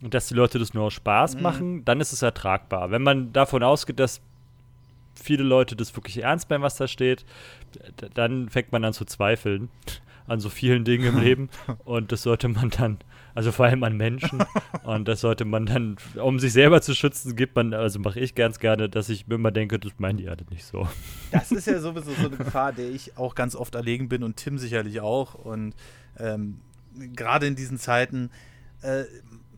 dass 0.00 0.28
die 0.28 0.34
Leute 0.34 0.58
das 0.58 0.74
nur 0.74 0.84
aus 0.84 0.94
Spaß 0.94 1.36
Mhm. 1.36 1.42
machen, 1.42 1.84
dann 1.84 2.00
ist 2.00 2.12
es 2.12 2.22
ertragbar. 2.22 2.90
Wenn 2.90 3.02
man 3.02 3.32
davon 3.32 3.62
ausgeht, 3.62 3.98
dass 4.00 4.20
viele 5.22 5.42
Leute 5.44 5.76
das 5.76 5.94
wirklich 5.96 6.22
ernst 6.22 6.50
meinen, 6.50 6.62
was 6.62 6.76
da 6.76 6.88
steht, 6.88 7.24
dann 8.14 8.48
fängt 8.48 8.72
man 8.72 8.84
an 8.84 8.92
zu 8.92 9.04
zweifeln 9.04 9.70
an 10.26 10.40
so 10.40 10.48
vielen 10.48 10.84
Dingen 10.84 11.14
im 11.14 11.18
Leben 11.22 11.50
und 11.84 12.12
das 12.12 12.22
sollte 12.22 12.48
man 12.48 12.70
dann, 12.70 12.98
also 13.34 13.52
vor 13.52 13.66
allem 13.66 13.82
an 13.84 13.96
Menschen 13.96 14.42
und 14.84 15.06
das 15.06 15.20
sollte 15.20 15.44
man 15.44 15.66
dann, 15.66 15.96
um 16.20 16.38
sich 16.38 16.52
selber 16.52 16.80
zu 16.80 16.94
schützen, 16.94 17.36
gibt 17.36 17.56
man, 17.56 17.74
also 17.74 17.98
mache 17.98 18.20
ich 18.20 18.34
ganz 18.34 18.58
gerne, 18.58 18.88
dass 18.88 19.08
ich 19.08 19.26
mir 19.26 19.36
immer 19.36 19.50
denke, 19.50 19.78
das 19.78 19.92
meinen 19.98 20.18
die 20.18 20.28
alle 20.28 20.44
nicht 20.50 20.64
so. 20.64 20.88
Das 21.30 21.52
ist 21.52 21.66
ja 21.66 21.78
sowieso 21.80 22.12
so 22.12 22.26
eine 22.26 22.36
Gefahr, 22.36 22.72
der 22.72 22.90
ich 22.90 23.16
auch 23.16 23.34
ganz 23.34 23.54
oft 23.54 23.74
erlegen 23.74 24.08
bin 24.08 24.22
und 24.22 24.36
Tim 24.36 24.58
sicherlich 24.58 25.00
auch. 25.00 25.34
Und 25.34 25.74
ähm, 26.18 26.60
gerade 27.14 27.46
in 27.46 27.56
diesen 27.56 27.78
Zeiten, 27.78 28.30
äh, 28.82 29.04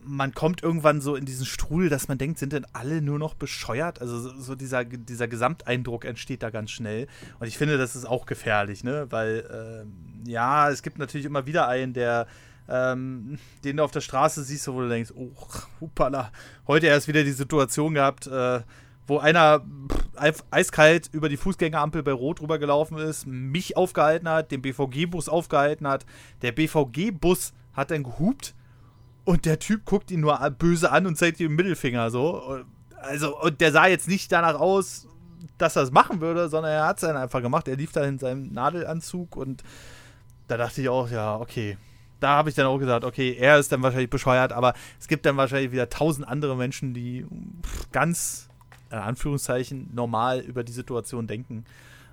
man 0.07 0.33
kommt 0.33 0.63
irgendwann 0.63 1.01
so 1.01 1.15
in 1.15 1.25
diesen 1.25 1.45
Strudel, 1.45 1.89
dass 1.89 2.07
man 2.07 2.17
denkt, 2.17 2.39
sind 2.39 2.53
denn 2.53 2.65
alle 2.73 3.01
nur 3.01 3.19
noch 3.19 3.33
bescheuert? 3.33 4.01
Also 4.01 4.17
so, 4.19 4.55
dieser, 4.55 4.85
dieser 4.85 5.27
Gesamteindruck 5.27 6.05
entsteht 6.05 6.43
da 6.43 6.49
ganz 6.49 6.71
schnell. 6.71 7.07
Und 7.39 7.47
ich 7.47 7.57
finde, 7.57 7.77
das 7.77 7.95
ist 7.95 8.05
auch 8.05 8.25
gefährlich, 8.25 8.83
ne? 8.83 9.07
Weil, 9.09 9.83
ähm, 9.85 10.23
ja, 10.25 10.69
es 10.69 10.81
gibt 10.81 10.97
natürlich 10.97 11.25
immer 11.25 11.45
wieder 11.45 11.67
einen, 11.67 11.93
der 11.93 12.27
ähm, 12.69 13.37
den 13.63 13.77
du 13.77 13.83
auf 13.83 13.91
der 13.91 14.01
Straße 14.01 14.43
siehst, 14.43 14.67
wo 14.67 14.81
du 14.81 14.89
denkst, 14.89 15.13
oh, 15.15 15.31
hupala, 15.79 16.31
heute 16.67 16.87
erst 16.87 17.07
wieder 17.07 17.23
die 17.23 17.31
Situation 17.31 17.93
gehabt, 17.93 18.27
äh, 18.27 18.59
wo 19.07 19.19
einer 19.19 19.61
pff, 20.19 20.43
eiskalt 20.51 21.09
über 21.13 21.29
die 21.29 21.37
Fußgängerampel 21.37 22.03
bei 22.03 22.11
Rot 22.11 22.41
rübergelaufen 22.41 22.97
ist, 22.97 23.25
mich 23.25 23.77
aufgehalten 23.77 24.27
hat, 24.27 24.51
den 24.51 24.61
BVG-Bus 24.61 25.29
aufgehalten 25.29 25.87
hat. 25.87 26.05
Der 26.41 26.51
BVG-Bus 26.51 27.53
hat 27.73 27.91
dann 27.91 28.03
gehupt 28.03 28.53
und 29.27 29.45
der 29.45 29.59
Typ 29.59 29.83
guckt 29.85 30.09
ihn 30.09 30.21
nur 30.21 30.37
böse 30.51 30.89
an 30.91 31.05
und 31.05 31.17
zeigt 31.17 31.39
ihm 31.41 31.49
den 31.49 31.55
Mittelfinger 31.55 32.09
so. 32.09 32.43
Und- 32.43 32.65
Also, 32.99 33.39
und 33.39 33.61
der 33.61 33.71
sah 33.71 33.85
jetzt 33.85 34.07
nicht 34.07 34.31
danach 34.31 34.55
aus, 34.55 35.07
dass 35.59 35.75
er 35.75 35.83
es 35.83 35.91
machen 35.91 36.19
würde, 36.19 36.49
sondern 36.49 36.71
er 36.71 36.87
hat 36.87 36.97
es 36.97 37.01
dann 37.01 37.15
einfach 37.15 37.41
gemacht. 37.41 37.67
Er 37.67 37.75
lief 37.75 37.91
da 37.91 38.03
in 38.03 38.17
seinem 38.17 38.51
Nadelanzug 38.53 39.35
und 39.35 39.63
da 40.47 40.57
dachte 40.57 40.81
ich 40.81 40.89
auch, 40.89 41.09
ja, 41.09 41.35
okay. 41.35 41.77
Da 42.19 42.29
habe 42.29 42.49
ich 42.49 42.55
dann 42.55 42.65
auch 42.65 42.79
gesagt, 42.79 43.05
okay, 43.05 43.35
er 43.37 43.59
ist 43.59 43.71
dann 43.71 43.83
wahrscheinlich 43.83 44.09
bescheuert, 44.09 44.51
aber 44.51 44.73
es 44.99 45.07
gibt 45.07 45.25
dann 45.27 45.37
wahrscheinlich 45.37 45.71
wieder 45.71 45.89
tausend 45.89 46.27
andere 46.27 46.55
Menschen, 46.55 46.93
die 46.95 47.25
ganz, 47.91 48.49
in 48.89 48.97
Anführungszeichen, 48.97 49.91
normal 49.93 50.39
über 50.39 50.63
die 50.63 50.71
Situation 50.73 51.27
denken. 51.27 51.65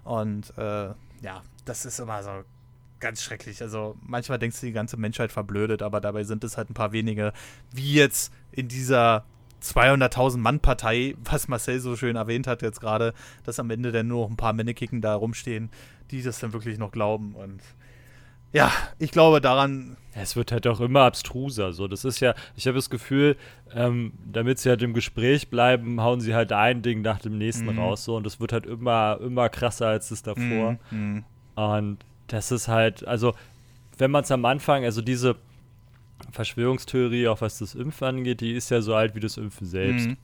Und 0.04 0.52
äh, 0.58 0.88
ja, 1.22 1.42
das 1.64 1.86
ist 1.86 1.98
immer 1.98 2.22
so 2.22 2.30
ganz 3.04 3.22
schrecklich. 3.22 3.60
Also 3.60 3.96
manchmal 4.00 4.38
denkst 4.38 4.60
du, 4.60 4.66
die 4.66 4.72
ganze 4.72 4.96
Menschheit 4.96 5.30
verblödet, 5.30 5.82
aber 5.82 6.00
dabei 6.00 6.24
sind 6.24 6.42
es 6.42 6.56
halt 6.56 6.70
ein 6.70 6.74
paar 6.74 6.92
wenige, 6.92 7.32
wie 7.70 7.92
jetzt 7.92 8.32
in 8.50 8.66
dieser 8.66 9.24
200.000 9.62 10.38
Mann 10.38 10.60
Partei, 10.60 11.14
was 11.22 11.46
Marcel 11.48 11.80
so 11.80 11.96
schön 11.96 12.16
erwähnt 12.16 12.46
hat 12.46 12.62
jetzt 12.62 12.80
gerade, 12.80 13.12
dass 13.44 13.58
am 13.60 13.70
Ende 13.70 13.92
dann 13.92 14.08
nur 14.08 14.22
noch 14.24 14.30
ein 14.30 14.36
paar 14.36 14.54
Männekicken 14.54 15.02
da 15.02 15.14
rumstehen, 15.14 15.70
die 16.10 16.22
das 16.22 16.38
dann 16.40 16.52
wirklich 16.54 16.78
noch 16.78 16.92
glauben 16.92 17.34
und 17.34 17.60
ja, 18.52 18.70
ich 19.00 19.10
glaube 19.10 19.40
daran, 19.40 19.96
Es 20.14 20.36
wird 20.36 20.52
halt 20.52 20.66
auch 20.68 20.80
immer 20.80 21.00
abstruser. 21.00 21.72
So, 21.72 21.88
das 21.88 22.04
ist 22.04 22.20
ja, 22.20 22.34
ich 22.54 22.68
habe 22.68 22.76
das 22.76 22.88
Gefühl, 22.88 23.36
ähm, 23.74 24.12
damit 24.24 24.60
sie 24.60 24.68
halt 24.68 24.80
im 24.82 24.94
Gespräch 24.94 25.50
bleiben, 25.50 26.00
hauen 26.00 26.20
sie 26.20 26.36
halt 26.36 26.52
ein 26.52 26.80
Ding 26.80 27.02
nach 27.02 27.18
dem 27.18 27.36
nächsten 27.36 27.66
Mhm. 27.66 27.78
raus. 27.80 28.04
So, 28.04 28.16
und 28.16 28.24
das 28.24 28.38
wird 28.38 28.52
halt 28.52 28.64
immer, 28.64 29.18
immer 29.20 29.48
krasser 29.48 29.88
als 29.88 30.10
das 30.10 30.22
davor. 30.22 30.78
Mm, 30.92 30.96
mm. 30.96 31.24
Und 31.56 31.98
das 32.28 32.50
ist 32.52 32.68
halt, 32.68 33.06
also, 33.06 33.34
wenn 33.98 34.10
man 34.10 34.24
es 34.24 34.30
am 34.30 34.44
Anfang, 34.44 34.84
also 34.84 35.00
diese 35.02 35.36
Verschwörungstheorie, 36.30 37.28
auch 37.28 37.40
was 37.40 37.58
das 37.58 37.74
Impfen 37.74 38.06
angeht, 38.06 38.40
die 38.40 38.52
ist 38.54 38.70
ja 38.70 38.80
so 38.80 38.94
alt 38.94 39.14
wie 39.14 39.20
das 39.20 39.36
Impfen 39.36 39.66
selbst. 39.66 40.08
Mhm. 40.08 40.16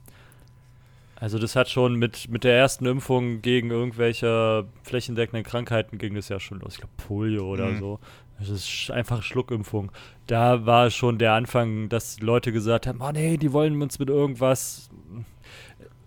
Also 1.15 1.37
das 1.37 1.55
hat 1.55 1.69
schon 1.69 1.95
mit, 1.95 2.29
mit 2.29 2.43
der 2.43 2.57
ersten 2.57 2.85
Impfung 2.87 3.41
gegen 3.43 3.69
irgendwelche 3.69 4.65
flächendeckenden 4.83 5.43
Krankheiten 5.43 5.99
ging 5.99 6.15
das 6.15 6.29
ja 6.29 6.39
schon 6.39 6.59
los. 6.59 6.73
Ich 6.73 6.77
glaube 6.79 6.93
Polio 6.97 7.45
oder 7.47 7.67
Mhm. 7.71 7.79
so. 7.79 7.99
Das 8.39 8.49
ist 8.49 8.89
einfach 8.89 9.21
Schluckimpfung. 9.21 9.91
Da 10.25 10.65
war 10.65 10.89
schon 10.89 11.19
der 11.19 11.33
Anfang, 11.33 11.89
dass 11.89 12.19
Leute 12.21 12.51
gesagt 12.51 12.87
haben, 12.87 12.99
oh 13.01 13.11
nee, 13.11 13.37
die 13.37 13.53
wollen 13.53 13.79
uns 13.83 13.99
mit 13.99 14.09
irgendwas 14.09 14.89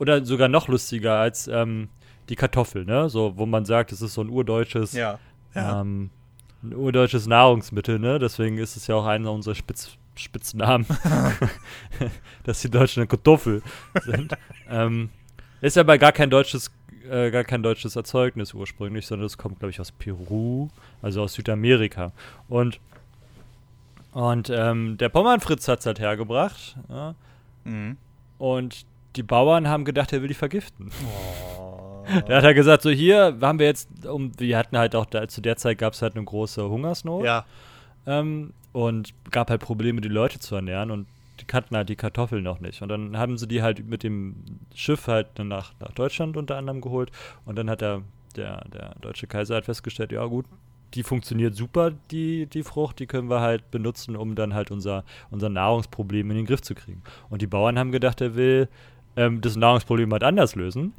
oder 0.01 0.25
sogar 0.25 0.49
noch 0.49 0.67
lustiger 0.67 1.15
als 1.21 1.47
ähm, 1.47 1.89
die 2.29 2.35
Kartoffel, 2.35 2.85
ne? 2.85 3.09
So, 3.09 3.35
wo 3.37 3.47
man 3.47 3.65
sagt, 3.65 3.93
es 3.93 4.03
ist 4.03 4.15
so 4.15 4.21
ein 4.23 4.31
urdeutsches, 4.31 4.95
Ja. 4.95 5.21
Ja. 5.55 5.81
ähm, 5.81 6.11
ein 6.63 6.75
urdeutsches 6.75 7.27
Nahrungsmittel, 7.27 7.99
ne? 7.99 8.19
Deswegen 8.19 8.59
ist 8.59 8.77
es 8.77 8.87
ja 8.87 8.95
auch 8.95 9.07
einer 9.07 9.33
unserer 9.33 9.55
Spitz 9.55 9.97
Spitznamen, 10.17 10.87
dass 12.45 12.61
die 12.61 12.71
Deutschen 12.71 13.01
eine 13.01 13.09
Kartoffel 13.09 13.63
sind. 14.05 14.33
ähm, 14.71 15.11
ist 15.61 15.77
aber 15.77 15.99
gar 15.99 16.13
kein 16.13 16.31
deutsches, 16.31 16.71
äh, 17.11 17.33
gar 17.33 17.43
kein 17.43 17.65
deutsches 17.65 17.97
Erzeugnis 17.97 18.55
ursprünglich, 18.55 19.07
sondern 19.07 19.27
es 19.27 19.37
kommt, 19.37 19.59
glaube 19.59 19.71
ich, 19.71 19.81
aus 19.81 19.91
Peru, 19.91 20.69
also 21.03 21.23
aus 21.23 21.35
Südamerika. 21.35 22.13
Und 22.49 22.81
und 24.13 24.49
ähm, 24.49 24.97
der 24.97 25.09
Pommernfritz 25.09 25.67
hat 25.67 25.81
es 25.81 25.87
halt 25.87 25.99
hergebracht. 25.99 26.77
Ja? 26.89 27.17
Mhm. 27.65 27.97
Und 28.39 28.87
die 29.17 29.25
Bauern 29.25 29.67
haben 29.69 29.85
gedacht, 29.85 30.13
er 30.13 30.23
will 30.23 30.29
die 30.29 30.35
vergiften. 30.35 30.93
Oh. 31.05 31.44
Da 32.27 32.37
hat 32.37 32.45
er 32.45 32.55
gesagt, 32.55 32.83
so 32.83 32.91
hier 32.91 33.37
haben 33.41 33.59
wir 33.59 33.67
jetzt, 33.67 34.07
um, 34.07 34.33
wir 34.39 34.57
hatten 34.59 34.77
halt 34.79 34.95
auch, 34.95 35.07
da, 35.07 35.27
zu 35.29 35.41
der 35.41 35.57
Zeit 35.57 35.79
gab 35.79 35.93
es 35.95 36.03
halt 36.03 36.17
eine 36.17 36.25
große 36.25 36.69
Hungersnot 36.69 37.25
Ja. 37.25 37.45
ähm, 38.07 38.53
und 38.73 39.15
gab 39.31 39.51
halt 39.51 39.61
Probleme, 39.61 40.01
die 40.01 40.09
Leute 40.09 40.39
zu 40.39 40.55
ernähren 40.55 40.91
und 40.91 41.07
die 41.41 41.45
kannten 41.47 41.77
halt 41.77 41.89
die 41.89 41.97
Kartoffeln 41.97 42.45
noch 42.45 42.61
nicht. 42.61 42.83
Und 42.83 42.89
dann 42.89 43.17
haben 43.19 43.39
sie 43.39 43.49
die 43.49 43.63
halt 43.63 43.89
mit 43.89 44.03
dem 44.03 44.37
Schiff 44.75 45.07
halt 45.09 45.39
nach, 45.39 45.73
nach 45.81 45.93
Deutschland 45.93 46.37
unter 46.37 46.57
anderem 46.57 46.81
geholt 46.81 47.11
und 47.45 47.57
dann 47.57 47.69
hat 47.71 47.81
der, 47.81 48.03
der, 48.37 48.65
der 48.73 48.95
deutsche 49.01 49.27
Kaiser 49.27 49.55
halt 49.55 49.65
festgestellt, 49.65 50.13
ja 50.13 50.25
gut, 50.27 50.47
die 50.95 51.03
funktioniert 51.03 51.57
super, 51.57 51.91
die, 52.13 52.47
die 52.47 52.63
Frucht, 52.63 53.01
die 53.01 53.07
können 53.07 53.29
wir 53.29 53.41
halt 53.41 53.69
benutzen, 53.73 54.15
um 54.15 54.37
dann 54.37 54.55
halt 54.55 54.71
unser, 54.71 55.03
unser 55.31 55.49
Nahrungsproblem 55.49 56.31
in 56.31 56.37
den 56.37 56.47
Griff 56.47 56.63
zu 56.63 56.75
kriegen. 56.77 57.03
Und 57.31 57.43
die 57.43 57.49
Bauern 57.49 57.79
haben 57.81 57.91
gedacht, 57.91 58.21
er 58.21 58.37
will 58.37 58.69
ähm, 59.17 59.41
das 59.41 59.57
Nahrungsproblem 59.57 60.13
halt 60.13 60.25
anders 60.25 60.55
lösen, 60.55 60.93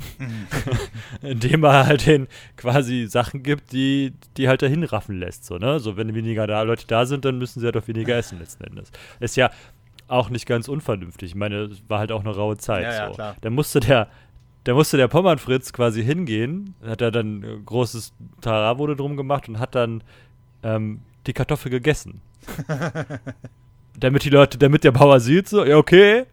indem 1.22 1.64
er 1.64 1.86
halt 1.86 2.06
den 2.06 2.28
quasi 2.58 3.08
Sachen 3.08 3.44
gibt, 3.44 3.72
die, 3.72 4.14
die 4.38 4.48
halt 4.48 4.62
dahin 4.62 4.84
raffen 4.84 5.20
lässt. 5.20 5.46
So, 5.46 5.58
ne? 5.58 5.80
so 5.80 5.98
wenn 5.98 6.14
weniger 6.16 6.48
da 6.48 6.62
Leute 6.62 6.88
da 6.88 7.06
sind, 7.06 7.26
dann 7.26 7.38
müssen 7.38 7.60
sie 7.60 7.66
halt 7.66 7.78
auch 7.78 7.88
weniger 7.88 8.16
essen 8.16 8.40
letzten 8.40 8.64
Endes. 8.64 8.92
Ist 9.20 9.36
ja 9.36 9.52
auch 10.08 10.30
nicht 10.30 10.46
ganz 10.46 10.68
unvernünftig. 10.68 11.32
Ich 11.32 11.36
meine, 11.36 11.64
es 11.64 11.84
war 11.88 12.00
halt 12.00 12.12
auch 12.12 12.22
eine 12.22 12.34
raue 12.34 12.58
Zeit. 12.58 12.84
Ja, 12.84 12.94
ja, 12.94 13.08
so. 13.08 13.14
klar. 13.14 13.36
Da 13.42 13.50
musste 13.50 13.80
der, 13.80 14.08
da 14.64 14.74
musste 14.74 14.98
der 14.98 15.08
Pommernfritz 15.08 15.74
quasi 15.74 16.04
hingehen, 16.04 16.76
hat 16.86 17.02
er 17.02 17.12
dann 17.12 17.44
äh, 17.44 17.58
großes 17.66 18.14
Tara 18.42 18.78
wurde 18.78 18.96
drum 18.96 19.18
gemacht 19.18 19.50
und 19.50 19.60
hat 19.60 19.76
dann 19.76 20.04
ähm, 20.64 21.02
die 21.28 21.34
Kartoffel 21.34 21.72
gegessen. 21.72 22.22
damit 24.00 24.24
die 24.24 24.30
Leute, 24.30 24.58
damit 24.58 24.84
der 24.84 24.92
Bauer 24.92 25.20
sieht, 25.20 25.48
so, 25.48 25.66
ja, 25.66 25.78
okay, 25.78 26.26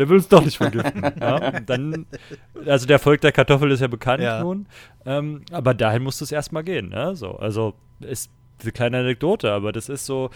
der 0.00 0.08
will 0.08 0.16
uns 0.16 0.28
doch 0.28 0.44
nicht 0.44 0.56
vergiften. 0.56 1.02
ja? 1.20 1.60
dann, 1.60 2.06
also 2.66 2.86
der 2.86 2.98
Volk 2.98 3.20
der 3.20 3.32
Kartoffel 3.32 3.70
ist 3.70 3.80
ja 3.80 3.86
bekannt 3.86 4.22
Ja. 4.22 4.42
nun, 4.42 4.66
ähm, 5.04 5.42
aber 5.52 5.74
dahin 5.74 6.02
muss 6.02 6.20
es 6.20 6.32
erstmal 6.32 6.64
gehen. 6.64 6.88
Ne? 6.88 7.14
So, 7.14 7.36
also 7.36 7.74
ist 8.00 8.30
eine 8.62 8.72
kleine 8.72 8.98
Anekdote, 8.98 9.52
aber 9.52 9.72
das 9.72 9.88
ist 9.88 10.06
so, 10.06 10.30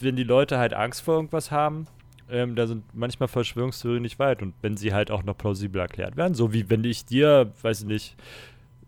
wenn 0.00 0.16
die 0.16 0.24
Leute 0.24 0.58
halt 0.58 0.74
Angst 0.74 1.02
vor 1.02 1.14
irgendwas 1.16 1.50
haben, 1.50 1.86
ähm, 2.30 2.56
da 2.56 2.66
sind 2.66 2.84
manchmal 2.94 3.28
Verschwörungstheorien 3.28 4.02
nicht 4.02 4.18
weit 4.18 4.42
und 4.42 4.54
wenn 4.62 4.76
sie 4.76 4.94
halt 4.94 5.10
auch 5.10 5.22
noch 5.22 5.36
plausibel 5.36 5.80
erklärt 5.80 6.16
werden, 6.16 6.34
so 6.34 6.52
wie 6.52 6.70
wenn 6.70 6.82
ich 6.84 7.04
dir, 7.04 7.52
weiß 7.60 7.82
ich 7.82 7.86
nicht, 7.86 8.16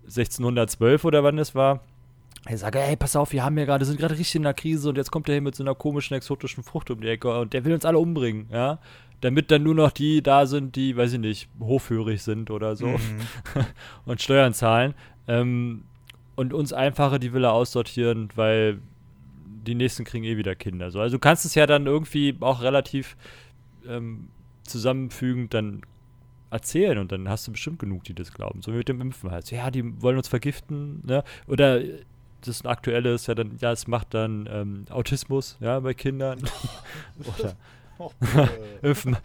1612 0.04 1.04
oder 1.04 1.22
wann 1.22 1.38
es 1.38 1.54
war, 1.54 1.80
ich 2.48 2.58
sage, 2.58 2.78
ey, 2.78 2.96
pass 2.96 3.16
auf, 3.16 3.32
wir 3.32 3.42
haben 3.42 3.56
ja 3.56 3.64
gerade, 3.64 3.84
sind 3.86 3.98
gerade 3.98 4.18
richtig 4.18 4.34
in 4.34 4.44
einer 4.44 4.52
Krise 4.52 4.90
und 4.90 4.96
jetzt 4.96 5.10
kommt 5.10 5.28
der 5.28 5.36
hier 5.36 5.42
mit 5.42 5.54
so 5.54 5.62
einer 5.62 5.74
komischen 5.74 6.14
exotischen 6.14 6.62
Frucht 6.62 6.90
um 6.90 7.00
die 7.00 7.08
Ecke 7.08 7.38
und 7.38 7.54
der 7.54 7.64
will 7.64 7.72
uns 7.72 7.84
alle 7.86 7.98
umbringen, 7.98 8.48
ja. 8.50 8.78
Damit 9.24 9.50
dann 9.50 9.62
nur 9.62 9.74
noch 9.74 9.90
die 9.90 10.22
da 10.22 10.44
sind, 10.44 10.76
die, 10.76 10.98
weiß 10.98 11.14
ich 11.14 11.18
nicht, 11.18 11.48
hofhörig 11.58 12.22
sind 12.22 12.50
oder 12.50 12.76
so 12.76 12.88
Mhm. 12.88 12.98
und 14.04 14.20
Steuern 14.20 14.52
zahlen. 14.52 14.92
Ähm, 15.26 15.84
und 16.34 16.52
uns 16.52 16.74
Einfache, 16.74 17.18
die 17.18 17.32
will 17.32 17.42
er 17.44 17.54
aussortieren, 17.54 18.28
weil 18.34 18.80
die 19.66 19.74
nächsten 19.74 20.04
kriegen 20.04 20.24
eh 20.24 20.36
wieder 20.36 20.54
Kinder. 20.54 20.90
So. 20.90 21.00
Also 21.00 21.16
du 21.16 21.20
kannst 21.20 21.46
es 21.46 21.54
ja 21.54 21.66
dann 21.66 21.86
irgendwie 21.86 22.36
auch 22.40 22.60
relativ 22.60 23.16
ähm, 23.88 24.28
zusammenfügend 24.64 25.54
dann 25.54 25.80
erzählen 26.50 26.98
und 26.98 27.10
dann 27.10 27.26
hast 27.26 27.46
du 27.48 27.52
bestimmt 27.52 27.78
genug, 27.78 28.04
die 28.04 28.14
das 28.14 28.30
glauben. 28.30 28.60
So 28.60 28.72
wie 28.74 28.76
mit 28.76 28.90
dem 28.90 29.00
Impfen 29.00 29.30
halt. 29.30 29.46
So, 29.46 29.56
ja, 29.56 29.70
die 29.70 30.02
wollen 30.02 30.18
uns 30.18 30.28
vergiften, 30.28 31.00
ne? 31.02 31.24
Oder 31.46 31.80
das 32.42 32.66
Aktuelle 32.66 33.14
ist 33.14 33.26
ja 33.26 33.34
dann, 33.34 33.56
ja, 33.58 33.72
es 33.72 33.86
macht 33.86 34.12
dann 34.12 34.46
ähm, 34.52 34.84
Autismus, 34.90 35.56
ja, 35.60 35.80
bei 35.80 35.94
Kindern. 35.94 36.40
Oder 37.38 37.56
Impfen. 38.82 39.16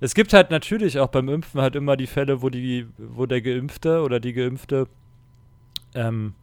Es 0.00 0.14
gibt 0.14 0.32
halt 0.32 0.50
natürlich 0.50 0.98
auch 0.98 1.08
beim 1.08 1.28
Impfen 1.28 1.60
halt 1.60 1.74
immer 1.76 1.96
die 1.96 2.06
Fälle, 2.06 2.42
wo 2.42 2.50
die, 2.50 2.86
wo 2.98 3.26
der 3.26 3.42
Geimpfte 3.42 4.02
oder 4.02 4.20
die 4.20 4.32
Geimpfte 4.32 4.86
ähm, 5.94 6.34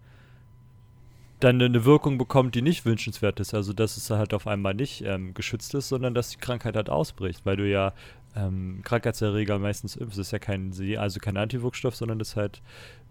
dann 1.39 1.61
eine 1.61 1.85
Wirkung 1.85 2.17
bekommt, 2.17 2.55
die 2.55 2.61
nicht 2.61 2.85
wünschenswert 2.85 3.39
ist. 3.39 3.53
Also 3.53 3.73
dass 3.73 3.97
es 3.97 4.09
halt 4.09 4.33
auf 4.33 4.47
einmal 4.47 4.73
nicht 4.73 5.03
ähm, 5.05 5.33
geschützt 5.33 5.73
ist, 5.73 5.89
sondern 5.89 6.13
dass 6.13 6.29
die 6.29 6.37
Krankheit 6.37 6.75
halt 6.75 6.89
ausbricht, 6.89 7.45
weil 7.45 7.57
du 7.57 7.69
ja 7.69 7.93
ähm, 8.35 8.81
Krankheitserreger 8.83 9.59
meistens 9.59 9.95
impfst. 9.95 10.17
Das 10.17 10.27
ist 10.27 10.31
ja 10.31 10.39
kein, 10.39 10.73
also 10.97 11.19
kein 11.19 11.37
Antiwirkstoff, 11.37 11.95
sondern 11.95 12.19
das 12.19 12.29
ist 12.29 12.35
halt 12.35 12.61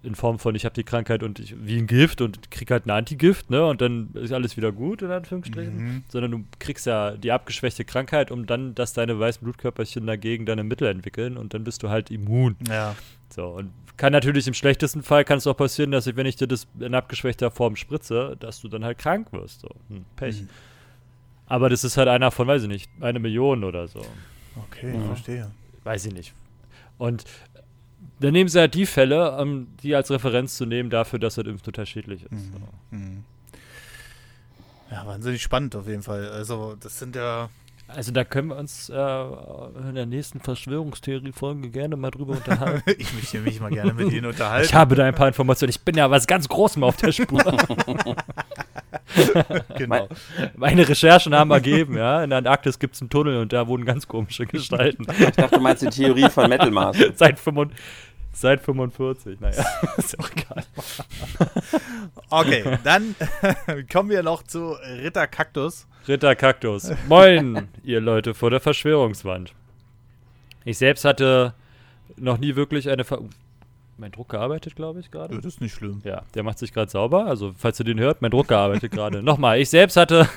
in 0.04 0.14
Form 0.14 0.38
von, 0.38 0.54
ich 0.54 0.64
habe 0.64 0.74
die 0.74 0.84
Krankheit 0.84 1.22
und 1.22 1.38
ich, 1.38 1.54
wie 1.58 1.78
ein 1.78 1.86
Gift 1.86 2.20
und 2.20 2.50
krieg 2.50 2.70
halt 2.70 2.86
ein 2.86 2.90
Antigift, 2.90 3.50
ne? 3.50 3.64
Und 3.66 3.80
dann 3.80 4.10
ist 4.14 4.32
alles 4.32 4.56
wieder 4.56 4.70
gut, 4.72 5.02
in 5.02 5.10
Anführungsstrichen. 5.10 5.76
Mhm. 5.76 6.04
Sondern 6.08 6.30
du 6.30 6.44
kriegst 6.58 6.86
ja 6.86 7.12
die 7.16 7.32
abgeschwächte 7.32 7.84
Krankheit, 7.84 8.30
um 8.30 8.46
dann, 8.46 8.74
dass 8.74 8.92
deine 8.92 9.18
weißen 9.18 9.42
Blutkörperchen 9.42 10.06
dagegen 10.06 10.46
deine 10.46 10.64
Mittel 10.64 10.88
entwickeln 10.88 11.36
und 11.36 11.54
dann 11.54 11.64
bist 11.64 11.82
du 11.82 11.88
halt 11.88 12.10
immun. 12.10 12.56
Ja. 12.68 12.94
So, 13.30 13.46
und 13.48 13.70
kann 13.96 14.12
natürlich 14.12 14.46
im 14.46 14.54
schlechtesten 14.54 15.02
Fall 15.02 15.24
kann 15.24 15.38
es 15.38 15.46
auch 15.46 15.56
passieren, 15.56 15.90
dass 15.92 16.06
ich, 16.06 16.16
wenn 16.16 16.26
ich 16.26 16.36
dir 16.36 16.48
das 16.48 16.66
in 16.80 16.94
abgeschwächter 16.94 17.50
Form 17.50 17.76
spritze, 17.76 18.36
dass 18.40 18.60
du 18.60 18.68
dann 18.68 18.84
halt 18.84 18.98
krank 18.98 19.32
wirst. 19.32 19.60
So. 19.60 19.68
Hm, 19.88 20.04
Pech. 20.16 20.42
Mhm. 20.42 20.48
Aber 21.46 21.68
das 21.68 21.84
ist 21.84 21.96
halt 21.96 22.08
einer 22.08 22.30
von, 22.30 22.46
weiß 22.46 22.62
ich 22.62 22.68
nicht, 22.68 22.90
eine 23.00 23.18
Million 23.18 23.64
oder 23.64 23.86
so. 23.86 24.04
Okay, 24.56 24.94
Ja. 24.94 25.00
verstehe. 25.02 25.50
Weiß 25.84 26.06
ich 26.06 26.12
nicht. 26.14 26.34
Und 26.98 27.24
dann 28.20 28.32
nehmen 28.32 28.48
sie 28.48 28.60
halt 28.60 28.74
die 28.74 28.86
Fälle, 28.86 29.36
um 29.38 29.68
die 29.82 29.94
als 29.94 30.10
Referenz 30.10 30.56
zu 30.56 30.66
nehmen 30.66 30.90
dafür, 30.90 31.18
dass 31.18 31.34
das 31.34 31.46
Impfen 31.46 31.64
total 31.64 31.86
schädlich 31.86 32.22
ist. 32.24 32.32
Mhm. 32.32 32.52
So. 32.52 32.96
Mhm. 32.96 33.24
Ja, 34.90 35.06
wahnsinnig 35.06 35.42
spannend 35.42 35.74
auf 35.76 35.88
jeden 35.88 36.02
Fall. 36.02 36.28
Also, 36.28 36.76
das 36.78 36.98
sind 36.98 37.16
ja. 37.16 37.50
Also 37.86 38.12
da 38.12 38.24
können 38.24 38.48
wir 38.48 38.56
uns 38.56 38.88
äh, 38.88 38.94
in 38.94 39.94
der 39.94 40.06
nächsten 40.06 40.40
Verschwörungstheorie-Folge 40.40 41.70
gerne 41.70 41.96
mal 41.96 42.10
drüber 42.10 42.34
unterhalten. 42.34 42.82
ich 42.98 43.12
möchte 43.12 43.38
mich 43.40 43.60
mal 43.60 43.70
gerne 43.70 43.92
mit 43.92 44.10
Ihnen 44.12 44.26
unterhalten. 44.26 44.66
ich 44.66 44.74
habe 44.74 44.94
da 44.94 45.04
ein 45.04 45.14
paar 45.14 45.28
Informationen. 45.28 45.70
Ich 45.70 45.80
bin 45.80 45.96
ja 45.96 46.10
was 46.10 46.26
ganz 46.26 46.48
Großem 46.48 46.82
auf 46.82 46.96
der 46.96 47.12
Spur. 47.12 47.42
genau. 49.76 50.08
Meine 50.56 50.88
Recherchen 50.88 51.34
haben 51.34 51.50
ergeben, 51.50 51.96
ja. 51.96 52.22
In 52.24 52.30
der 52.30 52.38
Antarktis 52.38 52.78
gibt 52.78 52.94
es 52.94 53.00
einen 53.00 53.10
Tunnel 53.10 53.40
und 53.40 53.52
da 53.52 53.66
wohnen 53.66 53.84
ganz 53.84 54.08
komische 54.08 54.46
Gestalten. 54.46 55.06
Ich 55.18 55.30
dachte, 55.30 55.56
du 55.56 55.60
meinst 55.60 55.82
die 55.82 55.88
Theorie 55.88 56.28
von 56.30 56.48
Metal 56.48 56.70
Master. 56.70 57.12
seit, 57.14 57.38
45, 57.38 57.78
seit 58.32 58.60
45. 58.60 59.40
Naja, 59.40 59.64
ist 59.96 60.18
auch 60.18 60.30
egal. 60.30 60.64
Okay, 62.30 62.78
dann 62.82 63.14
kommen 63.90 64.10
wir 64.10 64.22
noch 64.22 64.42
zu 64.42 64.72
Ritter 64.72 65.26
Kaktus. 65.26 65.86
Ritter 66.06 66.34
Kaktus. 66.36 66.92
Moin, 67.08 67.68
ihr 67.82 68.00
Leute 68.00 68.34
vor 68.34 68.50
der 68.50 68.60
Verschwörungswand. 68.60 69.54
Ich 70.66 70.76
selbst 70.76 71.04
hatte 71.04 71.54
noch 72.16 72.36
nie 72.36 72.56
wirklich 72.56 72.90
eine 72.90 73.04
Ver 73.04 73.20
Mein 73.96 74.12
Drucker 74.12 74.38
arbeitet, 74.38 74.76
glaube 74.76 75.00
ich, 75.00 75.10
gerade. 75.10 75.34
Ja, 75.34 75.40
das 75.40 75.54
ist 75.54 75.60
nicht 75.62 75.72
schlimm. 75.72 76.02
Ja, 76.04 76.24
der 76.34 76.42
macht 76.42 76.58
sich 76.58 76.74
gerade 76.74 76.90
sauber. 76.90 77.24
Also, 77.24 77.54
falls 77.56 77.78
ihr 77.80 77.86
den 77.86 77.98
hört, 78.00 78.20
mein 78.20 78.30
Drucker 78.30 78.58
arbeitet 78.58 78.92
gerade. 78.92 79.22
Nochmal, 79.22 79.60
ich 79.60 79.70
selbst 79.70 79.96
hatte 79.96 80.28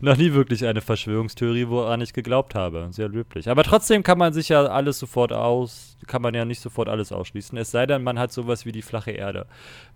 noch 0.00 0.16
nie 0.16 0.32
wirklich 0.32 0.64
eine 0.64 0.80
Verschwörungstheorie, 0.80 1.66
woran 1.66 2.00
ich 2.02 2.12
geglaubt 2.12 2.54
habe. 2.54 2.86
Sehr 2.92 3.08
löblich. 3.08 3.48
Aber 3.48 3.64
trotzdem 3.64 4.04
kann 4.04 4.18
man 4.18 4.32
sich 4.32 4.50
ja 4.50 4.64
alles 4.66 5.00
sofort 5.00 5.32
aus, 5.32 5.96
kann 6.06 6.22
man 6.22 6.34
ja 6.34 6.44
nicht 6.44 6.60
sofort 6.60 6.88
alles 6.88 7.10
ausschließen. 7.10 7.58
Es 7.58 7.72
sei 7.72 7.86
denn, 7.86 8.04
man 8.04 8.16
hat 8.18 8.32
sowas 8.32 8.64
wie 8.64 8.72
die 8.72 8.82
flache 8.82 9.10
Erde, 9.10 9.46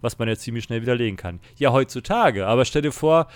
was 0.00 0.18
man 0.18 0.26
ja 0.26 0.34
ziemlich 0.34 0.64
schnell 0.64 0.82
widerlegen 0.82 1.16
kann. 1.16 1.38
Ja, 1.56 1.70
heutzutage. 1.70 2.48
Aber 2.48 2.64
stell 2.64 2.82
dir 2.82 2.90
vor, 2.92 3.28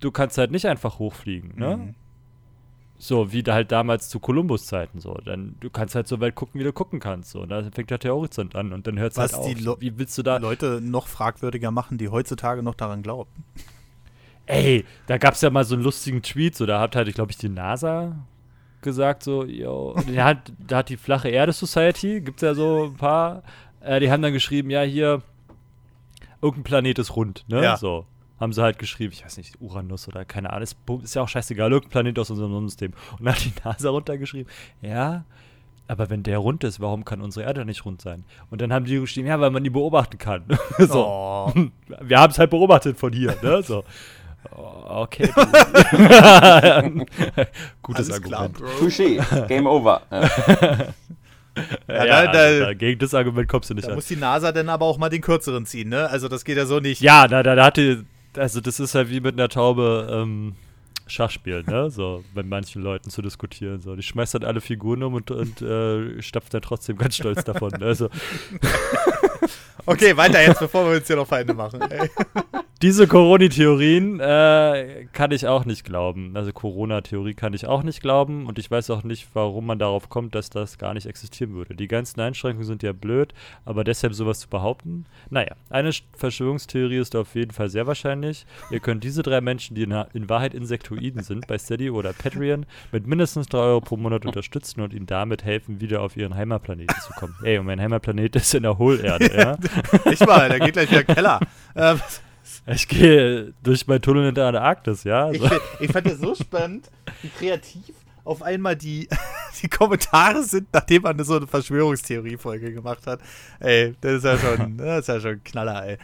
du 0.00 0.10
kannst 0.10 0.38
halt 0.38 0.50
nicht 0.50 0.66
einfach 0.66 0.98
hochfliegen, 0.98 1.52
ne? 1.56 1.76
Mhm. 1.76 1.94
So, 2.98 3.32
wie 3.32 3.42
da 3.42 3.54
halt 3.54 3.72
damals 3.72 4.10
zu 4.10 4.20
Kolumbus-Zeiten 4.20 5.00
so. 5.00 5.14
Dann, 5.24 5.56
du 5.60 5.70
kannst 5.70 5.94
halt 5.94 6.06
so 6.06 6.20
weit 6.20 6.34
gucken, 6.34 6.60
wie 6.60 6.64
du 6.64 6.72
gucken 6.72 7.00
kannst. 7.00 7.30
So. 7.30 7.40
Und 7.40 7.48
dann 7.48 7.72
fängt 7.72 7.90
halt 7.90 8.04
der 8.04 8.14
Horizont 8.14 8.54
an 8.54 8.74
und 8.74 8.86
dann 8.86 8.98
hört 8.98 9.12
es 9.12 9.18
halt 9.18 9.32
auf. 9.32 9.46
wie 9.80 9.98
willst 9.98 10.18
du 10.18 10.22
da. 10.22 10.36
Leute 10.36 10.82
noch 10.82 11.06
fragwürdiger 11.06 11.70
machen, 11.70 11.96
die 11.96 12.10
heutzutage 12.10 12.62
noch 12.62 12.74
daran 12.74 13.02
glauben. 13.02 13.30
Ey, 14.44 14.84
da 15.06 15.16
gab 15.16 15.32
es 15.32 15.40
ja 15.40 15.48
mal 15.48 15.64
so 15.64 15.76
einen 15.76 15.84
lustigen 15.84 16.20
Tweet, 16.20 16.56
so 16.56 16.66
da 16.66 16.78
hat 16.80 16.94
halt, 16.94 17.14
glaube 17.14 17.30
ich, 17.30 17.38
die 17.38 17.48
NASA 17.48 18.16
gesagt, 18.82 19.22
so, 19.22 19.44
yo, 19.44 19.94
hat, 20.16 20.52
da 20.58 20.78
hat 20.78 20.88
die 20.88 20.96
Flache 20.96 21.28
Erde 21.28 21.52
Society, 21.52 22.20
gibt 22.20 22.38
es 22.38 22.42
ja 22.42 22.54
so 22.54 22.86
ein 22.86 22.96
paar, 22.96 23.42
äh, 23.80 24.00
die 24.00 24.10
haben 24.10 24.22
dann 24.22 24.32
geschrieben, 24.32 24.70
ja, 24.70 24.82
hier, 24.82 25.22
irgendein 26.42 26.64
Planet 26.64 26.98
ist 26.98 27.16
rund, 27.16 27.44
ne? 27.48 27.62
Ja. 27.62 27.76
So. 27.76 28.06
Haben 28.40 28.52
sie 28.54 28.62
halt 28.62 28.78
geschrieben, 28.78 29.12
ich 29.12 29.22
weiß 29.24 29.36
nicht, 29.36 29.60
Uranus 29.60 30.08
oder 30.08 30.24
keine 30.24 30.50
Ahnung, 30.50 30.62
ist, 30.62 30.76
ist 31.02 31.14
ja 31.14 31.22
auch 31.22 31.28
scheißegal, 31.28 31.70
irgendein 31.70 31.90
Planet 31.90 32.18
aus 32.18 32.30
unserem 32.30 32.50
Sonnensystem. 32.52 32.92
Und 33.18 33.24
dann 33.26 33.34
hat 33.34 33.44
die 33.44 33.52
NASA 33.62 33.90
runtergeschrieben, 33.90 34.50
ja, 34.80 35.24
aber 35.86 36.08
wenn 36.08 36.22
der 36.22 36.38
rund 36.38 36.64
ist, 36.64 36.80
warum 36.80 37.04
kann 37.04 37.20
unsere 37.20 37.44
Erde 37.44 37.64
nicht 37.66 37.84
rund 37.84 38.00
sein? 38.00 38.24
Und 38.48 38.60
dann 38.62 38.72
haben 38.72 38.86
die 38.86 38.98
geschrieben, 38.98 39.26
ja, 39.28 39.38
weil 39.40 39.50
man 39.50 39.62
die 39.62 39.70
beobachten 39.70 40.16
kann. 40.18 40.44
so. 40.78 41.04
Oh. 41.06 41.52
Wir 42.00 42.18
haben 42.18 42.30
es 42.30 42.38
halt 42.38 42.48
beobachtet 42.50 42.96
von 42.98 43.12
hier, 43.12 43.36
ne? 43.42 43.62
So. 43.62 43.84
Oh, 44.56 44.76
Okay. 45.02 45.28
Gutes 47.82 48.10
Alles 48.10 48.22
klar, 48.22 48.40
Argument. 48.42 48.58
Bro. 48.80 48.86
Touché. 48.86 49.46
Game 49.48 49.66
over. 49.66 50.02
Ja. 50.10 50.28
Ja, 51.88 52.04
Ja, 52.04 52.22
da- 52.32 52.38
also 52.38 52.60
da- 52.60 52.66
da, 52.66 52.74
gegen 52.74 52.98
das 53.00 53.12
Argument 53.12 53.48
kommst 53.48 53.68
du 53.70 53.74
nicht 53.74 53.84
Da 53.86 53.90
an. 53.90 53.96
muss 53.96 54.06
die 54.06 54.14
NASA 54.16 54.52
dann 54.52 54.68
aber 54.68 54.86
auch 54.86 54.98
mal 54.98 55.08
den 55.10 55.20
kürzeren 55.20 55.66
ziehen, 55.66 55.88
ne? 55.88 56.08
Also 56.08 56.28
das 56.28 56.44
geht 56.44 56.56
ja 56.56 56.64
so 56.64 56.78
nicht. 56.78 57.00
Ja, 57.02 57.26
da, 57.26 57.42
da, 57.42 57.56
da 57.56 57.64
hatte, 57.64 58.04
also 58.36 58.60
das 58.60 58.80
ist 58.80 58.94
halt 58.94 59.10
wie 59.10 59.20
mit 59.20 59.34
einer 59.34 59.48
Taube 59.48 60.08
ähm, 60.10 60.54
Schach 61.06 61.36
ne? 61.44 61.90
So, 61.90 62.24
bei 62.34 62.42
manchen 62.42 62.82
Leuten 62.82 63.10
zu 63.10 63.20
diskutieren. 63.20 63.80
So. 63.80 63.96
Die 63.96 64.02
schmeißt 64.02 64.34
dann 64.34 64.44
alle 64.44 64.60
Figuren 64.60 65.02
um 65.02 65.14
und, 65.14 65.30
und 65.30 65.60
äh, 65.60 66.22
stapft 66.22 66.54
dann 66.54 66.62
trotzdem 66.62 66.96
ganz 66.96 67.16
stolz 67.16 67.42
davon. 67.44 67.72
ne? 67.78 67.86
Also, 67.86 68.08
Okay, 69.86 70.16
weiter 70.16 70.42
jetzt, 70.42 70.60
bevor 70.60 70.88
wir 70.88 70.98
uns 70.98 71.06
hier 71.06 71.16
noch 71.16 71.26
Feinde 71.26 71.54
machen. 71.54 71.80
Ey. 71.82 72.08
Diese 72.82 73.06
Corona-Theorien 73.06 74.20
äh, 74.20 75.06
kann 75.12 75.32
ich 75.32 75.46
auch 75.46 75.66
nicht 75.66 75.84
glauben. 75.84 76.34
Also 76.34 76.50
Corona-Theorie 76.50 77.34
kann 77.34 77.52
ich 77.52 77.66
auch 77.66 77.82
nicht 77.82 78.00
glauben 78.00 78.46
und 78.46 78.58
ich 78.58 78.70
weiß 78.70 78.88
auch 78.88 79.02
nicht, 79.02 79.28
warum 79.34 79.66
man 79.66 79.78
darauf 79.78 80.08
kommt, 80.08 80.34
dass 80.34 80.48
das 80.48 80.78
gar 80.78 80.94
nicht 80.94 81.04
existieren 81.06 81.52
würde. 81.52 81.74
Die 81.74 81.88
ganzen 81.88 82.20
Einschränkungen 82.20 82.66
sind 82.66 82.82
ja 82.82 82.92
blöd, 82.94 83.34
aber 83.66 83.84
deshalb 83.84 84.14
sowas 84.14 84.40
zu 84.40 84.48
behaupten, 84.48 85.04
naja, 85.28 85.54
eine 85.68 85.90
Sch- 85.90 86.04
Verschwörungstheorie 86.16 86.96
ist 86.96 87.14
auf 87.16 87.34
jeden 87.34 87.50
Fall 87.50 87.68
sehr 87.68 87.86
wahrscheinlich. 87.86 88.46
Ihr 88.70 88.80
könnt 88.80 89.04
diese 89.04 89.22
drei 89.22 89.42
Menschen, 89.42 89.74
die 89.74 89.82
in, 89.82 89.92
in 90.14 90.30
Wahrheit 90.30 90.54
Insektoiden 90.54 91.22
sind, 91.22 91.46
bei 91.48 91.58
Steady 91.58 91.90
oder 91.90 92.14
Patreon, 92.14 92.64
mit 92.92 93.06
mindestens 93.06 93.46
3 93.48 93.58
Euro 93.58 93.80
pro 93.82 93.98
Monat 93.98 94.24
unterstützen 94.24 94.80
und 94.80 94.94
ihnen 94.94 95.04
damit 95.06 95.44
helfen, 95.44 95.82
wieder 95.82 96.00
auf 96.00 96.16
ihren 96.16 96.34
Heimatplaneten 96.34 96.96
zu 97.02 97.12
kommen. 97.12 97.34
Ey, 97.44 97.58
und 97.58 97.66
mein 97.66 97.78
Heimatplanet 97.78 98.36
ist 98.36 98.54
in 98.54 98.62
der 98.62 98.78
Hohlerde, 98.78 99.30
ja? 99.36 99.58
Nicht 100.08 100.26
mal, 100.26 100.48
da 100.48 100.58
geht 100.58 100.72
gleich 100.72 100.90
wieder 100.90 101.04
Keller. 101.04 101.40
Ähm, 101.76 102.00
Ich 102.66 102.88
gehe 102.88 103.52
durch 103.62 103.86
meinen 103.86 104.02
Tunnel 104.02 104.28
in 104.28 104.34
der 104.34 104.46
Antarktis, 104.46 105.04
ja? 105.04 105.30
ich, 105.30 105.40
So. 105.40 105.48
find- 105.48 105.60
ich 105.80 105.90
fand 105.92 106.06
das 106.06 106.18
so 106.18 106.34
spannend, 106.34 106.90
wie 107.22 107.28
kreativ 107.28 107.94
auf 108.24 108.42
einmal 108.42 108.76
die, 108.76 109.08
die 109.62 109.68
Kommentare 109.68 110.42
sind, 110.42 110.68
nachdem 110.72 111.02
man 111.02 111.22
so 111.24 111.36
eine 111.36 111.46
Verschwörungstheorie-Folge 111.46 112.72
gemacht 112.72 113.06
hat. 113.06 113.20
Ey, 113.60 113.94
das 114.00 114.12
ist 114.16 114.24
ja 114.24 114.38
schon, 114.38 114.76
das 114.78 115.00
ist 115.00 115.08
ja 115.08 115.20
schon 115.20 115.30
ein 115.32 115.44
Knaller, 115.44 115.86
ey. 115.86 115.98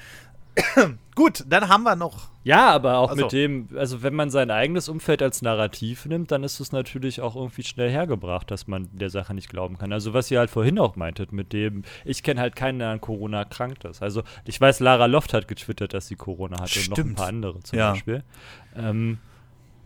Gut, 1.14 1.44
dann 1.48 1.68
haben 1.68 1.82
wir 1.84 1.96
noch. 1.96 2.28
Ja, 2.44 2.70
aber 2.70 2.98
auch 2.98 3.10
Also. 3.10 3.22
mit 3.24 3.32
dem, 3.32 3.68
also 3.76 4.02
wenn 4.02 4.14
man 4.14 4.30
sein 4.30 4.50
eigenes 4.50 4.88
Umfeld 4.88 5.20
als 5.22 5.42
Narrativ 5.42 6.06
nimmt, 6.06 6.30
dann 6.30 6.44
ist 6.44 6.60
es 6.60 6.72
natürlich 6.72 7.20
auch 7.20 7.34
irgendwie 7.36 7.62
schnell 7.62 7.90
hergebracht, 7.90 8.50
dass 8.50 8.66
man 8.66 8.88
der 8.92 9.10
Sache 9.10 9.34
nicht 9.34 9.48
glauben 9.48 9.78
kann. 9.78 9.92
Also 9.92 10.14
was 10.14 10.30
ihr 10.30 10.38
halt 10.38 10.50
vorhin 10.50 10.78
auch 10.78 10.96
meintet, 10.96 11.32
mit 11.32 11.52
dem, 11.52 11.82
ich 12.04 12.22
kenne 12.22 12.40
halt 12.40 12.54
keinen, 12.56 12.78
der 12.78 12.90
an 12.90 13.00
Corona 13.00 13.38
erkrankt 13.40 13.84
ist. 13.84 14.02
Also 14.02 14.22
ich 14.44 14.60
weiß, 14.60 14.80
Lara 14.80 15.06
Loft 15.06 15.34
hat 15.34 15.48
getwittert, 15.48 15.92
dass 15.94 16.06
sie 16.08 16.16
Corona 16.16 16.60
hatte 16.60 16.78
und 16.80 16.88
noch 16.90 16.96
ein 16.98 17.02
Stimmt. 17.02 17.16
paar 17.16 17.28
andere 17.28 17.60
zum 17.60 17.78
Ja. 17.78 17.90
Beispiel. 17.92 18.22
Ähm, 18.76 19.18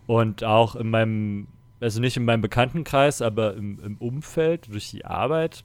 und 0.07 0.45
auch 0.45 0.75
in 0.77 0.91
meinem, 0.91 1.47
also 1.81 2.01
nicht 2.01 2.17
in 2.17 2.25
meinem 2.25 2.43
Bekanntenkreis, 2.43 3.23
aber 3.23 3.55
im, 3.55 3.79
im 3.83 3.97
Umfeld 3.99 4.67
durch 4.73 4.91
die 4.91 5.05
Arbeit 5.05 5.65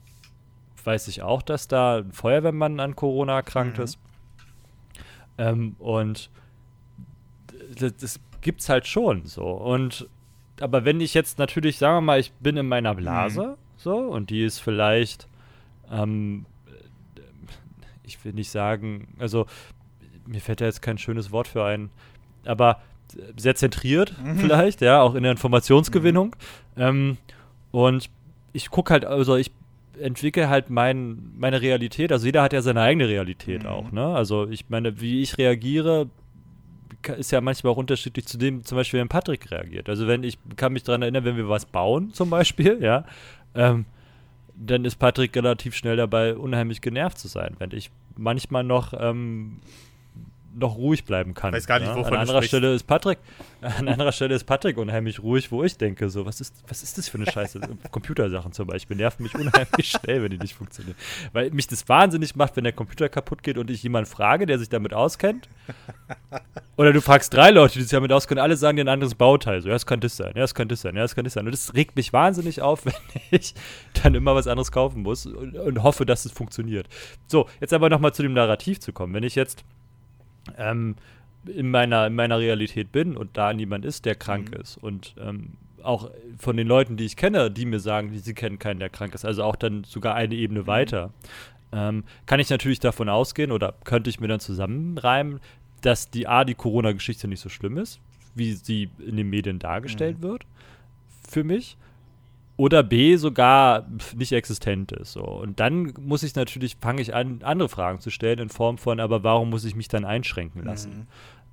weiß 0.84 1.08
ich 1.08 1.20
auch, 1.22 1.42
dass 1.42 1.66
da 1.68 1.98
ein 1.98 2.12
Feuerwehrmann 2.12 2.78
an 2.80 2.94
Corona 2.96 3.34
erkrankt 3.36 3.78
Mhm. 3.78 3.84
ist. 3.84 3.98
Ähm, 5.38 5.76
und 5.78 6.30
das, 7.78 7.96
das 7.96 8.20
gibt's 8.40 8.68
halt 8.68 8.86
schon 8.86 9.26
so. 9.26 9.44
Und 9.44 10.08
aber 10.60 10.84
wenn 10.84 11.00
ich 11.00 11.14
jetzt 11.14 11.38
natürlich, 11.38 11.78
sagen 11.78 11.96
wir 11.96 12.00
mal, 12.00 12.20
ich 12.20 12.32
bin 12.32 12.56
in 12.56 12.66
meiner 12.66 12.94
Blase 12.94 13.58
so 13.76 13.96
und 13.96 14.30
die 14.30 14.42
ist 14.42 14.58
vielleicht, 14.58 15.28
ähm, 15.90 16.46
ich 18.04 18.24
will 18.24 18.32
nicht 18.32 18.50
sagen, 18.50 19.08
also 19.18 19.46
mir 20.26 20.40
fällt 20.40 20.60
da 20.60 20.64
jetzt 20.64 20.80
kein 20.80 20.96
schönes 20.98 21.30
Wort 21.30 21.48
für 21.48 21.64
ein, 21.64 21.90
aber 22.44 22.80
sehr 23.36 23.54
zentriert 23.54 24.14
vielleicht, 24.38 24.80
ja, 24.80 25.02
auch 25.02 25.14
in 25.14 25.22
der 25.22 25.32
Informationsgewinnung. 25.32 26.34
Ähm, 26.76 27.18
und 27.70 28.10
ich 28.52 28.70
gucke 28.70 28.92
halt, 28.92 29.04
also 29.04 29.36
ich 29.36 29.52
entwickle 30.00 30.48
halt 30.48 30.70
mein, 30.70 31.32
meine 31.36 31.60
Realität, 31.60 32.12
also 32.12 32.26
jeder 32.26 32.42
hat 32.42 32.52
ja 32.52 32.62
seine 32.62 32.80
eigene 32.82 33.08
Realität 33.08 33.62
Mhm. 33.62 33.68
auch, 33.68 33.92
ne? 33.92 34.06
Also 34.06 34.48
ich 34.48 34.68
meine, 34.68 35.00
wie 35.00 35.22
ich 35.22 35.38
reagiere, 35.38 36.08
ist 37.18 37.30
ja 37.30 37.40
manchmal 37.40 37.72
auch 37.72 37.76
unterschiedlich 37.76 38.26
zu 38.26 38.36
dem, 38.38 38.64
zum 38.64 38.76
Beispiel, 38.76 39.00
wenn 39.00 39.08
Patrick 39.08 39.50
reagiert. 39.50 39.88
Also 39.88 40.06
wenn 40.06 40.24
ich 40.24 40.38
kann 40.56 40.72
mich 40.72 40.82
daran 40.82 41.02
erinnern, 41.02 41.24
wenn 41.24 41.36
wir 41.36 41.48
was 41.48 41.64
bauen, 41.66 42.12
zum 42.12 42.30
Beispiel, 42.30 42.78
ja, 42.82 43.04
ähm, 43.54 43.84
dann 44.56 44.84
ist 44.84 44.96
Patrick 44.96 45.36
relativ 45.36 45.74
schnell 45.76 45.96
dabei, 45.96 46.34
unheimlich 46.34 46.80
genervt 46.80 47.18
zu 47.18 47.28
sein, 47.28 47.54
wenn 47.58 47.70
ich 47.72 47.90
manchmal 48.16 48.64
noch 48.64 48.94
ähm, 48.98 49.60
noch 50.56 50.76
ruhig 50.76 51.04
bleiben 51.04 51.34
kann. 51.34 51.52
Weiß 51.52 51.66
gar 51.66 51.78
nicht, 51.78 51.88
ja? 51.88 51.96
wovon 51.96 52.14
An 52.14 52.20
anderer. 52.20 52.42
Stelle 52.42 52.74
ist 52.74 52.84
Patrick, 52.84 53.18
an 53.60 53.88
anderer 53.88 54.12
Stelle 54.12 54.34
ist 54.34 54.44
Patrick 54.44 54.78
unheimlich 54.78 55.22
ruhig, 55.22 55.52
wo 55.52 55.62
ich 55.62 55.76
denke, 55.76 56.08
so, 56.08 56.24
was 56.26 56.40
ist, 56.40 56.62
was 56.66 56.82
ist 56.82 56.98
das 56.98 57.08
für 57.08 57.18
eine 57.18 57.30
Scheiße? 57.30 57.60
Computersachen 57.90 58.52
zum 58.52 58.66
Beispiel 58.66 58.96
nerven 58.96 59.22
mich 59.24 59.34
unheimlich 59.34 59.90
schnell, 59.90 60.22
wenn 60.22 60.30
die 60.30 60.38
nicht 60.38 60.54
funktionieren. 60.54 60.96
Weil 61.32 61.50
mich 61.50 61.66
das 61.66 61.88
wahnsinnig 61.88 62.36
macht, 62.36 62.56
wenn 62.56 62.64
der 62.64 62.72
Computer 62.72 63.08
kaputt 63.08 63.42
geht 63.42 63.58
und 63.58 63.70
ich 63.70 63.82
jemanden 63.82 64.10
frage, 64.10 64.46
der 64.46 64.58
sich 64.58 64.68
damit 64.68 64.94
auskennt. 64.94 65.48
Oder 66.76 66.92
du 66.92 67.00
fragst 67.00 67.32
drei 67.32 67.50
Leute, 67.50 67.74
die 67.74 67.82
sich 67.82 67.90
damit 67.90 68.12
auskennen, 68.12 68.42
alle 68.42 68.56
sagen 68.56 68.76
dir 68.76 68.84
ein 68.84 68.88
anderes 68.88 69.14
Bauteil. 69.14 69.60
So, 69.60 69.68
ja, 69.68 69.74
es 69.74 69.86
kann 69.86 70.00
das 70.00 70.16
sein, 70.16 70.32
ja, 70.36 70.44
es 70.44 70.54
kann 70.54 70.68
das 70.68 70.82
sein, 70.82 70.96
ja, 70.96 71.04
es 71.04 71.14
kann 71.14 71.24
das 71.24 71.34
sein. 71.34 71.46
Und 71.46 71.52
das 71.52 71.74
regt 71.74 71.96
mich 71.96 72.12
wahnsinnig 72.12 72.62
auf, 72.62 72.84
wenn 72.86 72.94
ich 73.30 73.54
dann 74.02 74.14
immer 74.14 74.34
was 74.34 74.46
anderes 74.46 74.72
kaufen 74.72 75.02
muss 75.02 75.26
und, 75.26 75.56
und 75.56 75.82
hoffe, 75.82 76.06
dass 76.06 76.24
es 76.24 76.32
funktioniert. 76.32 76.88
So, 77.26 77.48
jetzt 77.60 77.72
aber 77.72 77.90
nochmal 77.90 78.14
zu 78.14 78.22
dem 78.22 78.32
Narrativ 78.32 78.80
zu 78.80 78.92
kommen. 78.92 79.14
Wenn 79.14 79.22
ich 79.22 79.34
jetzt 79.34 79.64
ähm, 80.58 80.96
in, 81.46 81.70
meiner, 81.70 82.06
in 82.06 82.14
meiner 82.14 82.38
Realität 82.38 82.92
bin 82.92 83.16
und 83.16 83.36
da 83.36 83.52
niemand 83.52 83.84
ist, 83.84 84.04
der 84.04 84.14
krank 84.14 84.54
ist. 84.54 84.76
Und 84.76 85.14
ähm, 85.20 85.52
auch 85.82 86.10
von 86.38 86.56
den 86.56 86.66
Leuten, 86.66 86.96
die 86.96 87.04
ich 87.04 87.16
kenne, 87.16 87.50
die 87.50 87.66
mir 87.66 87.80
sagen, 87.80 88.10
die, 88.12 88.18
sie 88.18 88.34
kennen 88.34 88.58
keinen, 88.58 88.80
der 88.80 88.90
krank 88.90 89.14
ist, 89.14 89.24
also 89.24 89.44
auch 89.44 89.56
dann 89.56 89.84
sogar 89.84 90.14
eine 90.14 90.34
Ebene 90.34 90.66
weiter, 90.66 91.12
ähm, 91.72 92.04
kann 92.26 92.40
ich 92.40 92.50
natürlich 92.50 92.80
davon 92.80 93.08
ausgehen 93.08 93.52
oder 93.52 93.74
könnte 93.84 94.10
ich 94.10 94.20
mir 94.20 94.28
dann 94.28 94.40
zusammenreimen, 94.40 95.40
dass 95.82 96.10
die 96.10 96.26
A, 96.26 96.44
die 96.44 96.54
Corona-Geschichte 96.54 97.28
nicht 97.28 97.40
so 97.40 97.48
schlimm 97.48 97.78
ist, 97.78 98.00
wie 98.34 98.52
sie 98.52 98.90
in 99.04 99.16
den 99.16 99.30
Medien 99.30 99.58
dargestellt 99.58 100.22
wird, 100.22 100.44
für 101.28 101.44
mich. 101.44 101.76
Oder 102.56 102.82
B, 102.82 103.16
sogar 103.16 103.86
nicht 104.16 104.32
existent 104.32 104.92
ist. 104.92 105.12
So. 105.12 105.22
Und 105.22 105.60
dann 105.60 105.92
muss 106.00 106.22
ich 106.22 106.34
natürlich, 106.34 106.76
fange 106.80 107.02
ich 107.02 107.14
an, 107.14 107.40
andere 107.42 107.68
Fragen 107.68 108.00
zu 108.00 108.10
stellen 108.10 108.38
in 108.38 108.48
Form 108.48 108.78
von, 108.78 108.98
aber 108.98 109.22
warum 109.22 109.50
muss 109.50 109.64
ich 109.64 109.74
mich 109.74 109.88
dann 109.88 110.06
einschränken 110.06 110.62
lassen? 110.64 111.06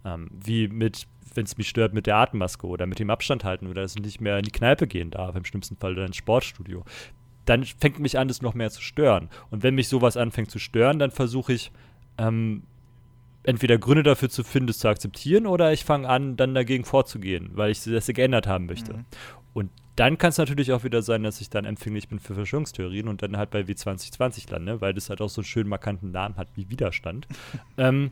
Ähm, 0.06 0.30
wie 0.32 0.70
mit, 0.70 1.08
wenn 1.36 1.44
es 1.44 1.58
mich 1.58 1.68
stört, 1.68 1.94
mit 1.94 2.08
der 2.08 2.16
Atemmaske 2.16 2.66
oder 2.68 2.86
mit 2.86 3.00
dem 3.00 3.10
Abstand 3.10 3.44
halten 3.44 3.68
oder 3.68 3.82
dass 3.82 3.96
ich 3.96 4.02
nicht 4.02 4.22
mehr 4.22 4.38
in 4.38 4.44
die 4.44 4.52
Kneipe 4.52 4.88
gehen 4.88 5.12
darf, 5.12 5.36
im 5.36 5.44
schlimmsten 5.44 5.76
Fall 5.76 5.94
oder 5.94 6.06
ins 6.06 6.16
Sportstudio. 6.16 6.86
Dann 7.46 7.66
fängt 7.66 8.00
mich 8.00 8.18
an, 8.18 8.30
das 8.30 8.42
noch 8.42 8.54
mehr 8.54 8.72
zu 8.72 8.82
stören. 8.82 9.30
Und 9.50 9.62
wenn 9.64 9.76
mich 9.76 9.90
sowas 9.90 10.16
anfängt 10.16 10.52
zu 10.52 10.60
stören, 10.60 11.00
dann 11.00 11.12
versuche 11.12 11.52
ich 11.52 11.74
ähm, 12.18 12.64
entweder 13.44 13.78
Gründe 13.78 14.04
dafür 14.04 14.30
zu 14.30 14.46
finden, 14.46 14.70
es 14.70 14.80
zu 14.80 14.88
akzeptieren, 14.88 15.48
oder 15.48 15.74
ich 15.74 15.84
fange 15.84 16.08
an, 16.08 16.38
dann 16.38 16.56
dagegen 16.56 16.86
vorzugehen, 16.86 17.52
weil 17.56 17.72
ich 17.72 17.84
das 17.84 18.08
geändert 18.08 18.48
haben 18.48 18.68
möchte. 18.68 19.04
Und 19.54 19.70
dann 19.96 20.18
kann 20.18 20.30
es 20.30 20.38
natürlich 20.38 20.72
auch 20.72 20.84
wieder 20.84 21.02
sein, 21.02 21.24
dass 21.24 21.42
ich 21.42 21.50
dann 21.50 21.66
empfänglich 21.66 22.08
bin 22.08 22.20
für 22.20 22.34
Verschwörungstheorien 22.34 23.08
und 23.08 23.22
dann 23.22 23.38
halt 23.38 23.52
bei 23.52 23.62
W2020 23.62 24.52
lande, 24.52 24.82
weil 24.82 24.94
das 24.94 25.10
halt 25.10 25.22
auch 25.22 25.30
so 25.30 25.42
einen 25.42 25.46
schönen 25.46 25.70
markanten 25.70 26.12
Namen 26.12 26.36
hat 26.36 26.48
wie 26.56 26.70
Widerstand. 26.70 27.28
ähm, 27.78 28.12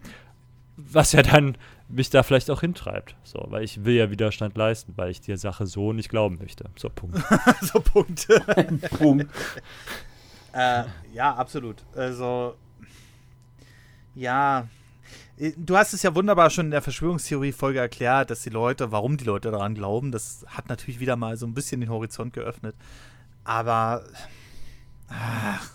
was 0.77 1.11
ja 1.11 1.21
dann 1.21 1.57
mich 1.87 2.09
da 2.09 2.23
vielleicht 2.23 2.49
auch 2.49 2.61
hintreibt. 2.61 3.15
So, 3.23 3.45
weil 3.49 3.63
ich 3.63 3.83
will 3.83 3.95
ja 3.95 4.09
Widerstand 4.09 4.55
leisten, 4.57 4.93
weil 4.95 5.11
ich 5.11 5.21
der 5.21 5.37
Sache 5.37 5.65
so 5.65 5.93
nicht 5.93 6.09
glauben 6.09 6.37
möchte. 6.39 6.69
So, 6.75 6.89
Punkt. 6.89 7.19
so 7.61 7.79
Punkt. 7.79 8.27
Punkt. 8.97 9.29
Äh, 10.53 10.83
ja, 11.13 11.35
absolut. 11.35 11.83
Also, 11.95 12.55
ja. 14.15 14.67
Äh, 15.37 15.51
Du 15.57 15.77
hast 15.77 15.93
es 15.93 16.03
ja 16.03 16.13
wunderbar 16.15 16.49
schon 16.49 16.65
in 16.65 16.71
der 16.71 16.81
Verschwörungstheorie-Folge 16.81 17.79
erklärt, 17.79 18.29
dass 18.29 18.43
die 18.43 18.49
Leute, 18.49 18.91
warum 18.91 19.17
die 19.17 19.25
Leute 19.25 19.51
daran 19.51 19.75
glauben, 19.75 20.11
das 20.11 20.45
hat 20.47 20.69
natürlich 20.69 20.99
wieder 20.99 21.15
mal 21.15 21.37
so 21.37 21.45
ein 21.45 21.53
bisschen 21.53 21.81
den 21.81 21.89
Horizont 21.89 22.33
geöffnet. 22.33 22.75
Aber 23.43 24.03
ach, 25.09 25.69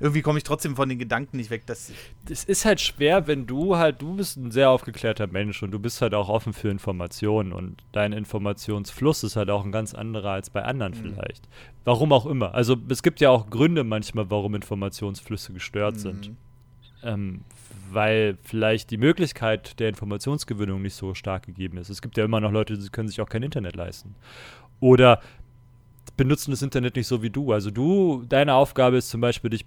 irgendwie 0.00 0.22
komme 0.22 0.38
ich 0.38 0.44
trotzdem 0.44 0.76
von 0.76 0.88
den 0.88 0.98
Gedanken 0.98 1.36
nicht 1.36 1.50
weg, 1.50 1.66
dass 1.66 1.92
Es 2.28 2.44
ist 2.44 2.64
halt 2.64 2.80
schwer, 2.80 3.26
wenn 3.26 3.46
du 3.46 3.76
halt, 3.76 4.00
du 4.00 4.16
bist 4.16 4.38
ein 4.38 4.50
sehr 4.50 4.70
aufgeklärter 4.70 5.26
Mensch 5.26 5.62
und 5.62 5.72
du 5.72 5.78
bist 5.78 6.00
halt 6.00 6.14
auch 6.14 6.30
offen 6.30 6.54
für 6.54 6.70
Informationen 6.70 7.52
und 7.52 7.82
dein 7.92 8.12
Informationsfluss 8.14 9.22
ist 9.24 9.36
halt 9.36 9.50
auch 9.50 9.64
ein 9.64 9.72
ganz 9.72 9.94
anderer 9.94 10.30
als 10.30 10.48
bei 10.48 10.62
anderen 10.64 10.94
vielleicht. 10.94 11.48
Warum 11.84 12.12
auch 12.12 12.24
immer. 12.24 12.54
Also 12.54 12.76
es 12.88 13.02
gibt 13.02 13.20
ja 13.20 13.28
auch 13.28 13.50
Gründe 13.50 13.84
manchmal, 13.84 14.30
warum 14.30 14.54
Informationsflüsse 14.54 15.52
gestört 15.52 16.00
sind. 16.00 16.32
Ähm, 17.02 17.42
weil 17.92 18.38
vielleicht 18.42 18.90
die 18.90 18.98
Möglichkeit 18.98 19.80
der 19.80 19.88
Informationsgewinnung 19.88 20.80
nicht 20.82 20.94
so 20.94 21.14
stark 21.14 21.46
gegeben 21.46 21.76
ist. 21.78 21.88
Es 21.90 22.02
gibt 22.02 22.16
ja 22.16 22.24
immer 22.24 22.40
noch 22.40 22.52
Leute, 22.52 22.78
die 22.78 22.88
können 22.90 23.08
sich 23.08 23.20
auch 23.20 23.28
kein 23.28 23.42
Internet 23.42 23.74
leisten. 23.74 24.14
Oder 24.78 25.20
benutzen 26.16 26.52
das 26.52 26.62
Internet 26.62 26.94
nicht 26.96 27.08
so 27.08 27.22
wie 27.22 27.30
du. 27.30 27.52
Also 27.52 27.70
du, 27.70 28.24
deine 28.28 28.54
Aufgabe 28.54 28.96
ist 28.98 29.10
zum 29.10 29.20
Beispiel, 29.20 29.50
dich 29.50 29.64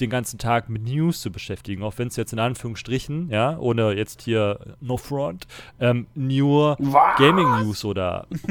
den 0.00 0.08
ganzen 0.08 0.38
Tag 0.38 0.70
mit 0.70 0.84
News 0.84 1.20
zu 1.20 1.30
beschäftigen, 1.30 1.82
auch 1.82 1.98
wenn 1.98 2.08
es 2.08 2.16
jetzt 2.16 2.32
in 2.32 2.38
Anführungsstrichen, 2.38 3.28
ja, 3.28 3.58
ohne 3.58 3.92
jetzt 3.92 4.22
hier 4.22 4.58
no 4.80 4.96
front, 4.96 5.46
ähm, 5.78 6.06
nur 6.14 6.76
Was? 6.78 7.18
Gaming 7.18 7.46
News 7.64 7.84
oder 7.84 8.26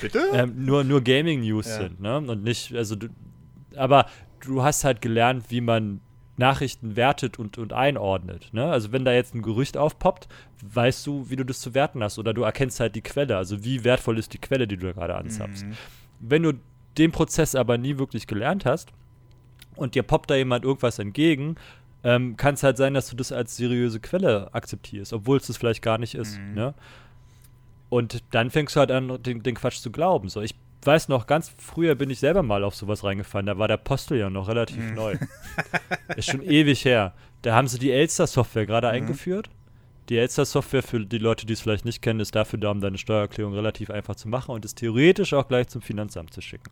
bitte? 0.00 0.20
ähm, 0.32 0.64
nur, 0.64 0.84
nur 0.84 1.00
Gaming 1.02 1.40
News 1.40 1.66
Ja. 1.68 1.76
sind, 1.78 2.00
ne? 2.00 2.18
Und 2.18 2.44
nicht, 2.44 2.72
also 2.74 2.94
du, 2.96 3.08
aber 3.76 4.06
du 4.40 4.62
hast 4.62 4.84
halt 4.84 5.00
gelernt, 5.00 5.46
wie 5.48 5.60
man 5.60 6.00
Nachrichten 6.36 6.96
wertet 6.96 7.38
und, 7.38 7.58
und 7.58 7.72
einordnet. 7.72 8.48
Ne? 8.52 8.64
Also 8.64 8.92
wenn 8.92 9.04
da 9.04 9.12
jetzt 9.12 9.34
ein 9.34 9.42
Gerücht 9.42 9.76
aufpoppt, 9.76 10.26
weißt 10.62 11.06
du, 11.06 11.30
wie 11.30 11.36
du 11.36 11.44
das 11.44 11.60
zu 11.60 11.74
werten 11.74 12.02
hast 12.02 12.18
oder 12.18 12.34
du 12.34 12.42
erkennst 12.42 12.80
halt 12.80 12.96
die 12.96 13.02
Quelle. 13.02 13.36
Also 13.36 13.62
wie 13.62 13.84
wertvoll 13.84 14.18
ist 14.18 14.32
die 14.32 14.38
Quelle, 14.38 14.66
die 14.66 14.76
du 14.76 14.86
da 14.86 14.92
gerade 14.92 15.14
anzapfst. 15.14 15.64
Wenn 16.18 16.42
du 16.42 16.54
den 16.98 17.12
Prozess 17.12 17.54
aber 17.54 17.78
nie 17.78 17.98
wirklich 17.98 18.26
gelernt 18.26 18.64
hast 18.64 18.92
und 19.76 19.94
dir 19.94 20.02
poppt 20.02 20.30
da 20.30 20.34
jemand 20.34 20.64
irgendwas 20.64 20.98
entgegen, 20.98 21.56
ähm, 22.02 22.36
kann 22.36 22.54
es 22.54 22.62
halt 22.62 22.78
sein, 22.78 22.94
dass 22.94 23.10
du 23.10 23.16
das 23.16 23.30
als 23.30 23.56
seriöse 23.56 24.00
Quelle 24.00 24.52
akzeptierst, 24.54 25.12
obwohl 25.12 25.36
es 25.36 25.46
das 25.46 25.58
vielleicht 25.58 25.82
gar 25.82 25.98
nicht 25.98 26.14
ist. 26.14 26.40
Ne? 26.54 26.74
Und 27.90 28.22
dann 28.30 28.50
fängst 28.50 28.74
du 28.76 28.80
halt 28.80 28.90
an, 28.90 29.22
den, 29.22 29.42
den 29.42 29.54
Quatsch 29.54 29.80
zu 29.80 29.90
glauben. 29.92 30.28
So, 30.30 30.40
ich 30.40 30.54
weiß 30.86 31.08
noch, 31.08 31.26
ganz 31.26 31.52
früher 31.58 31.94
bin 31.94 32.10
ich 32.10 32.20
selber 32.20 32.42
mal 32.42 32.64
auf 32.64 32.74
sowas 32.74 33.04
reingefallen. 33.04 33.46
Da 33.46 33.58
war 33.58 33.68
der 33.68 33.76
Postel 33.76 34.18
ja 34.18 34.30
noch 34.30 34.48
relativ 34.48 34.92
neu. 34.92 35.16
Ist 36.16 36.30
schon 36.30 36.42
ewig 36.42 36.84
her. 36.84 37.12
Da 37.42 37.54
haben 37.54 37.68
sie 37.68 37.78
die 37.78 37.90
Elster-Software 37.90 38.66
gerade 38.66 38.88
eingeführt. 38.88 39.50
Die 40.08 40.18
Elster-Software, 40.18 40.82
für 40.82 41.00
die 41.00 41.18
Leute, 41.18 41.46
die 41.46 41.52
es 41.52 41.60
vielleicht 41.60 41.84
nicht 41.84 42.02
kennen, 42.02 42.20
ist 42.20 42.34
dafür 42.34 42.58
da, 42.58 42.70
um 42.70 42.80
deine 42.80 42.98
Steuererklärung 42.98 43.54
relativ 43.54 43.90
einfach 43.90 44.16
zu 44.16 44.28
machen 44.28 44.52
und 44.52 44.64
es 44.64 44.74
theoretisch 44.74 45.32
auch 45.34 45.46
gleich 45.46 45.68
zum 45.68 45.82
Finanzamt 45.82 46.34
zu 46.34 46.40
schicken. 46.40 46.70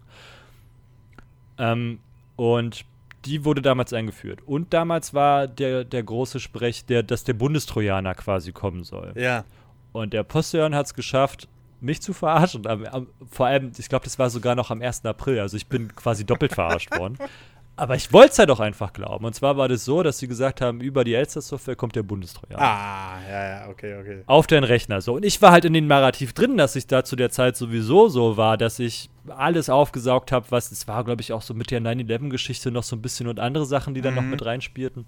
Ähm, 1.58 2.00
und 2.36 2.84
die 3.24 3.44
wurde 3.44 3.62
damals 3.62 3.92
eingeführt. 3.92 4.40
Und 4.46 4.72
damals 4.72 5.14
war 5.14 5.46
der, 5.46 5.84
der 5.84 6.02
große 6.02 6.40
Sprech, 6.40 6.84
der, 6.86 7.02
dass 7.02 7.24
der 7.24 7.34
Bundestrojaner 7.34 8.14
quasi 8.14 8.52
kommen 8.52 8.84
soll. 8.84 9.12
Ja. 9.16 9.44
Und 9.92 10.12
der 10.12 10.22
Postillon 10.22 10.74
hat 10.74 10.86
es 10.86 10.94
geschafft, 10.94 11.48
mich 11.80 12.00
zu 12.02 12.12
verarschen. 12.12 12.66
Am, 12.66 12.84
am, 12.86 13.06
vor 13.30 13.46
allem, 13.46 13.72
ich 13.78 13.88
glaube, 13.88 14.04
das 14.04 14.18
war 14.18 14.30
sogar 14.30 14.54
noch 14.54 14.70
am 14.70 14.82
1. 14.82 15.04
April. 15.04 15.40
Also 15.40 15.56
ich 15.56 15.66
bin 15.66 15.94
quasi 15.94 16.24
doppelt 16.24 16.52
verarscht 16.54 16.96
worden. 16.96 17.18
Aber 17.76 17.94
ich 17.94 18.12
wollte 18.12 18.32
es 18.32 18.38
halt 18.40 18.50
auch 18.50 18.58
einfach 18.58 18.92
glauben. 18.92 19.24
Und 19.24 19.34
zwar 19.36 19.56
war 19.56 19.68
das 19.68 19.84
so, 19.84 20.02
dass 20.02 20.18
sie 20.18 20.26
gesagt 20.26 20.60
haben, 20.60 20.80
über 20.80 21.04
die 21.04 21.14
Elster-Software 21.14 21.76
kommt 21.76 21.94
der 21.94 22.02
Bundestrojaner. 22.02 22.60
Ah, 22.60 23.18
ja, 23.30 23.48
ja, 23.48 23.68
okay, 23.68 23.96
okay. 24.00 24.22
Auf 24.26 24.48
den 24.48 24.64
Rechner 24.64 25.00
so. 25.00 25.14
Und 25.14 25.24
ich 25.24 25.40
war 25.40 25.52
halt 25.52 25.64
in 25.64 25.74
dem 25.74 25.86
Narrativ 25.86 26.32
drin, 26.32 26.56
dass 26.56 26.74
ich 26.74 26.88
da 26.88 27.04
zu 27.04 27.14
der 27.14 27.30
Zeit 27.30 27.56
sowieso 27.56 28.08
so 28.08 28.36
war, 28.36 28.56
dass 28.56 28.80
ich 28.80 29.10
alles 29.28 29.70
aufgesaugt 29.70 30.32
habe, 30.32 30.46
was, 30.50 30.72
es 30.72 30.88
war, 30.88 31.04
glaube 31.04 31.22
ich, 31.22 31.32
auch 31.32 31.42
so 31.42 31.54
mit 31.54 31.70
der 31.70 31.80
9-11-Geschichte 31.80 32.72
noch 32.72 32.82
so 32.82 32.96
ein 32.96 33.02
bisschen 33.02 33.28
und 33.28 33.38
andere 33.38 33.64
Sachen, 33.64 33.94
die 33.94 34.00
dann 34.00 34.14
Mhm. 34.14 34.20
noch 34.22 34.26
mit 34.28 34.44
reinspielten. 34.44 35.04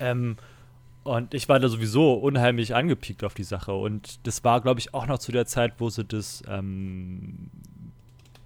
Ähm, 0.00 0.36
und 1.04 1.34
ich 1.34 1.48
war 1.48 1.60
da 1.60 1.68
sowieso 1.68 2.14
unheimlich 2.14 2.74
angepiekt 2.74 3.24
auf 3.24 3.34
die 3.34 3.44
Sache. 3.44 3.72
Und 3.74 4.26
das 4.26 4.42
war, 4.42 4.60
glaube 4.60 4.80
ich, 4.80 4.94
auch 4.94 5.06
noch 5.06 5.18
zu 5.18 5.32
der 5.32 5.46
Zeit, 5.46 5.74
wo 5.78 5.90
sie 5.90 6.04
das 6.04 6.42
ähm, 6.48 7.50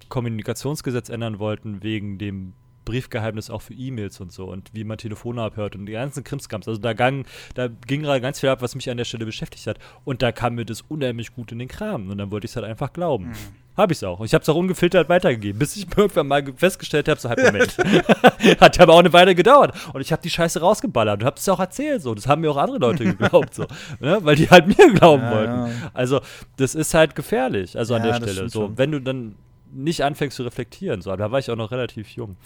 Kommunikationsgesetz 0.09 1.09
ändern 1.09 1.38
wollten, 1.38 1.82
wegen 1.82 2.18
dem 2.18 2.54
Briefgeheimnis 2.89 3.51
auch 3.51 3.62
für 3.62 3.74
E-Mails 3.74 4.20
und 4.20 4.32
so 4.32 4.47
und 4.47 4.70
wie 4.72 4.82
man 4.84 4.97
Telefone 4.99 5.43
abhört 5.43 5.76
und 5.76 5.86
die 5.86 5.93
ganzen 5.93 6.24
Krimskrams. 6.24 6.66
Also 6.66 6.80
da, 6.80 6.95
gang, 6.95 7.26
da 7.55 7.68
ging 7.86 8.03
gerade 8.03 8.20
ganz 8.20 8.41
viel 8.41 8.49
ab, 8.49 8.62
was 8.62 8.74
mich 8.74 8.89
an 8.91 8.97
der 8.97 9.05
Stelle 9.05 9.26
beschäftigt 9.26 9.66
hat. 9.66 9.78
Und 10.05 10.22
da 10.22 10.32
kam 10.32 10.55
mir 10.55 10.64
das 10.64 10.80
unheimlich 10.82 11.34
gut 11.34 11.53
in 11.53 11.59
den 11.59 11.68
Kram. 11.68 12.09
Und 12.11 12.18
dann 12.18 12.30
wollte 12.30 12.47
ich 12.47 12.53
es 12.53 12.57
halt 12.57 12.66
einfach 12.66 12.93
glauben. 12.93 13.32
Habe 13.76 13.93
ich 13.93 13.99
es 13.99 14.05
auch. 14.05 14.20
Ich 14.22 14.34
habe 14.34 14.43
es 14.43 14.49
auch 14.49 14.57
ungefiltert 14.57 15.09
weitergegeben, 15.09 15.59
bis 15.59 15.76
ich 15.76 15.86
irgendwann 15.97 16.26
mal 16.26 16.43
ge- 16.43 16.55
festgestellt 16.57 17.09
habe, 17.09 17.20
so 17.20 17.28
halt 17.28 17.39
Moment. 17.41 17.76
Hat 18.61 18.80
aber 18.80 18.95
auch 18.95 18.99
eine 18.99 19.12
Weile 19.12 19.34
gedauert. 19.36 19.72
Und 19.93 20.01
ich 20.01 20.11
habe 20.11 20.20
die 20.22 20.30
Scheiße 20.30 20.61
rausgeballert 20.61 21.20
und 21.20 21.26
habe 21.26 21.36
es 21.36 21.49
auch 21.49 21.61
erzählt. 21.61 22.03
So. 22.03 22.14
Das 22.14 22.26
haben 22.26 22.41
mir 22.41 22.51
auch 22.51 22.57
andere 22.57 22.78
Leute 22.78 23.05
geglaubt, 23.16 23.55
so. 23.55 23.66
Ne? 24.01 24.18
Weil 24.22 24.34
die 24.34 24.51
halt 24.51 24.66
mir 24.66 24.93
glauben 24.95 25.22
Ja, 25.22 25.30
wollten. 25.32 25.53
ja. 25.53 25.91
Also, 25.95 26.20
das 26.57 26.74
ist 26.74 26.93
halt 26.95 27.14
gefährlich, 27.14 27.78
also 27.78 27.95
an 27.95 28.03
Ja, 28.05 28.11
der 28.12 28.20
das 28.20 28.32
Stelle. 28.32 28.49
So, 28.49 28.62
schon. 28.62 28.78
wenn 28.78 28.91
du 28.93 29.01
dann 29.01 29.36
nicht 29.70 30.03
anfängst 30.03 30.36
zu 30.36 30.43
reflektieren, 30.45 31.03
so, 31.03 31.14
da 31.14 31.30
war 31.30 31.39
ich 31.39 31.51
auch 31.51 31.57
noch 31.57 31.70
relativ 31.70 32.09
jung. 32.16 32.36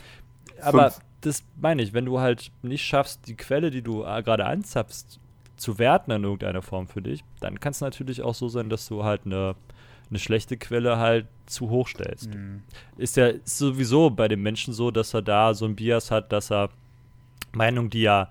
Aber 0.62 0.90
Fünf. 0.90 1.04
das 1.20 1.44
meine 1.60 1.82
ich, 1.82 1.92
wenn 1.92 2.04
du 2.04 2.20
halt 2.20 2.50
nicht 2.62 2.84
schaffst, 2.84 3.26
die 3.26 3.36
Quelle, 3.36 3.70
die 3.70 3.82
du 3.82 4.04
äh, 4.04 4.22
gerade 4.22 4.46
anzapfst, 4.46 5.18
zu 5.56 5.78
werten 5.78 6.10
in 6.10 6.24
irgendeiner 6.24 6.62
Form 6.62 6.88
für 6.88 7.02
dich, 7.02 7.22
dann 7.40 7.60
kann 7.60 7.70
es 7.70 7.80
natürlich 7.80 8.22
auch 8.22 8.34
so 8.34 8.48
sein, 8.48 8.68
dass 8.68 8.88
du 8.88 9.04
halt 9.04 9.22
eine, 9.26 9.54
eine 10.10 10.18
schlechte 10.18 10.56
Quelle 10.56 10.98
halt 10.98 11.26
zu 11.46 11.70
hoch 11.70 11.88
stellst. 11.88 12.34
Mhm. 12.34 12.62
Ist 12.96 13.16
ja 13.16 13.28
ist 13.28 13.58
sowieso 13.58 14.10
bei 14.10 14.28
dem 14.28 14.42
Menschen 14.42 14.74
so, 14.74 14.90
dass 14.90 15.14
er 15.14 15.22
da 15.22 15.54
so 15.54 15.64
ein 15.66 15.76
Bias 15.76 16.10
hat, 16.10 16.32
dass 16.32 16.50
er 16.50 16.70
Meinung, 17.52 17.90
die 17.90 18.04
er 18.04 18.30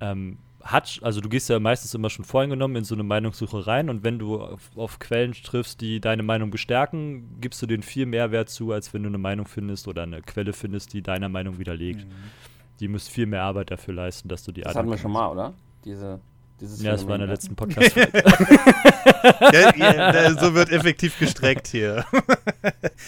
ähm, 0.00 0.38
hat, 0.72 1.00
also 1.02 1.20
du 1.20 1.28
gehst 1.28 1.48
ja 1.48 1.58
meistens 1.58 1.94
immer 1.94 2.10
schon 2.10 2.24
voreingenommen 2.24 2.76
in 2.76 2.84
so 2.84 2.94
eine 2.94 3.02
Meinungssuche 3.02 3.66
rein 3.66 3.90
und 3.90 4.02
wenn 4.04 4.18
du 4.18 4.40
auf, 4.40 4.70
auf 4.76 4.98
Quellen 4.98 5.32
triffst, 5.32 5.80
die 5.80 6.00
deine 6.00 6.22
Meinung 6.22 6.50
bestärken, 6.50 7.40
gibst 7.40 7.60
du 7.62 7.66
denen 7.66 7.82
viel 7.82 8.06
mehr 8.06 8.30
Wert 8.30 8.48
zu, 8.48 8.72
als 8.72 8.92
wenn 8.94 9.02
du 9.02 9.08
eine 9.08 9.18
Meinung 9.18 9.46
findest 9.46 9.88
oder 9.88 10.02
eine 10.02 10.22
Quelle 10.22 10.52
findest, 10.52 10.92
die 10.92 11.02
deiner 11.02 11.28
Meinung 11.28 11.58
widerlegt. 11.58 12.06
Mhm. 12.06 12.12
Die 12.80 12.88
muss 12.88 13.08
viel 13.08 13.26
mehr 13.26 13.42
Arbeit 13.42 13.70
dafür 13.70 13.94
leisten, 13.94 14.28
dass 14.28 14.42
du 14.42 14.52
die 14.52 14.62
Das 14.62 14.74
hatten 14.74 14.90
wir 14.90 14.98
schon 14.98 15.12
mal, 15.12 15.28
oder? 15.28 15.52
Diese, 15.84 16.20
dieses 16.60 16.82
Ja, 16.82 16.92
das 16.92 17.06
war 17.06 17.16
in 17.16 17.26
der 17.26 17.36
Phänomen. 17.36 17.36
letzten 17.36 17.56
Podcast. 17.56 17.96
ja, 19.78 20.34
so 20.38 20.54
wird 20.54 20.70
effektiv 20.70 21.18
gestreckt 21.18 21.68
hier. 21.68 22.04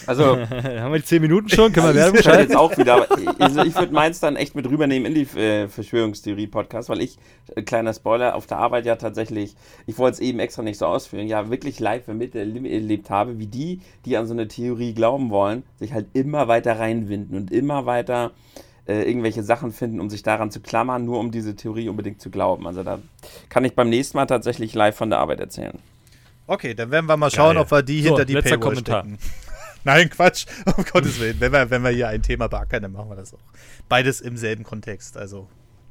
Also, 0.06 0.38
Haben 0.50 0.92
wir 0.92 0.98
die 0.98 1.04
10 1.04 1.22
Minuten 1.22 1.48
schon? 1.48 1.72
Können 1.72 1.88
wir 1.88 1.94
Werbung 1.94 2.22
schalten? 2.22 2.42
jetzt 2.42 2.56
auch 2.56 2.76
wieder, 2.76 3.06
also 3.38 3.62
ich 3.62 3.74
würde 3.74 3.92
meins 3.92 4.20
dann 4.20 4.36
echt 4.36 4.54
mit 4.54 4.68
rübernehmen 4.68 5.12
in 5.12 5.14
die 5.14 5.38
äh, 5.38 5.68
Verschwörungstheorie-Podcast, 5.68 6.88
weil 6.88 7.00
ich, 7.00 7.18
äh, 7.54 7.62
kleiner 7.62 7.92
Spoiler, 7.92 8.34
auf 8.34 8.46
der 8.46 8.58
Arbeit 8.58 8.86
ja 8.86 8.96
tatsächlich, 8.96 9.54
ich 9.86 9.98
wollte 9.98 10.14
es 10.14 10.20
eben 10.20 10.38
extra 10.38 10.62
nicht 10.62 10.78
so 10.78 10.86
ausführen, 10.86 11.26
ja 11.26 11.50
wirklich 11.50 11.80
live 11.80 12.06
miterlebt 12.08 13.10
habe, 13.10 13.38
wie 13.38 13.46
die, 13.46 13.80
die 14.04 14.16
an 14.16 14.26
so 14.26 14.32
eine 14.32 14.48
Theorie 14.48 14.94
glauben 14.94 15.30
wollen, 15.30 15.62
sich 15.78 15.92
halt 15.92 16.06
immer 16.14 16.48
weiter 16.48 16.78
reinwinden 16.78 17.36
und 17.36 17.50
immer 17.50 17.86
weiter 17.86 18.32
äh, 18.86 19.02
irgendwelche 19.08 19.42
Sachen 19.42 19.72
finden, 19.72 20.00
um 20.00 20.10
sich 20.10 20.22
daran 20.22 20.50
zu 20.50 20.60
klammern, 20.60 21.04
nur 21.04 21.18
um 21.20 21.30
diese 21.30 21.54
Theorie 21.54 21.88
unbedingt 21.88 22.20
zu 22.20 22.30
glauben. 22.30 22.66
Also 22.66 22.82
da 22.82 22.98
kann 23.48 23.64
ich 23.64 23.74
beim 23.74 23.88
nächsten 23.88 24.16
Mal 24.16 24.26
tatsächlich 24.26 24.74
live 24.74 24.96
von 24.96 25.10
der 25.10 25.20
Arbeit 25.20 25.40
erzählen. 25.40 25.78
Okay, 26.46 26.74
dann 26.74 26.90
werden 26.90 27.06
wir 27.06 27.16
mal 27.16 27.30
schauen, 27.30 27.54
Geil. 27.54 27.62
ob 27.62 27.70
wir 27.70 27.82
die 27.82 28.02
So, 28.02 28.08
hinter 28.08 28.24
die 28.24 28.34
letzter 28.34 28.56
Paywall 28.56 28.68
Kommentar. 28.70 29.00
stecken. 29.04 29.18
Nein, 29.84 30.10
Quatsch. 30.10 30.46
Um 30.76 30.84
Gottes 30.84 31.18
Willen. 31.20 31.40
Wenn 31.40 31.52
wir, 31.52 31.70
wenn 31.70 31.82
wir 31.82 31.90
hier 31.90 32.08
ein 32.08 32.22
Thema 32.22 32.48
beackern, 32.48 32.82
dann 32.82 32.92
machen 32.92 33.08
wir 33.08 33.16
das 33.16 33.34
auch. 33.34 33.38
Beides 33.88 34.20
im 34.20 34.36
selben 34.36 34.64
Kontext, 34.64 35.16
also 35.16 35.48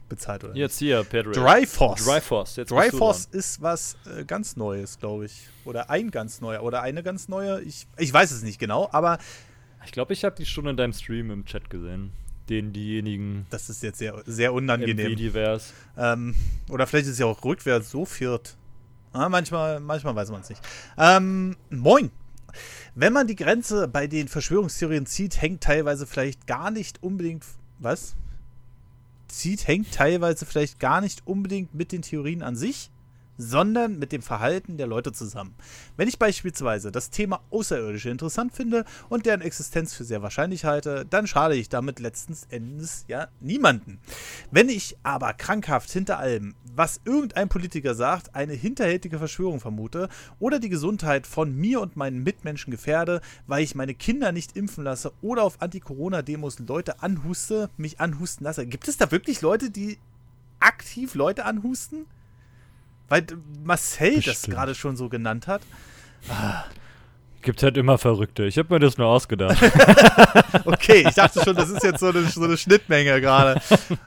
bezahlt 0.07 0.43
oder 0.43 0.55
Jetzt 0.55 0.77
hier, 0.79 1.03
Pedro. 1.03 1.29
nicht. 1.29 1.39
Dryforce. 1.39 2.05
Dryforce. 2.05 2.55
Jetzt 2.57 2.71
Dryforce 2.71 3.25
ist 3.31 3.61
was 3.61 3.95
äh, 4.17 4.25
ganz 4.25 4.55
Neues, 4.57 4.99
glaube 4.99 5.25
ich. 5.25 5.47
Oder 5.65 5.89
ein 5.89 6.11
ganz 6.11 6.41
neuer. 6.41 6.63
Oder 6.63 6.81
eine 6.81 7.01
ganz 7.03 7.27
neue. 7.29 7.61
Ich, 7.61 7.87
ich 7.97 8.13
weiß 8.13 8.31
es 8.31 8.43
nicht 8.43 8.59
genau, 8.59 8.89
aber. 8.91 9.17
Ich 9.83 9.91
glaube, 9.91 10.13
ich 10.13 10.23
habe 10.23 10.35
die 10.35 10.45
schon 10.45 10.67
in 10.67 10.77
deinem 10.77 10.93
Stream 10.93 11.31
im 11.31 11.43
Chat 11.45 11.69
gesehen. 11.71 12.11
Den 12.49 12.73
diejenigen 12.73 13.45
das 13.49 13.69
ist 13.69 13.83
jetzt 13.83 13.99
sehr, 13.99 14.21
sehr 14.25 14.53
unangenehm. 14.53 15.13
MV-divers. 15.13 15.73
Ähm, 15.97 16.35
oder 16.69 16.87
vielleicht 16.87 17.05
ist 17.05 17.13
es 17.13 17.19
ja 17.19 17.25
auch 17.25 17.43
rückwärts 17.43 17.91
so 17.91 18.05
viert. 18.05 18.57
Ah, 19.13 19.29
manchmal, 19.29 19.79
manchmal 19.79 20.15
weiß 20.15 20.31
man 20.31 20.41
es 20.41 20.49
nicht. 20.49 20.61
Ähm, 20.97 21.55
moin. 21.69 22.11
Wenn 22.95 23.13
man 23.13 23.27
die 23.27 23.35
Grenze 23.35 23.87
bei 23.87 24.07
den 24.07 24.27
Verschwörungstheorien 24.27 25.05
zieht, 25.05 25.41
hängt 25.41 25.61
teilweise 25.61 26.05
vielleicht 26.05 26.47
gar 26.47 26.71
nicht 26.71 27.01
unbedingt. 27.01 27.45
Was? 27.79 28.15
Zieht, 29.27 29.67
hängt 29.67 29.93
teilweise 29.93 30.45
vielleicht 30.45 30.79
gar 30.79 30.99
nicht 30.99 31.25
unbedingt 31.25 31.73
mit 31.73 31.93
den 31.93 32.01
Theorien 32.01 32.43
an 32.43 32.55
sich, 32.57 32.90
sondern 33.41 33.97
mit 33.97 34.11
dem 34.11 34.21
Verhalten 34.21 34.77
der 34.77 34.87
Leute 34.87 35.11
zusammen. 35.11 35.55
Wenn 35.97 36.07
ich 36.07 36.19
beispielsweise 36.19 36.91
das 36.91 37.09
Thema 37.09 37.41
Außerirdische 37.49 38.09
interessant 38.09 38.53
finde 38.53 38.85
und 39.09 39.25
deren 39.25 39.41
Existenz 39.41 39.93
für 39.93 40.03
sehr 40.03 40.21
wahrscheinlich 40.21 40.65
halte, 40.65 41.05
dann 41.09 41.27
schade 41.27 41.55
ich 41.55 41.69
damit 41.69 41.99
letztens 41.99 42.45
Endes 42.49 43.05
ja 43.07 43.27
niemanden. 43.39 43.99
Wenn 44.51 44.69
ich 44.69 44.97
aber 45.03 45.33
krankhaft 45.33 45.89
hinter 45.89 46.19
allem, 46.19 46.55
was 46.75 47.01
irgendein 47.05 47.49
Politiker 47.49 47.95
sagt, 47.95 48.35
eine 48.35 48.53
hinterhältige 48.53 49.17
Verschwörung 49.17 49.59
vermute 49.59 50.09
oder 50.39 50.59
die 50.59 50.69
Gesundheit 50.69 51.27
von 51.27 51.55
mir 51.55 51.81
und 51.81 51.95
meinen 51.95 52.23
Mitmenschen 52.23 52.71
gefährde, 52.71 53.21
weil 53.47 53.63
ich 53.63 53.75
meine 53.75 53.93
Kinder 53.93 54.31
nicht 54.31 54.55
impfen 54.55 54.83
lasse 54.83 55.11
oder 55.21 55.43
auf 55.43 55.61
Anti-Corona-Demos 55.61 56.59
Leute 56.59 57.01
anhuste, 57.01 57.69
mich 57.77 57.99
anhusten 57.99 58.45
lasse. 58.45 58.65
Gibt 58.65 58.87
es 58.87 58.97
da 58.97 59.11
wirklich 59.11 59.41
Leute, 59.41 59.71
die 59.71 59.97
aktiv 60.59 61.15
Leute 61.15 61.45
anhusten? 61.45 62.05
Weil 63.11 63.25
Marcel 63.65 64.15
das 64.15 64.23
Bestimmt. 64.23 64.55
gerade 64.55 64.73
schon 64.73 64.95
so 64.95 65.09
genannt 65.09 65.45
hat. 65.45 65.61
Gibt 67.41 67.61
halt 67.61 67.75
immer 67.75 67.97
Verrückte. 67.97 68.45
Ich 68.45 68.57
habe 68.57 68.73
mir 68.73 68.79
das 68.79 68.97
nur 68.97 69.07
ausgedacht. 69.07 69.61
Okay, 70.65 71.05
ich 71.07 71.15
dachte 71.15 71.41
schon, 71.43 71.55
das 71.55 71.69
ist 71.69 71.83
jetzt 71.83 71.99
so 71.99 72.07
eine, 72.07 72.23
so 72.23 72.43
eine 72.43 72.57
Schnittmenge 72.57 73.19
gerade. 73.19 73.61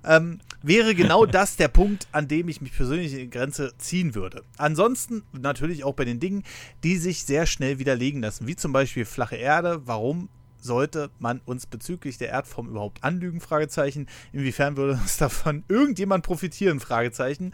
Ähm, 0.04 0.40
wäre 0.62 0.94
genau 0.94 1.26
das 1.26 1.56
der 1.56 1.68
Punkt, 1.68 2.06
an 2.12 2.28
dem 2.28 2.48
ich 2.48 2.60
mich 2.60 2.72
persönlich 2.72 3.12
in 3.12 3.18
die 3.18 3.30
Grenze 3.30 3.72
ziehen 3.78 4.14
würde. 4.14 4.42
Ansonsten 4.56 5.22
natürlich 5.32 5.84
auch 5.84 5.94
bei 5.94 6.04
den 6.04 6.20
Dingen, 6.20 6.44
die 6.82 6.96
sich 6.96 7.24
sehr 7.24 7.46
schnell 7.46 7.78
widerlegen 7.78 8.22
lassen, 8.22 8.46
wie 8.46 8.56
zum 8.56 8.72
Beispiel 8.72 9.04
flache 9.04 9.36
Erde. 9.36 9.82
Warum 9.84 10.28
sollte 10.60 11.10
man 11.18 11.40
uns 11.44 11.66
bezüglich 11.66 12.18
der 12.18 12.28
Erdform 12.28 12.68
überhaupt 12.68 13.02
anlügen? 13.02 13.40
Fragezeichen. 13.40 14.06
Inwiefern 14.32 14.76
würde 14.76 14.92
uns 14.94 15.16
davon 15.16 15.64
irgendjemand 15.68 16.24
profitieren? 16.24 16.78
Fragezeichen. 16.80 17.52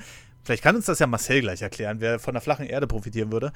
Vielleicht 0.50 0.64
kann 0.64 0.74
uns 0.74 0.86
das 0.86 0.98
ja 0.98 1.06
Marcel 1.06 1.42
gleich 1.42 1.62
erklären, 1.62 2.00
wer 2.00 2.18
von 2.18 2.34
der 2.34 2.40
flachen 2.40 2.66
Erde 2.66 2.88
profitieren 2.88 3.30
würde. 3.30 3.52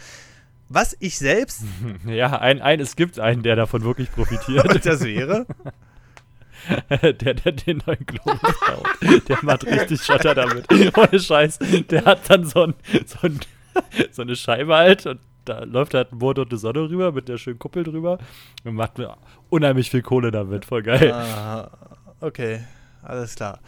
Was 0.69 0.97
ich 1.01 1.19
selbst, 1.19 1.65
ja, 2.07 2.39
ein, 2.39 2.63
ein, 2.63 2.79
es 2.79 2.95
gibt 2.95 3.19
einen, 3.19 3.43
der 3.43 3.57
davon 3.57 3.83
wirklich 3.83 4.13
profitiert. 4.13 4.87
das 4.87 5.03
wäre, 5.03 5.45
der, 7.03 7.13
der 7.13 7.35
den 7.35 7.83
neuen 7.85 8.07
Globus 8.07 8.39
baut. 8.39 9.29
Der 9.29 9.39
macht 9.43 9.67
richtig 9.67 10.05
Schotter 10.05 10.37
damit. 10.37 10.67
Ohne 10.97 11.19
Scheiß. 11.19 11.59
Der 11.91 12.05
hat 12.05 12.31
dann 12.31 12.45
so, 12.45 12.63
ein, 12.63 12.75
so, 13.07 13.19
ein, 13.23 13.41
so 14.13 14.23
eine 14.23 14.37
Scheibe 14.37 14.77
halt 14.77 15.05
und 15.07 15.19
da 15.47 15.65
läuft 15.65 15.95
halt 15.95 16.13
ein 16.13 16.19
Mond 16.19 16.39
und 16.39 16.53
eine 16.53 16.59
Sonne 16.59 16.89
rüber 16.89 17.11
mit 17.11 17.29
der 17.29 17.39
schönen 17.39 17.59
Kuppel 17.59 17.83
drüber 17.83 18.19
und 18.63 18.77
macht 18.77 19.01
unheimlich 19.51 19.91
viel 19.91 20.03
Kohle 20.03 20.31
damit. 20.31 20.65
Voll 20.65 20.85
geil. 20.85 21.11
Ah, 21.11 21.73
okay, 22.21 22.61
alles 23.03 23.35
klar. 23.35 23.59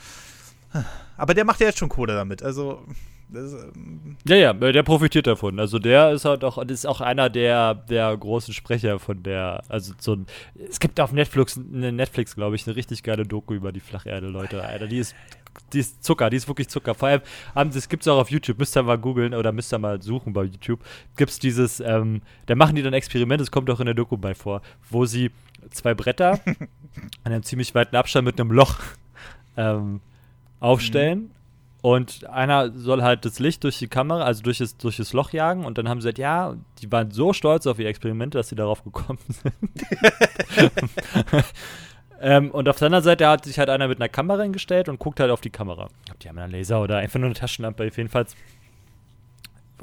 Aber 1.17 1.35
der 1.35 1.45
macht 1.45 1.61
ja 1.61 1.67
jetzt 1.67 1.79
schon 1.79 1.89
Kohle 1.89 2.15
damit, 2.15 2.43
also. 2.43 2.83
Das, 3.29 3.53
ähm, 3.55 4.17
Ja, 4.29 4.37
ja, 4.37 4.53
der 4.53 4.83
profitiert 4.85 5.27
davon. 5.27 5.59
Also 5.59 5.81
der 5.81 6.13
ist 6.13 6.25
halt 6.25 6.45
auch, 6.45 6.59
ist 6.59 6.87
auch 6.87 7.01
einer 7.01 7.29
der, 7.29 7.75
der 7.75 8.17
großen 8.17 8.55
Sprecher 8.55 9.01
von 9.01 9.23
der, 9.25 9.65
also 9.69 9.95
so 9.99 10.15
ein, 10.15 10.27
es 10.69 10.79
gibt 10.79 11.01
auf 11.01 11.11
Netflix, 11.11 11.59
eine 11.59 11.91
Netflix, 11.91 12.37
glaube 12.37 12.55
ich, 12.55 12.67
eine 12.67 12.77
richtig 12.77 13.03
geile 13.03 13.25
Doku 13.25 13.55
über 13.55 13.73
die 13.73 13.81
Flacherde, 13.81 14.29
Leute. 14.29 14.63
Alter, 14.63 14.87
die 14.87 14.99
ist, 14.99 15.17
die 15.73 15.81
ist 15.81 16.05
Zucker, 16.05 16.31
die 16.31 16.37
ist 16.37 16.47
wirklich 16.47 16.69
Zucker. 16.69 16.95
Vor 16.95 17.09
allem, 17.09 17.71
das 17.73 17.89
gibt 17.89 18.05
es 18.05 18.09
auch 18.09 18.19
auf 18.19 18.31
YouTube, 18.31 18.59
müsst 18.59 18.77
ihr 18.77 18.83
mal 18.85 18.99
googeln 18.99 19.35
oder 19.35 19.51
müsst 19.51 19.73
ihr 19.73 19.79
mal 19.79 20.01
suchen 20.01 20.33
bei 20.33 20.45
YouTube. 20.45 20.81
Gibt 21.17 21.31
es 21.33 21.41
dieses, 21.41 21.81
ähm, 21.81 22.23
da 22.47 22.55
machen 22.55 22.77
die 22.77 22.83
dann 22.83 22.95
Experimente, 22.95 23.43
das 23.43 23.51
kommt 23.51 23.69
auch 23.71 23.81
in 23.81 23.87
der 23.87 23.95
Doku 23.95 24.17
bei 24.17 24.37
vor, 24.37 24.63
wo 24.89 25.05
sie 25.05 25.33
zwei 25.71 25.95
Bretter 25.95 26.39
an 27.25 27.33
einem 27.33 27.43
ziemlich 27.43 27.75
weiten 27.75 27.97
Abstand 27.97 28.25
mit 28.25 28.41
einem 28.41 28.53
Loch 28.53 28.79
ähm, 29.57 30.01
aufstellen. 30.61 31.31
Und 31.83 32.29
einer 32.29 32.73
soll 32.73 33.03
halt 33.03 33.25
das 33.25 33.39
Licht 33.39 33.63
durch 33.63 33.79
die 33.79 33.87
Kamera, 33.87 34.25
also 34.25 34.43
durch 34.43 34.59
das, 34.59 34.77
durch 34.77 34.97
das 34.97 35.13
Loch 35.13 35.31
jagen. 35.31 35.65
Und 35.65 35.79
dann 35.79 35.89
haben 35.89 36.01
sie 36.01 36.07
gesagt, 36.07 36.19
ja, 36.19 36.57
die 36.83 36.91
waren 36.91 37.13
so 37.13 37.33
stolz 37.33 37.65
auf 37.67 37.79
ihr 37.79 37.87
Experiment, 37.87 38.35
dass 38.35 38.49
sie 38.49 38.57
darauf 38.57 38.83
gekommen 38.83 39.21
sind. 39.29 39.55
ähm, 42.21 42.51
und 42.51 42.69
auf 42.69 42.79
der 42.79 42.87
anderen 42.87 43.05
Seite 43.05 43.29
hat 43.29 43.45
sich 43.45 43.61
halt 43.61 43.69
einer 43.69 43.87
mit 43.87 44.01
einer 44.01 44.09
Kamera 44.09 44.43
hingestellt 44.43 44.89
und 44.89 44.99
guckt 44.99 45.21
halt 45.21 45.31
auf 45.31 45.41
die 45.41 45.51
Kamera. 45.51 45.89
Ob 46.11 46.19
die 46.19 46.29
haben 46.29 46.39
einen 46.39 46.51
Laser 46.51 46.83
oder 46.83 46.97
einfach 46.97 47.21
nur 47.21 47.27
eine 47.27 47.37
Taschenlampe, 47.37 47.85
jedenfalls 47.85 48.35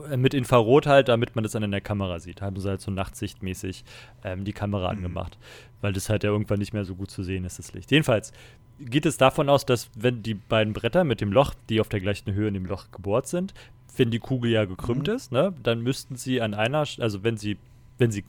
äh, 0.09 0.17
mit 0.17 0.33
Infrarot 0.33 0.87
halt, 0.87 1.07
damit 1.07 1.35
man 1.35 1.43
das 1.43 1.53
dann 1.53 1.63
in 1.63 1.71
der 1.71 1.79
Kamera 1.79 2.19
sieht. 2.19 2.41
Haben 2.41 2.59
sie 2.59 2.67
halt 2.67 2.81
so 2.81 2.91
nachtsichtmäßig 2.91 3.85
ähm, 4.25 4.43
die 4.43 4.53
Kamera 4.53 4.91
mhm. 4.91 4.97
angemacht, 4.97 5.37
weil 5.79 5.93
das 5.93 6.09
halt 6.09 6.23
ja 6.23 6.31
irgendwann 6.31 6.59
nicht 6.59 6.73
mehr 6.73 6.83
so 6.83 6.95
gut 6.95 7.11
zu 7.11 7.23
sehen 7.23 7.45
ist, 7.45 7.59
das 7.59 7.73
Licht. 7.73 7.91
Jedenfalls 7.91 8.33
geht 8.79 9.05
es 9.05 9.17
davon 9.17 9.49
aus, 9.49 9.65
dass 9.65 9.89
wenn 9.95 10.23
die 10.23 10.33
beiden 10.33 10.73
Bretter 10.73 11.03
mit 11.03 11.21
dem 11.21 11.31
Loch, 11.31 11.53
die 11.69 11.79
auf 11.79 11.89
der 11.89 11.99
gleichen 11.99 12.33
Höhe 12.33 12.47
in 12.47 12.53
dem 12.53 12.65
Loch 12.65 12.91
gebohrt 12.91 13.27
sind, 13.27 13.53
wenn 13.97 14.11
die 14.11 14.19
Kugel 14.19 14.51
ja 14.51 14.65
gekrümmt 14.65 15.07
mhm. 15.07 15.13
ist, 15.13 15.31
ne, 15.31 15.53
dann 15.63 15.81
müssten 15.81 16.15
sie 16.15 16.41
an 16.41 16.53
einer, 16.53 16.85
also 16.99 17.23
wenn 17.23 17.37
sie, 17.37 17.57
wenn 17.97 18.11
sie, 18.11 18.23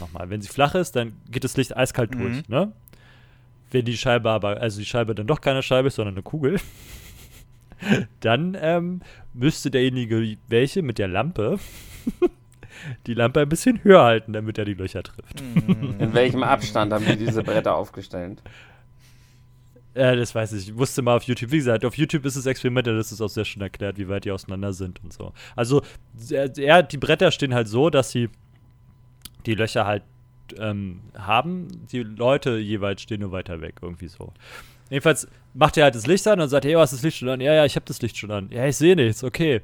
nochmal, 0.00 0.30
wenn 0.30 0.40
sie 0.40 0.48
flach 0.48 0.74
ist, 0.74 0.96
dann 0.96 1.14
geht 1.30 1.44
das 1.44 1.56
Licht 1.56 1.76
eiskalt 1.76 2.14
mhm. 2.14 2.20
durch, 2.20 2.48
ne? 2.48 2.72
Wenn 3.72 3.84
die 3.84 3.96
Scheibe 3.96 4.30
aber, 4.30 4.60
also 4.60 4.78
die 4.78 4.86
Scheibe 4.86 5.14
dann 5.14 5.26
doch 5.26 5.40
keine 5.40 5.60
Scheibe 5.60 5.88
ist, 5.88 5.96
sondern 5.96 6.14
eine 6.14 6.22
Kugel, 6.22 6.60
dann 8.20 8.56
ähm, 8.60 9.00
müsste 9.34 9.72
derjenige, 9.72 10.36
welche 10.48 10.82
mit 10.82 10.98
der 10.98 11.08
Lampe, 11.08 11.58
die 13.06 13.14
Lampe 13.14 13.40
ein 13.40 13.48
bisschen 13.48 13.82
höher 13.82 14.04
halten, 14.04 14.32
damit 14.32 14.56
er 14.56 14.64
die 14.64 14.74
Löcher 14.74 15.02
trifft. 15.02 15.42
Mhm. 15.42 15.96
In 15.98 16.14
welchem 16.14 16.44
Abstand 16.44 16.92
haben 16.92 17.04
die 17.04 17.16
diese 17.16 17.42
Bretter 17.42 17.74
aufgestellt? 17.74 18.40
Ja, 19.96 20.14
das 20.14 20.34
weiß 20.34 20.52
ich. 20.52 20.68
Ich 20.68 20.76
wusste 20.76 21.00
mal 21.00 21.16
auf 21.16 21.22
YouTube. 21.22 21.50
Wie 21.50 21.56
gesagt, 21.56 21.84
auf 21.84 21.96
YouTube 21.96 22.26
ist 22.26 22.36
es 22.36 22.44
experimentell, 22.44 22.96
das 22.96 23.12
ist 23.12 23.22
auch 23.22 23.28
sehr 23.28 23.46
schön 23.46 23.62
erklärt, 23.62 23.96
wie 23.96 24.08
weit 24.08 24.26
die 24.26 24.30
auseinander 24.30 24.74
sind 24.74 25.02
und 25.02 25.12
so. 25.12 25.32
Also, 25.54 25.82
er, 26.30 26.82
die 26.82 26.98
Bretter 26.98 27.30
stehen 27.30 27.54
halt 27.54 27.66
so, 27.66 27.88
dass 27.88 28.10
sie 28.10 28.28
die 29.46 29.54
Löcher 29.54 29.86
halt 29.86 30.02
ähm, 30.58 31.00
haben. 31.16 31.68
Die 31.90 32.02
Leute 32.02 32.58
jeweils 32.58 33.00
stehen 33.00 33.20
nur 33.20 33.32
weiter 33.32 33.62
weg, 33.62 33.76
irgendwie 33.80 34.08
so. 34.08 34.34
Jedenfalls 34.90 35.28
macht 35.54 35.78
er 35.78 35.84
halt 35.84 35.94
das 35.94 36.06
Licht 36.06 36.28
an 36.28 36.40
und 36.40 36.50
sagt, 36.50 36.66
hey, 36.66 36.74
hast 36.74 36.92
das 36.92 37.02
Licht 37.02 37.16
schon 37.16 37.30
an? 37.30 37.40
Ja, 37.40 37.54
ja, 37.54 37.64
ich 37.64 37.74
habe 37.74 37.86
das 37.86 38.02
Licht 38.02 38.18
schon 38.18 38.30
an. 38.30 38.50
Ja, 38.50 38.66
ich 38.66 38.76
sehe 38.76 38.96
nichts, 38.96 39.24
okay. 39.24 39.62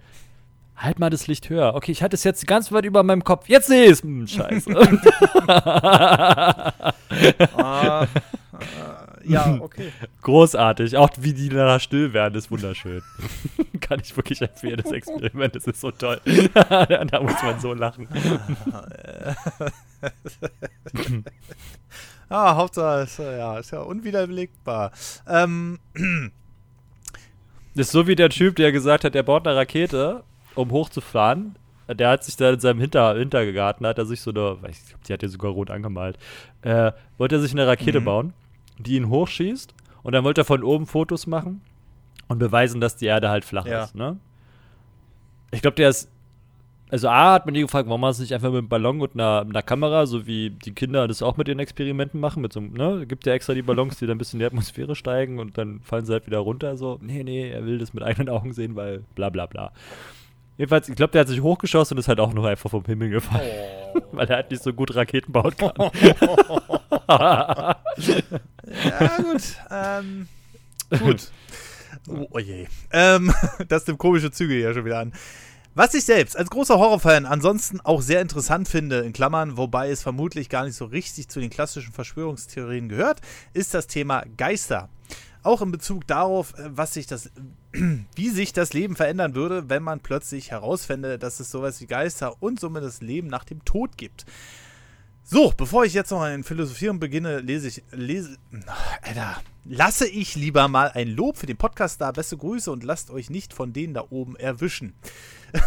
Halt 0.76 0.98
mal 0.98 1.10
das 1.10 1.26
Licht 1.26 1.50
höher. 1.50 1.74
Okay, 1.74 1.92
ich 1.92 2.02
hatte 2.02 2.16
es 2.16 2.24
jetzt 2.24 2.46
ganz 2.46 2.72
weit 2.72 2.86
über 2.86 3.02
meinem 3.02 3.22
Kopf. 3.22 3.50
Jetzt 3.50 3.66
sehe 3.66 3.84
ich 3.84 3.90
es. 3.90 4.02
Hm, 4.02 4.26
scheiße. 4.26 4.70
ah, 7.56 8.06
ja, 9.24 9.58
okay. 9.60 9.92
Großartig. 10.22 10.96
Auch 10.96 11.10
wie 11.18 11.32
die 11.32 11.48
da 11.48 11.78
still 11.80 12.12
werden, 12.12 12.34
ist 12.34 12.50
wunderschön. 12.50 13.02
Kann 13.80 14.00
ich 14.00 14.16
wirklich 14.16 14.40
empfehlen, 14.40 14.80
das 14.82 14.92
Experiment. 14.92 15.54
Das 15.54 15.66
ist 15.66 15.80
so 15.80 15.90
toll. 15.90 16.20
da 16.24 17.20
muss 17.20 17.42
man 17.42 17.60
so 17.60 17.74
lachen. 17.74 18.08
ah, 22.28 22.56
Hauptsache, 22.56 23.02
ist, 23.02 23.18
ja, 23.18 23.58
ist 23.58 23.72
ja 23.72 23.80
unwiderlegbar. 23.80 24.92
Ähm. 25.26 25.78
Das 25.94 26.02
ist 27.86 27.92
so 27.92 28.06
wie 28.06 28.16
der 28.16 28.30
Typ, 28.30 28.56
der 28.56 28.72
gesagt 28.72 29.04
hat, 29.04 29.14
er 29.14 29.22
baut 29.22 29.46
eine 29.46 29.56
Rakete, 29.56 30.22
um 30.54 30.70
hochzufahren. 30.70 31.56
Der 31.88 32.10
hat 32.10 32.24
sich 32.24 32.36
da 32.36 32.50
in 32.50 32.60
seinem 32.60 32.80
Hinter 32.80 33.16
Hintergarten, 33.16 33.86
hat 33.86 33.98
er 33.98 34.06
sich 34.06 34.20
so 34.20 34.30
eine, 34.30 34.56
ich 34.70 34.86
glaube, 34.86 35.04
die 35.06 35.12
hat 35.12 35.22
er 35.22 35.28
sogar 35.28 35.50
rot 35.50 35.70
angemalt, 35.70 36.16
äh, 36.62 36.92
wollte 37.18 37.34
er 37.34 37.40
sich 37.40 37.52
eine 37.52 37.66
Rakete 37.66 38.00
mhm. 38.00 38.04
bauen 38.04 38.34
die 38.82 38.96
ihn 38.96 39.08
hochschießt 39.08 39.74
und 40.02 40.12
dann 40.12 40.24
wollte 40.24 40.42
er 40.42 40.44
von 40.44 40.62
oben 40.62 40.86
Fotos 40.86 41.26
machen 41.26 41.60
und 42.28 42.38
beweisen, 42.38 42.80
dass 42.80 42.96
die 42.96 43.06
Erde 43.06 43.28
halt 43.28 43.44
flach 43.44 43.66
ja. 43.66 43.84
ist. 43.84 43.94
Ne? 43.94 44.18
Ich 45.50 45.62
glaube, 45.62 45.76
der 45.76 45.90
ist. 45.90 46.10
Also 46.90 47.08
A 47.08 47.32
hat 47.32 47.46
man 47.46 47.54
die 47.54 47.62
gefragt, 47.62 47.88
warum 47.88 48.02
man 48.02 48.10
es 48.10 48.18
nicht 48.18 48.34
einfach 48.34 48.50
mit 48.50 48.58
einem 48.58 48.68
Ballon 48.68 49.00
und 49.00 49.14
einer, 49.14 49.46
einer, 49.48 49.62
Kamera, 49.62 50.04
so 50.04 50.26
wie 50.26 50.50
die 50.50 50.74
Kinder 50.74 51.08
das 51.08 51.22
auch 51.22 51.38
mit 51.38 51.48
den 51.48 51.58
Experimenten 51.58 52.20
machen, 52.20 52.42
mit 52.42 52.52
so 52.52 52.60
ne, 52.60 53.06
gibt 53.06 53.24
ja 53.24 53.32
extra 53.32 53.54
die 53.54 53.62
Ballons, 53.62 53.96
die 53.96 54.06
dann 54.06 54.16
ein 54.16 54.18
bisschen 54.18 54.38
in 54.38 54.40
die 54.40 54.46
Atmosphäre 54.46 54.94
steigen 54.94 55.38
und 55.38 55.56
dann 55.56 55.80
fallen 55.80 56.04
sie 56.04 56.12
halt 56.12 56.26
wieder 56.26 56.40
runter, 56.40 56.76
so, 56.76 56.98
nee, 57.00 57.24
nee, 57.24 57.48
er 57.48 57.64
will 57.64 57.78
das 57.78 57.94
mit 57.94 58.02
eigenen 58.02 58.28
Augen 58.28 58.52
sehen, 58.52 58.76
weil 58.76 59.04
bla 59.14 59.30
bla 59.30 59.46
bla. 59.46 59.72
Jedenfalls, 60.58 60.90
ich 60.90 60.94
glaube, 60.94 61.12
der 61.12 61.22
hat 61.22 61.28
sich 61.28 61.40
hochgeschossen 61.40 61.96
und 61.96 62.00
ist 62.00 62.08
halt 62.08 62.20
auch 62.20 62.34
nur 62.34 62.46
einfach 62.46 62.68
vom 62.68 62.84
Himmel 62.84 63.08
gefallen. 63.08 63.50
Oh. 63.94 64.00
weil 64.12 64.28
er 64.28 64.36
halt 64.36 64.50
nicht 64.50 64.62
so 64.62 64.72
gut 64.74 64.94
Raketen 64.94 65.32
bauen 65.32 65.56
kann. 65.56 65.72
ja, 67.08 67.76
gut. 69.18 69.42
Ähm, 69.70 70.28
gut. 70.98 71.30
Oh, 72.08 72.26
oh 72.30 72.38
je. 72.38 72.66
Ähm, 72.90 73.32
das 73.68 73.86
nimmt 73.86 73.98
komische 73.98 74.30
Züge 74.30 74.54
hier 74.54 74.74
schon 74.74 74.84
wieder 74.84 74.98
an. 74.98 75.12
Was 75.74 75.94
ich 75.94 76.04
selbst 76.04 76.36
als 76.36 76.50
großer 76.50 76.78
Horrorfan 76.78 77.24
ansonsten 77.24 77.80
auch 77.80 78.02
sehr 78.02 78.20
interessant 78.20 78.68
finde, 78.68 78.98
in 78.98 79.14
Klammern, 79.14 79.56
wobei 79.56 79.88
es 79.88 80.02
vermutlich 80.02 80.50
gar 80.50 80.64
nicht 80.64 80.76
so 80.76 80.84
richtig 80.84 81.28
zu 81.28 81.40
den 81.40 81.48
klassischen 81.48 81.94
Verschwörungstheorien 81.94 82.90
gehört, 82.90 83.22
ist 83.54 83.72
das 83.72 83.86
Thema 83.86 84.22
Geister. 84.36 84.90
Auch 85.42 85.62
in 85.62 85.72
Bezug 85.72 86.06
darauf, 86.06 86.52
äh, 86.58 86.68
was 86.76 86.92
sich 86.92 87.06
das, 87.06 87.30
wie 88.14 88.28
sich 88.28 88.52
das 88.52 88.74
Leben 88.74 88.96
verändern 88.96 89.34
würde, 89.34 89.70
wenn 89.70 89.82
man 89.82 90.00
plötzlich 90.00 90.50
herausfände, 90.50 91.18
dass 91.18 91.40
es 91.40 91.50
sowas 91.50 91.80
wie 91.80 91.86
Geister 91.86 92.42
und 92.42 92.60
somit 92.60 92.84
das 92.84 93.00
Leben 93.00 93.28
nach 93.28 93.44
dem 93.44 93.64
Tod 93.64 93.96
gibt. 93.96 94.26
So, 95.24 95.52
bevor 95.56 95.84
ich 95.84 95.94
jetzt 95.94 96.10
noch 96.10 96.20
ein 96.20 96.42
Philosophieren 96.42 96.98
beginne, 96.98 97.38
lese 97.38 97.68
ich, 97.68 97.82
lese, 97.92 98.36
Alter, 99.02 99.40
lasse 99.64 100.06
ich 100.08 100.34
lieber 100.34 100.66
mal 100.68 100.90
ein 100.90 101.08
Lob 101.08 101.36
für 101.36 101.46
den 101.46 101.56
Podcast 101.56 102.00
da. 102.00 102.10
Beste 102.10 102.36
Grüße 102.36 102.70
und 102.70 102.82
lasst 102.82 103.10
euch 103.10 103.30
nicht 103.30 103.54
von 103.54 103.72
denen 103.72 103.94
da 103.94 104.04
oben 104.10 104.34
erwischen. 104.36 104.94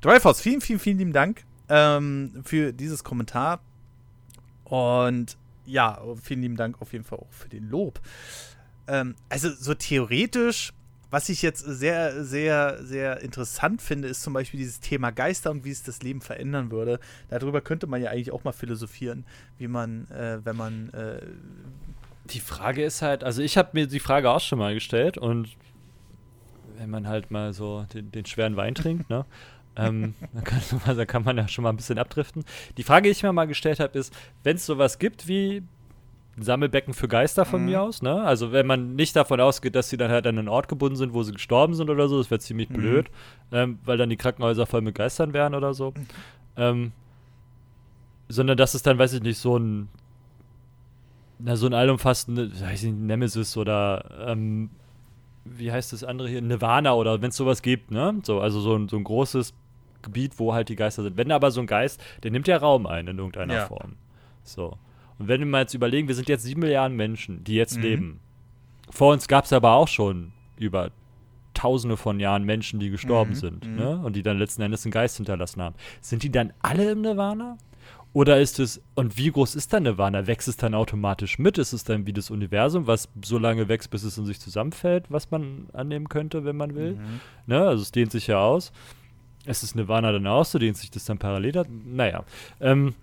Dryfoss, 0.00 0.40
vielen, 0.40 0.60
vielen, 0.60 0.80
vielen 0.80 0.98
lieben 0.98 1.12
Dank 1.12 1.44
ähm, 1.68 2.42
für 2.44 2.72
dieses 2.72 3.04
Kommentar. 3.04 3.60
Und 4.64 5.36
ja, 5.64 6.02
vielen 6.20 6.42
lieben 6.42 6.56
Dank 6.56 6.82
auf 6.82 6.92
jeden 6.92 7.04
Fall 7.04 7.20
auch 7.20 7.32
für 7.32 7.48
den 7.48 7.68
Lob. 7.68 8.00
Ähm, 8.88 9.14
also 9.28 9.48
so 9.50 9.74
theoretisch 9.74 10.72
was 11.12 11.28
ich 11.28 11.42
jetzt 11.42 11.60
sehr, 11.60 12.24
sehr, 12.24 12.82
sehr 12.82 13.20
interessant 13.20 13.82
finde, 13.82 14.08
ist 14.08 14.22
zum 14.22 14.32
Beispiel 14.32 14.58
dieses 14.58 14.80
Thema 14.80 15.10
Geister 15.10 15.50
und 15.50 15.62
wie 15.62 15.70
es 15.70 15.82
das 15.82 16.02
Leben 16.02 16.22
verändern 16.22 16.70
würde. 16.70 17.00
Darüber 17.28 17.60
könnte 17.60 17.86
man 17.86 18.00
ja 18.00 18.10
eigentlich 18.10 18.32
auch 18.32 18.44
mal 18.44 18.52
philosophieren, 18.52 19.26
wie 19.58 19.68
man, 19.68 20.10
äh, 20.10 20.40
wenn 20.42 20.56
man. 20.56 20.88
Äh 20.94 21.20
die 22.24 22.40
Frage 22.40 22.82
ist 22.82 23.02
halt, 23.02 23.24
also 23.24 23.42
ich 23.42 23.58
habe 23.58 23.70
mir 23.74 23.86
die 23.86 24.00
Frage 24.00 24.30
auch 24.30 24.40
schon 24.40 24.58
mal 24.58 24.72
gestellt 24.72 25.18
und 25.18 25.50
wenn 26.78 26.88
man 26.88 27.06
halt 27.06 27.30
mal 27.30 27.52
so 27.52 27.84
den, 27.92 28.10
den 28.10 28.24
schweren 28.24 28.56
Wein 28.56 28.74
trinkt, 28.74 29.10
ne? 29.10 29.26
ähm, 29.76 30.14
dann, 30.32 30.44
kann, 30.44 30.60
dann, 30.96 31.06
kann, 31.06 31.24
man 31.24 31.36
ja 31.36 31.46
schon 31.46 31.62
mal 31.62 31.70
ein 31.70 31.76
bisschen 31.76 31.98
abdriften. 31.98 32.44
Die 32.78 32.84
Frage, 32.84 33.04
die 33.04 33.10
ich 33.10 33.22
mir 33.22 33.34
mal 33.34 33.46
gestellt 33.46 33.80
habe, 33.80 33.98
ist, 33.98 34.14
wenn 34.44 34.56
es 34.56 34.64
sowas 34.64 34.98
gibt 34.98 35.28
wie 35.28 35.62
Sammelbecken 36.38 36.94
für 36.94 37.08
Geister 37.08 37.44
von 37.44 37.60
mhm. 37.60 37.66
mir 37.66 37.82
aus, 37.82 38.00
ne? 38.00 38.22
Also 38.22 38.52
wenn 38.52 38.66
man 38.66 38.94
nicht 38.94 39.14
davon 39.16 39.40
ausgeht, 39.40 39.74
dass 39.74 39.90
sie 39.90 39.96
dann 39.96 40.10
halt 40.10 40.26
an 40.26 40.38
einen 40.38 40.48
Ort 40.48 40.68
gebunden 40.68 40.96
sind, 40.96 41.12
wo 41.12 41.22
sie 41.22 41.32
gestorben 41.32 41.74
sind 41.74 41.90
oder 41.90 42.08
so, 42.08 42.18
das 42.18 42.30
wäre 42.30 42.40
ziemlich 42.40 42.70
mhm. 42.70 42.74
blöd, 42.74 43.10
ähm, 43.52 43.78
weil 43.84 43.98
dann 43.98 44.08
die 44.08 44.16
Krankenhäuser 44.16 44.66
voll 44.66 44.80
mit 44.80 44.94
Geistern 44.94 45.34
wären 45.34 45.54
oder 45.54 45.74
so. 45.74 45.92
Ähm, 46.56 46.92
sondern 48.28 48.56
dass 48.56 48.72
es 48.74 48.82
dann, 48.82 48.98
weiß 48.98 49.12
ich 49.12 49.22
nicht, 49.22 49.38
so 49.38 49.58
ein 49.58 49.88
na, 51.44 51.56
so 51.56 51.66
ein 51.66 51.74
allumfassende, 51.74 52.52
weiß 52.60 52.84
ich 52.84 52.92
nicht, 52.92 53.00
Nemesis 53.00 53.56
oder 53.56 54.28
ähm, 54.28 54.70
wie 55.44 55.72
heißt 55.72 55.92
das 55.92 56.04
andere 56.04 56.28
hier, 56.28 56.40
Nirvana 56.40 56.94
oder 56.94 57.20
wenn 57.20 57.30
es 57.30 57.36
sowas 57.36 57.62
gibt, 57.62 57.90
ne? 57.90 58.20
So, 58.22 58.40
also 58.40 58.60
so 58.60 58.76
ein, 58.76 58.88
so 58.88 58.96
ein 58.96 59.04
großes 59.04 59.52
Gebiet, 60.02 60.38
wo 60.38 60.54
halt 60.54 60.68
die 60.68 60.76
Geister 60.76 61.02
sind. 61.02 61.16
Wenn 61.16 61.32
aber 61.32 61.50
so 61.50 61.60
ein 61.60 61.66
Geist, 61.66 62.00
der 62.22 62.30
nimmt 62.30 62.46
ja 62.46 62.56
Raum 62.56 62.86
ein 62.86 63.08
in 63.08 63.18
irgendeiner 63.18 63.54
ja. 63.54 63.66
Form. 63.66 63.96
So. 64.44 64.78
Und 65.22 65.28
wenn 65.28 65.38
wir 65.38 65.46
mal 65.46 65.60
jetzt 65.60 65.74
überlegen, 65.74 66.08
wir 66.08 66.16
sind 66.16 66.28
jetzt 66.28 66.42
sieben 66.42 66.62
Milliarden 66.62 66.96
Menschen, 66.96 67.44
die 67.44 67.54
jetzt 67.54 67.76
mhm. 67.76 67.82
leben. 67.82 68.20
Vor 68.90 69.12
uns 69.12 69.28
gab 69.28 69.44
es 69.44 69.52
aber 69.52 69.74
auch 69.74 69.86
schon 69.86 70.32
über 70.58 70.90
tausende 71.54 71.96
von 71.96 72.18
Jahren 72.18 72.42
Menschen, 72.42 72.80
die 72.80 72.90
gestorben 72.90 73.30
mhm. 73.30 73.36
sind 73.36 73.68
mhm. 73.68 73.76
Ne? 73.76 73.98
und 73.98 74.16
die 74.16 74.24
dann 74.24 74.36
letzten 74.36 74.62
Endes 74.62 74.84
einen 74.84 74.90
Geist 74.90 75.18
hinterlassen 75.18 75.62
haben. 75.62 75.76
Sind 76.00 76.24
die 76.24 76.32
dann 76.32 76.52
alle 76.60 76.90
im 76.90 77.02
Nirvana? 77.02 77.56
Oder 78.12 78.40
ist 78.40 78.58
es, 78.58 78.82
und 78.96 79.16
wie 79.16 79.30
groß 79.30 79.54
ist 79.54 79.72
dann 79.72 79.84
Nirvana? 79.84 80.26
Wächst 80.26 80.48
es 80.48 80.56
dann 80.56 80.74
automatisch 80.74 81.38
mit? 81.38 81.56
Ist 81.56 81.72
es 81.72 81.84
dann 81.84 82.04
wie 82.04 82.12
das 82.12 82.28
Universum, 82.28 82.88
was 82.88 83.08
so 83.24 83.38
lange 83.38 83.68
wächst, 83.68 83.90
bis 83.90 84.02
es 84.02 84.18
in 84.18 84.26
sich 84.26 84.40
zusammenfällt, 84.40 85.04
was 85.08 85.30
man 85.30 85.68
annehmen 85.72 86.08
könnte, 86.08 86.44
wenn 86.44 86.56
man 86.56 86.74
will? 86.74 86.94
Mhm. 86.94 87.20
Ne? 87.46 87.62
Also 87.62 87.82
es 87.82 87.92
dehnt 87.92 88.10
sich 88.10 88.26
ja 88.26 88.40
aus. 88.40 88.72
Ist 89.46 89.62
es 89.62 89.76
Nirvana 89.76 90.10
dann 90.10 90.26
auch 90.26 90.44
so? 90.44 90.58
Dehnt 90.58 90.78
sich 90.78 90.90
das 90.90 91.04
dann 91.04 91.18
parallel? 91.18 91.64
Naja. 91.68 92.24
Ähm, 92.60 92.96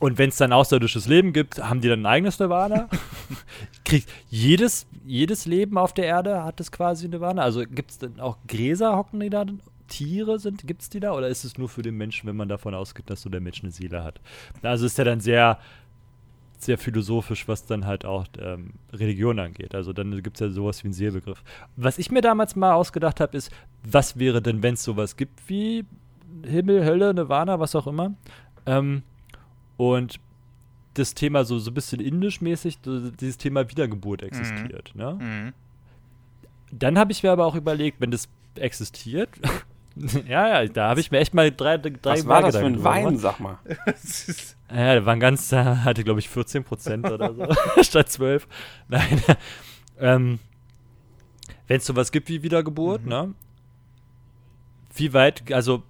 und 0.00 0.16
wenn 0.16 0.28
es 0.28 0.36
dann 0.36 0.52
außerirdisches 0.52 1.08
Leben 1.08 1.32
gibt, 1.32 1.58
haben 1.58 1.80
die 1.80 1.88
dann 1.88 2.02
ein 2.02 2.06
eigenes 2.06 2.38
Nirvana? 2.38 2.88
Kriegt 3.84 4.08
jedes, 4.30 4.86
jedes 5.04 5.44
Leben 5.44 5.76
auf 5.76 5.92
der 5.92 6.04
Erde 6.04 6.44
hat 6.44 6.60
es 6.60 6.70
quasi 6.70 7.08
Nirvana? 7.08 7.42
Also 7.42 7.62
gibt 7.62 7.90
es 7.90 7.98
dann 7.98 8.20
auch 8.20 8.38
Gräser, 8.46 8.96
hocken 8.96 9.18
die 9.18 9.30
da? 9.30 9.44
Tiere 9.88 10.38
sind, 10.38 10.66
gibt 10.66 10.82
es 10.82 10.88
die 10.88 11.00
da? 11.00 11.14
Oder 11.14 11.28
ist 11.28 11.42
es 11.44 11.58
nur 11.58 11.68
für 11.68 11.82
den 11.82 11.96
Menschen, 11.96 12.28
wenn 12.28 12.36
man 12.36 12.48
davon 12.48 12.74
ausgeht, 12.74 13.10
dass 13.10 13.22
so 13.22 13.28
der 13.28 13.40
Mensch 13.40 13.62
eine 13.62 13.72
Seele 13.72 14.04
hat? 14.04 14.20
Also 14.62 14.86
ist 14.86 14.98
ja 14.98 15.04
dann 15.04 15.18
sehr, 15.18 15.58
sehr 16.58 16.78
philosophisch, 16.78 17.48
was 17.48 17.66
dann 17.66 17.84
halt 17.84 18.04
auch 18.04 18.26
ähm, 18.38 18.74
Religion 18.92 19.40
angeht. 19.40 19.74
Also 19.74 19.92
dann 19.92 20.22
gibt 20.22 20.36
es 20.36 20.40
ja 20.40 20.50
sowas 20.50 20.84
wie 20.84 20.88
einen 20.88 20.94
Seelbegriff. 20.94 21.42
Was 21.74 21.98
ich 21.98 22.12
mir 22.12 22.20
damals 22.20 22.54
mal 22.54 22.74
ausgedacht 22.74 23.18
habe, 23.18 23.36
ist, 23.36 23.50
was 23.82 24.16
wäre 24.16 24.42
denn, 24.42 24.62
wenn 24.62 24.74
es 24.74 24.84
sowas 24.84 25.16
gibt 25.16 25.48
wie 25.48 25.86
Himmel, 26.44 26.84
Hölle, 26.84 27.14
Nirvana, 27.14 27.58
was 27.58 27.74
auch 27.74 27.88
immer? 27.88 28.14
Ähm, 28.64 29.02
und 29.78 30.20
das 30.94 31.14
Thema 31.14 31.44
so, 31.44 31.58
so 31.58 31.70
ein 31.70 31.74
bisschen 31.74 32.00
indisch-mäßig, 32.00 32.78
so 32.84 33.10
dieses 33.10 33.38
Thema 33.38 33.70
Wiedergeburt 33.70 34.22
existiert. 34.22 34.92
Ne? 34.94 35.14
Mhm. 35.20 35.52
Dann 36.76 36.98
habe 36.98 37.12
ich 37.12 37.22
mir 37.22 37.30
aber 37.32 37.46
auch 37.46 37.54
überlegt, 37.54 38.00
wenn 38.00 38.10
das 38.10 38.28
existiert, 38.56 39.30
ja, 40.26 40.62
ja, 40.62 40.66
da 40.68 40.88
habe 40.90 41.00
ich 41.00 41.10
mir 41.10 41.18
echt 41.18 41.32
mal 41.34 41.50
drei, 41.52 41.78
drei 41.78 41.92
Was 42.02 42.26
war 42.26 42.42
das 42.42 42.56
für 42.56 42.66
ein 42.66 42.82
Wein, 42.84 43.04
gemacht. 43.04 43.20
sag 43.20 43.40
mal? 43.40 43.58
Ja, 44.70 44.92
der 44.92 45.06
war 45.06 45.14
ein 45.14 45.20
ganz, 45.20 45.48
da 45.48 45.78
hatte 45.84 46.04
glaube 46.04 46.20
ich 46.20 46.28
14 46.28 46.62
Prozent 46.62 47.10
oder 47.10 47.32
so, 47.32 47.46
statt 47.82 48.10
12. 48.10 48.46
Nein, 48.88 49.22
ähm, 49.98 50.40
wenn 51.68 51.78
es 51.78 51.86
sowas 51.86 52.12
gibt 52.12 52.28
wie 52.28 52.42
Wiedergeburt, 52.42 53.02
Mhm. 53.04 53.08
ne? 53.08 53.34
Wie 54.94 55.12
weit, 55.14 55.50
also 55.52 55.84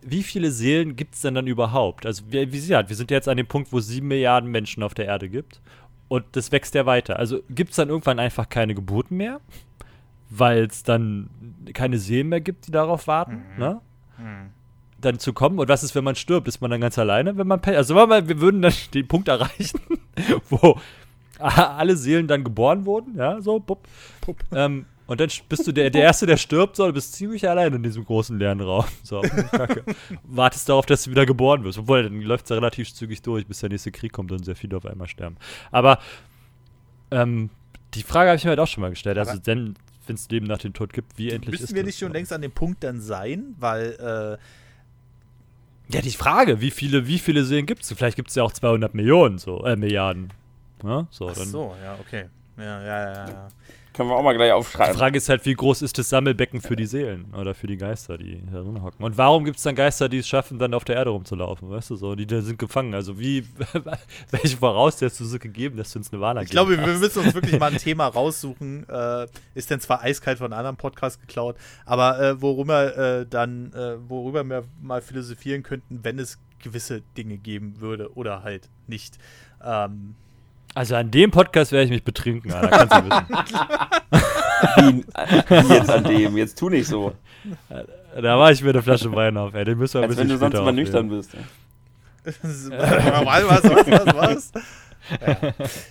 wie 0.00 0.22
viele 0.22 0.50
Seelen 0.50 0.96
gibt 0.96 1.14
es 1.14 1.20
denn 1.20 1.34
dann 1.34 1.46
überhaupt? 1.46 2.06
Also 2.06 2.22
wie, 2.28 2.50
wie 2.52 2.58
sie 2.58 2.74
hat, 2.74 2.88
wir 2.88 2.96
sind 2.96 3.10
ja 3.10 3.16
jetzt 3.16 3.28
an 3.28 3.36
dem 3.36 3.46
Punkt, 3.46 3.72
wo 3.72 3.78
es 3.78 3.86
sieben 3.88 4.08
Milliarden 4.08 4.50
Menschen 4.50 4.82
auf 4.82 4.94
der 4.94 5.06
Erde 5.06 5.28
gibt 5.28 5.60
und 6.08 6.24
das 6.32 6.50
wächst 6.52 6.74
ja 6.74 6.86
weiter. 6.86 7.18
Also 7.18 7.40
gibt 7.50 7.70
es 7.70 7.76
dann 7.76 7.88
irgendwann 7.88 8.18
einfach 8.18 8.48
keine 8.48 8.74
Geburten 8.74 9.16
mehr, 9.16 9.40
weil 10.30 10.64
es 10.64 10.82
dann 10.82 11.28
keine 11.74 11.98
Seelen 11.98 12.28
mehr 12.28 12.40
gibt, 12.40 12.66
die 12.66 12.70
darauf 12.70 13.06
warten, 13.06 13.42
Mhm. 13.54 13.58
ne? 13.58 13.80
Mhm. 14.18 14.50
dann 15.00 15.18
zu 15.18 15.32
kommen. 15.32 15.58
Und 15.58 15.68
was 15.68 15.82
ist, 15.82 15.94
wenn 15.96 16.04
man 16.04 16.14
stirbt? 16.14 16.46
Ist 16.46 16.60
man 16.60 16.70
dann 16.70 16.80
ganz 16.80 16.96
alleine, 16.96 17.36
wenn 17.36 17.48
man 17.48 17.60
Also 17.64 17.96
wir 17.96 18.40
würden 18.40 18.62
dann 18.62 18.72
den 18.94 19.08
Punkt 19.08 19.26
erreichen, 19.28 19.80
wo 20.48 20.78
alle 21.38 21.96
Seelen 21.96 22.28
dann 22.28 22.44
geboren 22.44 22.86
wurden, 22.86 23.16
ja, 23.16 23.40
so, 23.40 23.58
pup. 23.58 23.88
Pup. 24.20 24.36
Ähm, 24.52 24.86
und 25.06 25.20
dann 25.20 25.28
bist 25.48 25.66
du 25.66 25.72
der, 25.72 25.90
der 25.90 26.02
Erste, 26.02 26.26
der 26.26 26.36
stirbt, 26.36 26.76
so, 26.76 26.86
du 26.86 26.92
bist 26.92 27.14
ziemlich 27.14 27.48
allein 27.48 27.72
in 27.74 27.82
diesem 27.82 28.04
großen 28.04 28.38
leeren 28.38 28.60
Raum. 28.60 28.84
So. 29.02 29.22
Wartest 30.24 30.68
darauf, 30.68 30.86
dass 30.86 31.04
du 31.04 31.10
wieder 31.10 31.26
geboren 31.26 31.64
wirst. 31.64 31.78
Obwohl, 31.78 32.04
dann 32.04 32.20
läuft 32.22 32.44
es 32.44 32.50
ja 32.50 32.56
relativ 32.56 32.92
zügig 32.94 33.20
durch, 33.22 33.46
bis 33.46 33.60
der 33.60 33.68
nächste 33.68 33.90
Krieg 33.90 34.12
kommt 34.12 34.32
und 34.32 34.44
sehr 34.44 34.56
viele 34.56 34.76
auf 34.76 34.86
einmal 34.86 35.08
sterben. 35.08 35.36
Aber 35.70 35.98
ähm, 37.10 37.50
die 37.94 38.02
Frage 38.02 38.30
habe 38.30 38.36
ich 38.36 38.44
mir 38.44 38.50
halt 38.50 38.60
auch 38.60 38.66
schon 38.66 38.80
mal 38.80 38.90
gestellt. 38.90 39.18
Also, 39.18 39.38
wenn 39.44 39.74
es 40.08 40.28
Leben 40.30 40.46
nach 40.46 40.58
dem 40.58 40.72
Tod 40.72 40.92
gibt, 40.92 41.18
wie 41.18 41.30
endlich 41.30 41.54
ist 41.54 41.60
Müssen 41.62 41.74
wir 41.74 41.82
das 41.82 41.86
nicht 41.86 41.98
schon 41.98 42.08
so? 42.08 42.14
längst 42.14 42.32
an 42.32 42.42
dem 42.42 42.52
Punkt 42.52 42.82
dann 42.84 43.00
sein, 43.00 43.54
weil 43.58 43.92
äh, 44.00 45.94
Ja, 45.94 46.00
die 46.00 46.10
Frage, 46.10 46.60
wie 46.60 46.70
viele, 46.70 47.06
wie 47.06 47.18
viele 47.18 47.44
Seelen 47.44 47.66
gibt 47.66 47.82
es? 47.82 47.92
Vielleicht 47.92 48.16
gibt 48.16 48.30
es 48.30 48.34
ja 48.34 48.42
auch 48.42 48.52
200 48.52 48.94
Millionen, 48.94 49.38
so, 49.38 49.64
äh, 49.64 49.76
Milliarden. 49.76 50.32
Ja, 50.82 51.06
so, 51.10 51.28
Ach 51.28 51.36
so, 51.36 51.74
ja, 51.82 51.96
okay. 52.00 52.26
Ja, 52.56 52.82
ja, 52.82 53.12
ja, 53.12 53.28
ja. 53.28 53.48
Können 53.92 54.08
wir 54.08 54.16
auch 54.16 54.22
mal 54.22 54.34
gleich 54.34 54.48
Die 54.48 54.52
aufschreiben. 54.52 54.96
Frage 54.96 55.18
ist 55.18 55.28
halt, 55.28 55.44
wie 55.44 55.54
groß 55.54 55.82
ist 55.82 55.98
das 55.98 56.08
Sammelbecken 56.08 56.60
für 56.60 56.76
die 56.76 56.86
Seelen 56.86 57.32
oder 57.34 57.54
für 57.54 57.66
die 57.66 57.76
Geister, 57.76 58.16
die 58.16 58.42
da 58.50 58.60
drin 58.62 58.82
hocken? 58.82 59.04
Und 59.04 59.18
warum 59.18 59.44
gibt 59.44 59.58
es 59.58 59.62
dann 59.62 59.74
Geister, 59.74 60.08
die 60.08 60.18
es 60.18 60.28
schaffen, 60.28 60.58
dann 60.58 60.72
auf 60.74 60.84
der 60.84 60.96
Erde 60.96 61.10
rumzulaufen, 61.10 61.68
weißt 61.68 61.90
du 61.90 61.96
so? 61.96 62.14
Die 62.14 62.26
da 62.26 62.40
sind 62.40 62.58
gefangen. 62.58 62.94
Also 62.94 63.18
wie, 63.18 63.46
welche 64.30 64.56
Voraussetzungen 64.56 65.28
sind 65.28 65.42
gegeben, 65.42 65.76
dass 65.76 65.92
du 65.92 65.98
uns 65.98 66.12
eine 66.12 66.20
Wahl 66.20 66.42
Ich 66.42 66.50
glaube, 66.50 66.70
wir 66.70 66.86
müssen 66.86 67.20
uns 67.20 67.34
wirklich 67.34 67.58
mal 67.58 67.70
ein 67.70 67.78
Thema 67.78 68.06
raussuchen. 68.06 68.88
Äh, 68.88 69.26
ist 69.54 69.70
denn 69.70 69.80
zwar 69.80 70.02
eiskalt 70.02 70.38
von 70.38 70.46
einem 70.52 70.58
anderen 70.58 70.76
Podcast 70.76 71.20
geklaut, 71.20 71.56
aber 71.84 72.20
äh, 72.20 72.40
worüber 72.40 72.96
äh, 72.96 73.26
dann, 73.28 73.72
äh, 73.72 73.96
worüber 74.08 74.44
wir 74.44 74.64
mal 74.80 75.02
philosophieren 75.02 75.62
könnten, 75.62 76.00
wenn 76.02 76.18
es 76.18 76.38
gewisse 76.62 77.02
Dinge 77.16 77.36
geben 77.38 77.80
würde 77.80 78.14
oder 78.14 78.42
halt 78.42 78.70
nicht. 78.86 79.18
Ähm, 79.62 80.14
Also 80.74 80.96
an 80.96 81.10
dem 81.10 81.30
Podcast 81.30 81.72
werde 81.72 81.84
ich 81.84 81.90
mich 81.90 82.04
betrinken, 82.04 82.52
Alter, 82.52 82.68
kannst 82.68 82.94
du 82.94 83.04
wissen. 83.04 83.26
Wie, 84.76 85.68
wie 85.68 85.74
jetzt 85.74 85.90
an 85.90 86.04
dem? 86.04 86.36
Jetzt 86.36 86.58
tu 86.58 86.70
nicht 86.70 86.86
so. 86.86 87.12
Da 88.14 88.38
war 88.38 88.52
ich 88.52 88.62
mir 88.62 88.70
eine 88.70 88.82
Flasche 88.82 89.12
Wein 89.12 89.36
auf, 89.36 89.54
ey. 89.54 89.64
Den 89.64 89.78
müssen 89.78 89.94
wir 89.94 90.04
ein 90.04 90.10
Als 90.10 90.18
wenn 90.18 90.28
bisschen 90.28 90.38
du 90.38 90.50
sonst 90.50 90.58
immer 90.58 90.72
nüchtern 90.72 91.08
bist. 91.08 91.32
Was, 92.24 92.70
was, 92.70 93.64
was, 93.64 94.16
was? 94.16 94.52
Ja. 95.10 95.36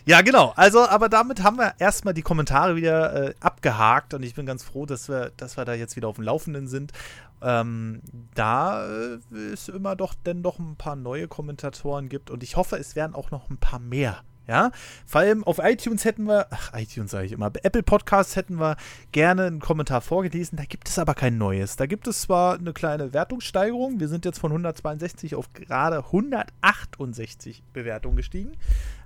ja, 0.06 0.22
genau. 0.22 0.54
Also, 0.56 0.88
aber 0.88 1.10
damit 1.10 1.44
haben 1.44 1.58
wir 1.58 1.74
erstmal 1.80 2.14
die 2.14 2.22
Kommentare 2.22 2.76
wieder 2.78 3.30
äh, 3.30 3.34
abgehakt 3.42 4.14
und 4.14 4.24
ich 4.24 4.36
bin 4.36 4.46
ganz 4.46 4.64
froh, 4.64 4.86
dass 4.86 5.10
wir, 5.10 5.32
dass 5.36 5.58
wir 5.58 5.66
da 5.66 5.74
jetzt 5.74 5.96
wieder 5.96 6.08
auf 6.08 6.16
dem 6.16 6.24
Laufenden 6.24 6.68
sind. 6.68 6.94
Ähm, 7.42 8.02
da 8.34 8.88
äh, 8.88 9.18
es 9.52 9.68
immer 9.68 9.96
doch 9.96 10.14
denn 10.14 10.44
doch 10.44 10.60
ein 10.60 10.76
paar 10.78 10.96
neue 10.96 11.28
Kommentatoren 11.28 12.08
gibt 12.08 12.30
und 12.30 12.44
ich 12.44 12.56
hoffe, 12.56 12.78
es 12.78 12.96
werden 12.96 13.16
auch 13.16 13.32
noch 13.32 13.50
ein 13.50 13.58
paar 13.58 13.80
mehr. 13.80 14.24
Ja, 14.52 14.72
vor 15.06 15.22
allem 15.22 15.46
auf 15.46 15.60
iTunes 15.60 16.04
hätten 16.04 16.26
wir, 16.26 16.48
ach, 16.50 16.74
iTunes 16.74 17.12
sage 17.12 17.26
ich 17.26 17.32
immer, 17.32 17.50
Apple 17.64 17.84
Podcasts 17.84 18.36
hätten 18.36 18.60
wir 18.60 18.76
gerne 19.14 19.44
einen 19.44 19.62
Kommentar 19.62 20.02
vorgelesen. 20.02 20.58
Da 20.58 20.66
gibt 20.66 20.90
es 20.90 21.00
aber 21.00 21.14
kein 21.14 21.38
neues. 21.38 21.78
Da 21.78 21.86
gibt 21.86 22.06
es 22.06 22.24
zwar 22.24 22.56
eine 22.56 22.74
kleine 22.74 23.14
Wertungssteigerung. 23.14 24.02
Wir 24.02 24.10
sind 24.10 24.26
jetzt 24.26 24.40
von 24.40 24.52
162 24.52 25.36
auf 25.36 25.54
gerade 25.54 26.00
168 26.00 27.64
Bewertungen 27.72 28.18
gestiegen. 28.18 28.52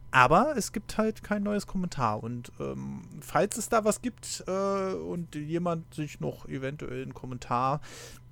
Aber 0.09 0.57
es 0.57 0.71
gibt 0.71 0.97
halt 0.97 1.23
kein 1.23 1.43
neues 1.43 1.67
Kommentar. 1.67 2.23
Und 2.23 2.51
ähm, 2.59 3.03
falls 3.21 3.57
es 3.57 3.69
da 3.69 3.85
was 3.85 4.01
gibt 4.01 4.43
äh, 4.47 4.93
und 4.93 5.35
jemand 5.35 5.93
sich 5.93 6.19
noch 6.21 6.47
eventuell 6.47 7.03
einen 7.03 7.13
Kommentar 7.13 7.81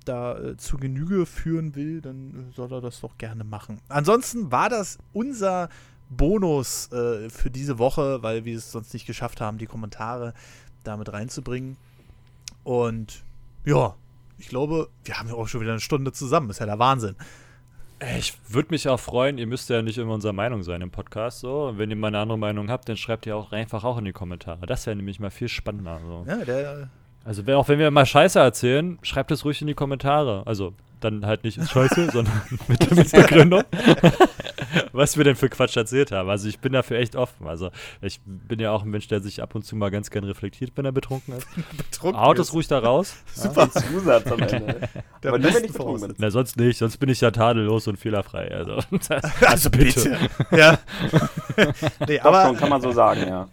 da 0.04 0.36
äh, 0.36 0.56
zu 0.56 0.78
Genüge 0.78 1.26
führen 1.26 1.76
will, 1.76 2.00
dann 2.00 2.52
soll 2.56 2.72
er 2.72 2.80
das 2.80 3.00
doch 3.00 3.16
gerne 3.18 3.44
machen. 3.44 3.80
Ansonsten 3.88 4.50
war 4.50 4.68
das 4.68 4.98
unser 5.12 5.68
Bonus 6.10 6.90
äh, 6.92 7.28
für 7.30 7.50
diese 7.50 7.78
Woche, 7.78 8.22
weil 8.22 8.44
wir 8.44 8.56
es 8.56 8.72
sonst 8.72 8.92
nicht 8.92 9.06
geschafft 9.06 9.40
haben, 9.40 9.58
die 9.58 9.66
Kommentare 9.66 10.34
damit 10.84 11.12
reinzubringen. 11.12 11.76
Und 12.62 13.24
ja, 13.64 13.94
ich 14.38 14.48
glaube, 14.48 14.88
wir 15.04 15.18
haben 15.18 15.28
ja 15.28 15.34
auch 15.34 15.48
schon 15.48 15.60
wieder 15.60 15.72
eine 15.72 15.80
Stunde 15.80 16.12
zusammen. 16.12 16.50
Ist 16.50 16.60
ja 16.60 16.66
der 16.66 16.78
Wahnsinn. 16.78 17.16
Ich 18.18 18.36
würde 18.48 18.70
mich 18.70 18.88
auch 18.88 19.00
freuen, 19.00 19.38
ihr 19.38 19.46
müsst 19.46 19.70
ja 19.70 19.80
nicht 19.80 19.98
immer 19.98 20.14
unserer 20.14 20.32
Meinung 20.32 20.62
sein 20.62 20.82
im 20.82 20.90
Podcast. 20.90 21.40
So. 21.40 21.68
Und 21.68 21.78
wenn 21.78 21.90
ihr 21.90 21.96
mal 21.96 22.08
eine 22.08 22.18
andere 22.18 22.38
Meinung 22.38 22.68
habt, 22.70 22.88
dann 22.88 22.96
schreibt 22.96 23.24
ihr 23.26 23.36
auch 23.36 23.52
einfach 23.52 23.84
auch 23.84 23.98
in 23.98 24.04
die 24.04 24.12
Kommentare. 24.12 24.66
Das 24.66 24.86
wäre 24.86 24.96
nämlich 24.96 25.20
mal 25.20 25.30
viel 25.30 25.48
spannender. 25.48 26.00
So. 26.04 26.24
Ja, 26.26 26.44
der, 26.44 26.90
Also 27.24 27.46
wenn, 27.46 27.54
auch 27.54 27.68
wenn 27.68 27.78
wir 27.78 27.90
mal 27.90 28.06
Scheiße 28.06 28.38
erzählen, 28.38 28.98
schreibt 29.02 29.30
es 29.30 29.44
ruhig 29.44 29.60
in 29.60 29.66
die 29.66 29.74
Kommentare. 29.74 30.42
Also 30.46 30.74
dann 31.00 31.26
halt 31.26 31.44
nicht 31.44 31.62
Scheiße, 31.68 32.10
sondern 32.12 32.42
mit, 32.68 32.90
mit 32.90 33.10
Begründung. 33.10 33.62
was 34.92 35.16
wir 35.16 35.24
denn 35.24 35.36
für 35.36 35.48
Quatsch 35.48 35.76
erzählt 35.76 36.12
haben. 36.12 36.28
Also 36.28 36.48
ich 36.48 36.58
bin 36.60 36.72
dafür 36.72 36.98
echt 36.98 37.16
offen. 37.16 37.46
Also 37.46 37.70
ich 38.00 38.20
bin 38.24 38.60
ja 38.60 38.70
auch 38.70 38.82
ein 38.82 38.90
Mensch, 38.90 39.08
der 39.08 39.20
sich 39.20 39.42
ab 39.42 39.54
und 39.54 39.64
zu 39.64 39.76
mal 39.76 39.90
ganz 39.90 40.10
gern 40.10 40.24
reflektiert, 40.24 40.72
wenn 40.76 40.84
er 40.84 40.92
betrunken 40.92 41.34
ist. 41.34 41.46
betrunken 41.76 42.20
Haut 42.20 42.38
es 42.38 42.48
ist. 42.48 42.54
ruhig 42.54 42.68
da 42.68 42.78
raus. 42.78 43.16
Super. 43.32 43.70
Zusatz 43.70 44.30
am 44.30 44.40
Ende. 44.40 44.88
Der 45.22 45.30
Aber 45.30 45.38
nur 45.38 45.38
wenn 45.38 45.42
besten 45.42 45.64
ich 45.66 45.72
betrunken 45.72 46.08
bin. 46.08 46.16
Na, 46.18 46.30
sonst 46.30 46.56
nicht, 46.56 46.78
sonst 46.78 46.96
bin 46.98 47.08
ich 47.08 47.20
ja 47.20 47.30
tadellos 47.30 47.86
und 47.86 47.98
fehlerfrei. 47.98 48.50
Also, 48.52 48.78
Also 49.46 49.70
bitte. 49.70 50.18
ja. 50.50 50.78
nee, 52.06 52.18
Doch, 52.18 52.24
aber 52.24 52.46
schon 52.46 52.56
kann 52.56 52.68
man 52.70 52.80
so 52.80 52.92
sagen, 52.92 53.26
ja. 53.28 53.48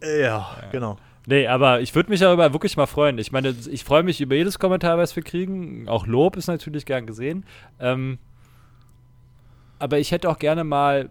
äh, 0.00 0.22
ja, 0.22 0.56
genau. 0.70 0.98
Nee, 1.26 1.46
aber 1.46 1.80
ich 1.80 1.94
würde 1.94 2.10
mich 2.10 2.20
darüber 2.20 2.52
wirklich 2.52 2.76
mal 2.76 2.86
freuen. 2.86 3.18
Ich 3.18 3.30
meine, 3.30 3.54
ich 3.70 3.84
freue 3.84 4.02
mich 4.02 4.20
über 4.20 4.34
jedes 4.34 4.58
Kommentar, 4.58 4.98
was 4.98 5.14
wir 5.14 5.22
kriegen. 5.22 5.88
Auch 5.88 6.06
Lob 6.06 6.36
ist 6.36 6.48
natürlich 6.48 6.84
gern 6.84 7.06
gesehen. 7.06 7.44
Ähm, 7.78 8.18
aber 9.78 9.98
ich 9.98 10.10
hätte 10.10 10.28
auch 10.28 10.38
gerne 10.38 10.64
mal 10.64 11.10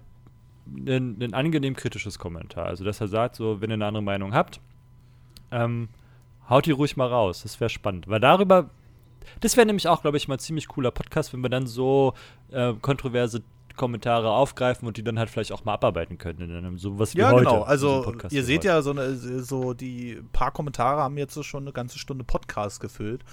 ein, 0.67 1.33
angenehm 1.33 1.75
kritisches 1.75 2.19
Kommentar. 2.19 2.65
Also, 2.65 2.83
dass 2.83 2.99
er 3.01 3.07
sagt, 3.07 3.35
so, 3.35 3.61
wenn 3.61 3.69
ihr 3.69 3.75
eine 3.75 3.85
andere 3.85 4.03
Meinung 4.03 4.33
habt, 4.33 4.59
ähm, 5.51 5.89
haut 6.49 6.65
die 6.65 6.71
ruhig 6.71 6.97
mal 6.97 7.07
raus. 7.07 7.43
Das 7.43 7.59
wäre 7.59 7.69
spannend. 7.69 8.07
Weil 8.07 8.19
darüber, 8.19 8.69
das 9.39 9.55
wäre 9.55 9.65
nämlich 9.65 9.87
auch, 9.87 10.01
glaube 10.01 10.17
ich, 10.17 10.27
mal 10.27 10.35
ein 10.35 10.39
ziemlich 10.39 10.67
cooler 10.67 10.91
Podcast, 10.91 11.33
wenn 11.33 11.41
wir 11.41 11.49
dann 11.49 11.67
so 11.67 12.13
äh, 12.51 12.73
kontroverse 12.81 13.43
Kommentare 13.75 14.29
aufgreifen 14.29 14.87
und 14.87 14.97
die 14.97 15.03
dann 15.03 15.17
halt 15.19 15.29
vielleicht 15.29 15.51
auch 15.51 15.65
mal 15.65 15.73
abarbeiten 15.73 16.17
können. 16.17 16.41
In 16.41 16.55
einem, 16.55 16.77
sowas 16.77 17.15
wie 17.15 17.19
Ja, 17.19 17.31
heute. 17.31 17.45
genau. 17.45 17.59
so 17.59 17.63
Also 17.65 18.13
ihr 18.29 18.43
seht 18.43 18.59
heute. 18.59 18.67
ja 18.67 18.81
so 18.81 18.91
eine, 18.91 19.15
so 19.15 19.73
die 19.73 20.21
paar 20.33 20.51
Kommentare 20.51 21.01
haben 21.01 21.17
jetzt 21.17 21.33
so 21.33 21.43
schon 21.43 21.63
eine 21.63 21.71
ganze 21.73 21.99
Stunde 21.99 22.23
Podcast 22.23 22.79
gefüllt. 22.79 23.23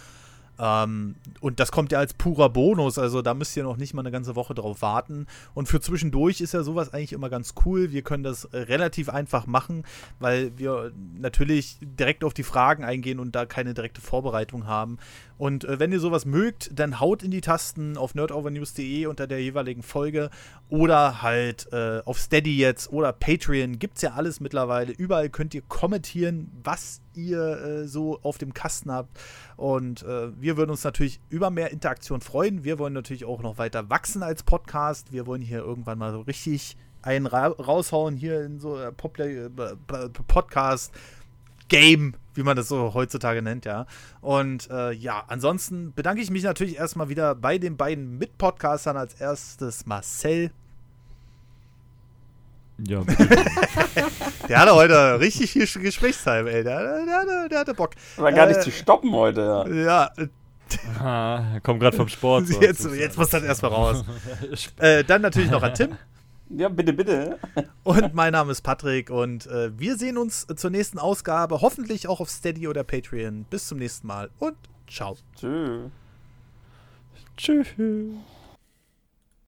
Ähm, 0.61 1.15
und 1.41 1.61
das 1.61 1.71
kommt 1.71 1.93
ja 1.93 2.01
als 2.01 2.15
purer 2.15 2.49
Bonus, 2.49 2.99
also 2.99 3.23
da 3.23 3.33
müsst 3.33 3.57
ihr 3.57 3.63
noch 3.63 3.77
nicht 3.77 3.95
mal 3.95 4.03
eine 4.03 4.11
ganze 4.11 4.35
Woche 4.35 4.55
drauf 4.55 4.83
warten. 4.83 5.27
Und 5.55 5.69
für 5.69 5.81
zwischendurch 5.81 6.41
ist 6.41 6.53
ja 6.53 6.65
sowas 6.65 6.93
eigentlich 6.93 7.13
immer 7.13 7.29
ganz 7.31 7.55
cool. 7.65 7.93
Wir 7.93 8.03
können 8.03 8.25
das 8.25 8.49
relativ 8.53 9.09
einfach 9.09 9.47
machen, 9.47 9.85
weil 10.19 10.51
wir 10.59 10.91
natürlich 11.17 11.77
direkt 11.81 12.25
auf 12.25 12.35
die 12.35 12.43
Fragen 12.43 12.83
eingehen 12.83 13.21
und 13.21 13.37
da 13.37 13.47
keine 13.47 13.73
direkte 13.73 14.01
Vorbereitung 14.01 14.67
haben. 14.67 14.99
Und 15.39 15.65
äh, 15.65 15.79
wenn 15.79 15.93
ihr 15.93 16.01
sowas 16.01 16.27
mögt, 16.27 16.79
dann 16.79 17.01
haut 17.01 17.23
in 17.23 17.31
die 17.31 17.41
Tasten 17.41 17.97
auf 17.97 18.15
nerdovernews.de 18.15 19.07
unter 19.07 19.27
der 19.27 19.41
jeweiligen 19.41 19.83
Folge 19.83 20.31
oder 20.69 21.23
halt 21.23 21.73
äh, 21.73 22.01
auf 22.05 22.19
Steady 22.19 22.59
jetzt 22.59 22.93
oder 22.93 23.13
Patreon. 23.13 23.79
Gibt's 23.79 24.03
ja 24.03 24.13
alles 24.15 24.41
mittlerweile. 24.41 24.93
Überall 24.93 25.31
könnt 25.31 25.55
ihr 25.55 25.63
kommentieren, 25.63 26.51
was 26.63 27.01
ihr 27.15 27.41
äh, 27.41 27.87
so 27.87 28.19
auf 28.23 28.39
dem 28.39 28.53
Kasten 28.53 28.91
habt. 28.91 29.19
Und 29.57 30.03
äh, 30.03 30.29
wir 30.41 30.57
würden 30.57 30.71
uns 30.71 30.85
natürlich 30.85 31.21
über 31.31 31.51
mehr 31.51 31.71
Interaktion 31.71 32.21
freuen. 32.21 32.65
Wir 32.65 32.79
wollen 32.79 32.93
natürlich 32.93 33.25
auch 33.25 33.43
noch 33.43 33.59
weiter 33.59 33.89
wachsen 33.89 34.23
als 34.23 34.43
Podcast. 34.43 35.13
Wir 35.13 35.27
wollen 35.27 35.43
hier 35.43 35.61
irgendwann 35.61 35.99
mal 35.99 36.13
so 36.13 36.21
richtig 36.21 36.77
einen 37.03 37.27
ra 37.27 37.47
raushauen 37.47 38.17
hier 38.17 38.45
in 38.45 38.59
so 38.59 38.79
äh, 38.79 38.93
Popla 38.93 39.25
äh, 39.25 39.49
Podcast. 40.27 40.93
Game, 41.69 42.15
wie 42.35 42.43
man 42.43 42.57
das 42.57 42.69
so 42.69 42.95
heutzutage 42.95 43.43
nennt, 43.43 43.65
ja. 43.65 43.87
Und 44.21 44.71
äh, 44.71 44.93
ja, 44.93 45.25
ansonsten 45.29 45.93
bedanke 45.95 46.23
ich 46.23 46.31
mich 46.31 46.43
natürlich 46.43 46.77
erstmal 46.77 47.09
wieder 47.09 47.35
bei 47.35 47.59
den 47.59 47.77
beiden 47.77 48.19
Mitpodcastern. 48.19 48.97
Als 48.97 49.15
erstes 49.15 49.87
Marcel. 49.87 50.51
Ja. 52.87 53.03
Der 54.49 54.61
hatte 54.61 54.75
heute 54.75 55.19
richtig 55.21 55.51
viel 55.51 55.83
Gesprächszeit, 55.83 56.47
ey. 56.47 56.63
Der, 56.65 57.05
der, 57.05 57.25
der, 57.27 57.49
der 57.49 57.59
hatte 57.59 57.75
Bock. 57.75 57.91
War 58.17 58.33
gar 58.33 58.47
nicht 58.47 58.61
Äh, 58.61 58.63
zu 58.63 58.71
stoppen 58.71 59.13
heute. 59.13 59.41
Ja. 59.67 59.75
Ja, 59.75 60.11
Ah, 61.01 61.61
Kommt 61.63 61.81
gerade 61.81 61.97
vom 61.97 62.09
Sport. 62.09 62.47
so. 62.49 62.61
jetzt, 62.61 62.85
jetzt 62.95 63.17
muss 63.17 63.31
das 63.31 63.43
erstmal 63.43 63.71
raus. 63.73 64.05
äh, 64.79 65.03
dann 65.03 65.23
natürlich 65.23 65.51
noch 65.51 65.63
an 65.63 65.75
Tim. 65.75 65.97
Ja, 66.51 66.69
bitte, 66.69 66.93
bitte. 66.93 67.39
Und 67.85 68.15
mein 68.15 68.33
Name 68.33 68.53
ist 68.53 68.63
Patrick 68.63 69.11
und 69.11 69.47
äh, 69.47 69.79
wir 69.79 69.97
sehen 69.97 70.19
uns 70.19 70.47
zur 70.47 70.71
nächsten 70.71 70.99
Ausgabe, 70.99 71.61
hoffentlich 71.61 72.07
auch 72.09 72.21
auf 72.21 72.29
Steady 72.29 72.69
oder 72.69 72.85
Patreon. 72.85 73.45
Bis 73.49 73.69
zum 73.69 73.79
nächsten 73.79 74.07
Mal 74.07 74.31
und 74.39 74.57
ciao. 74.89 75.17
Tschüss. 75.37 75.91
Tschüss. 77.37 77.67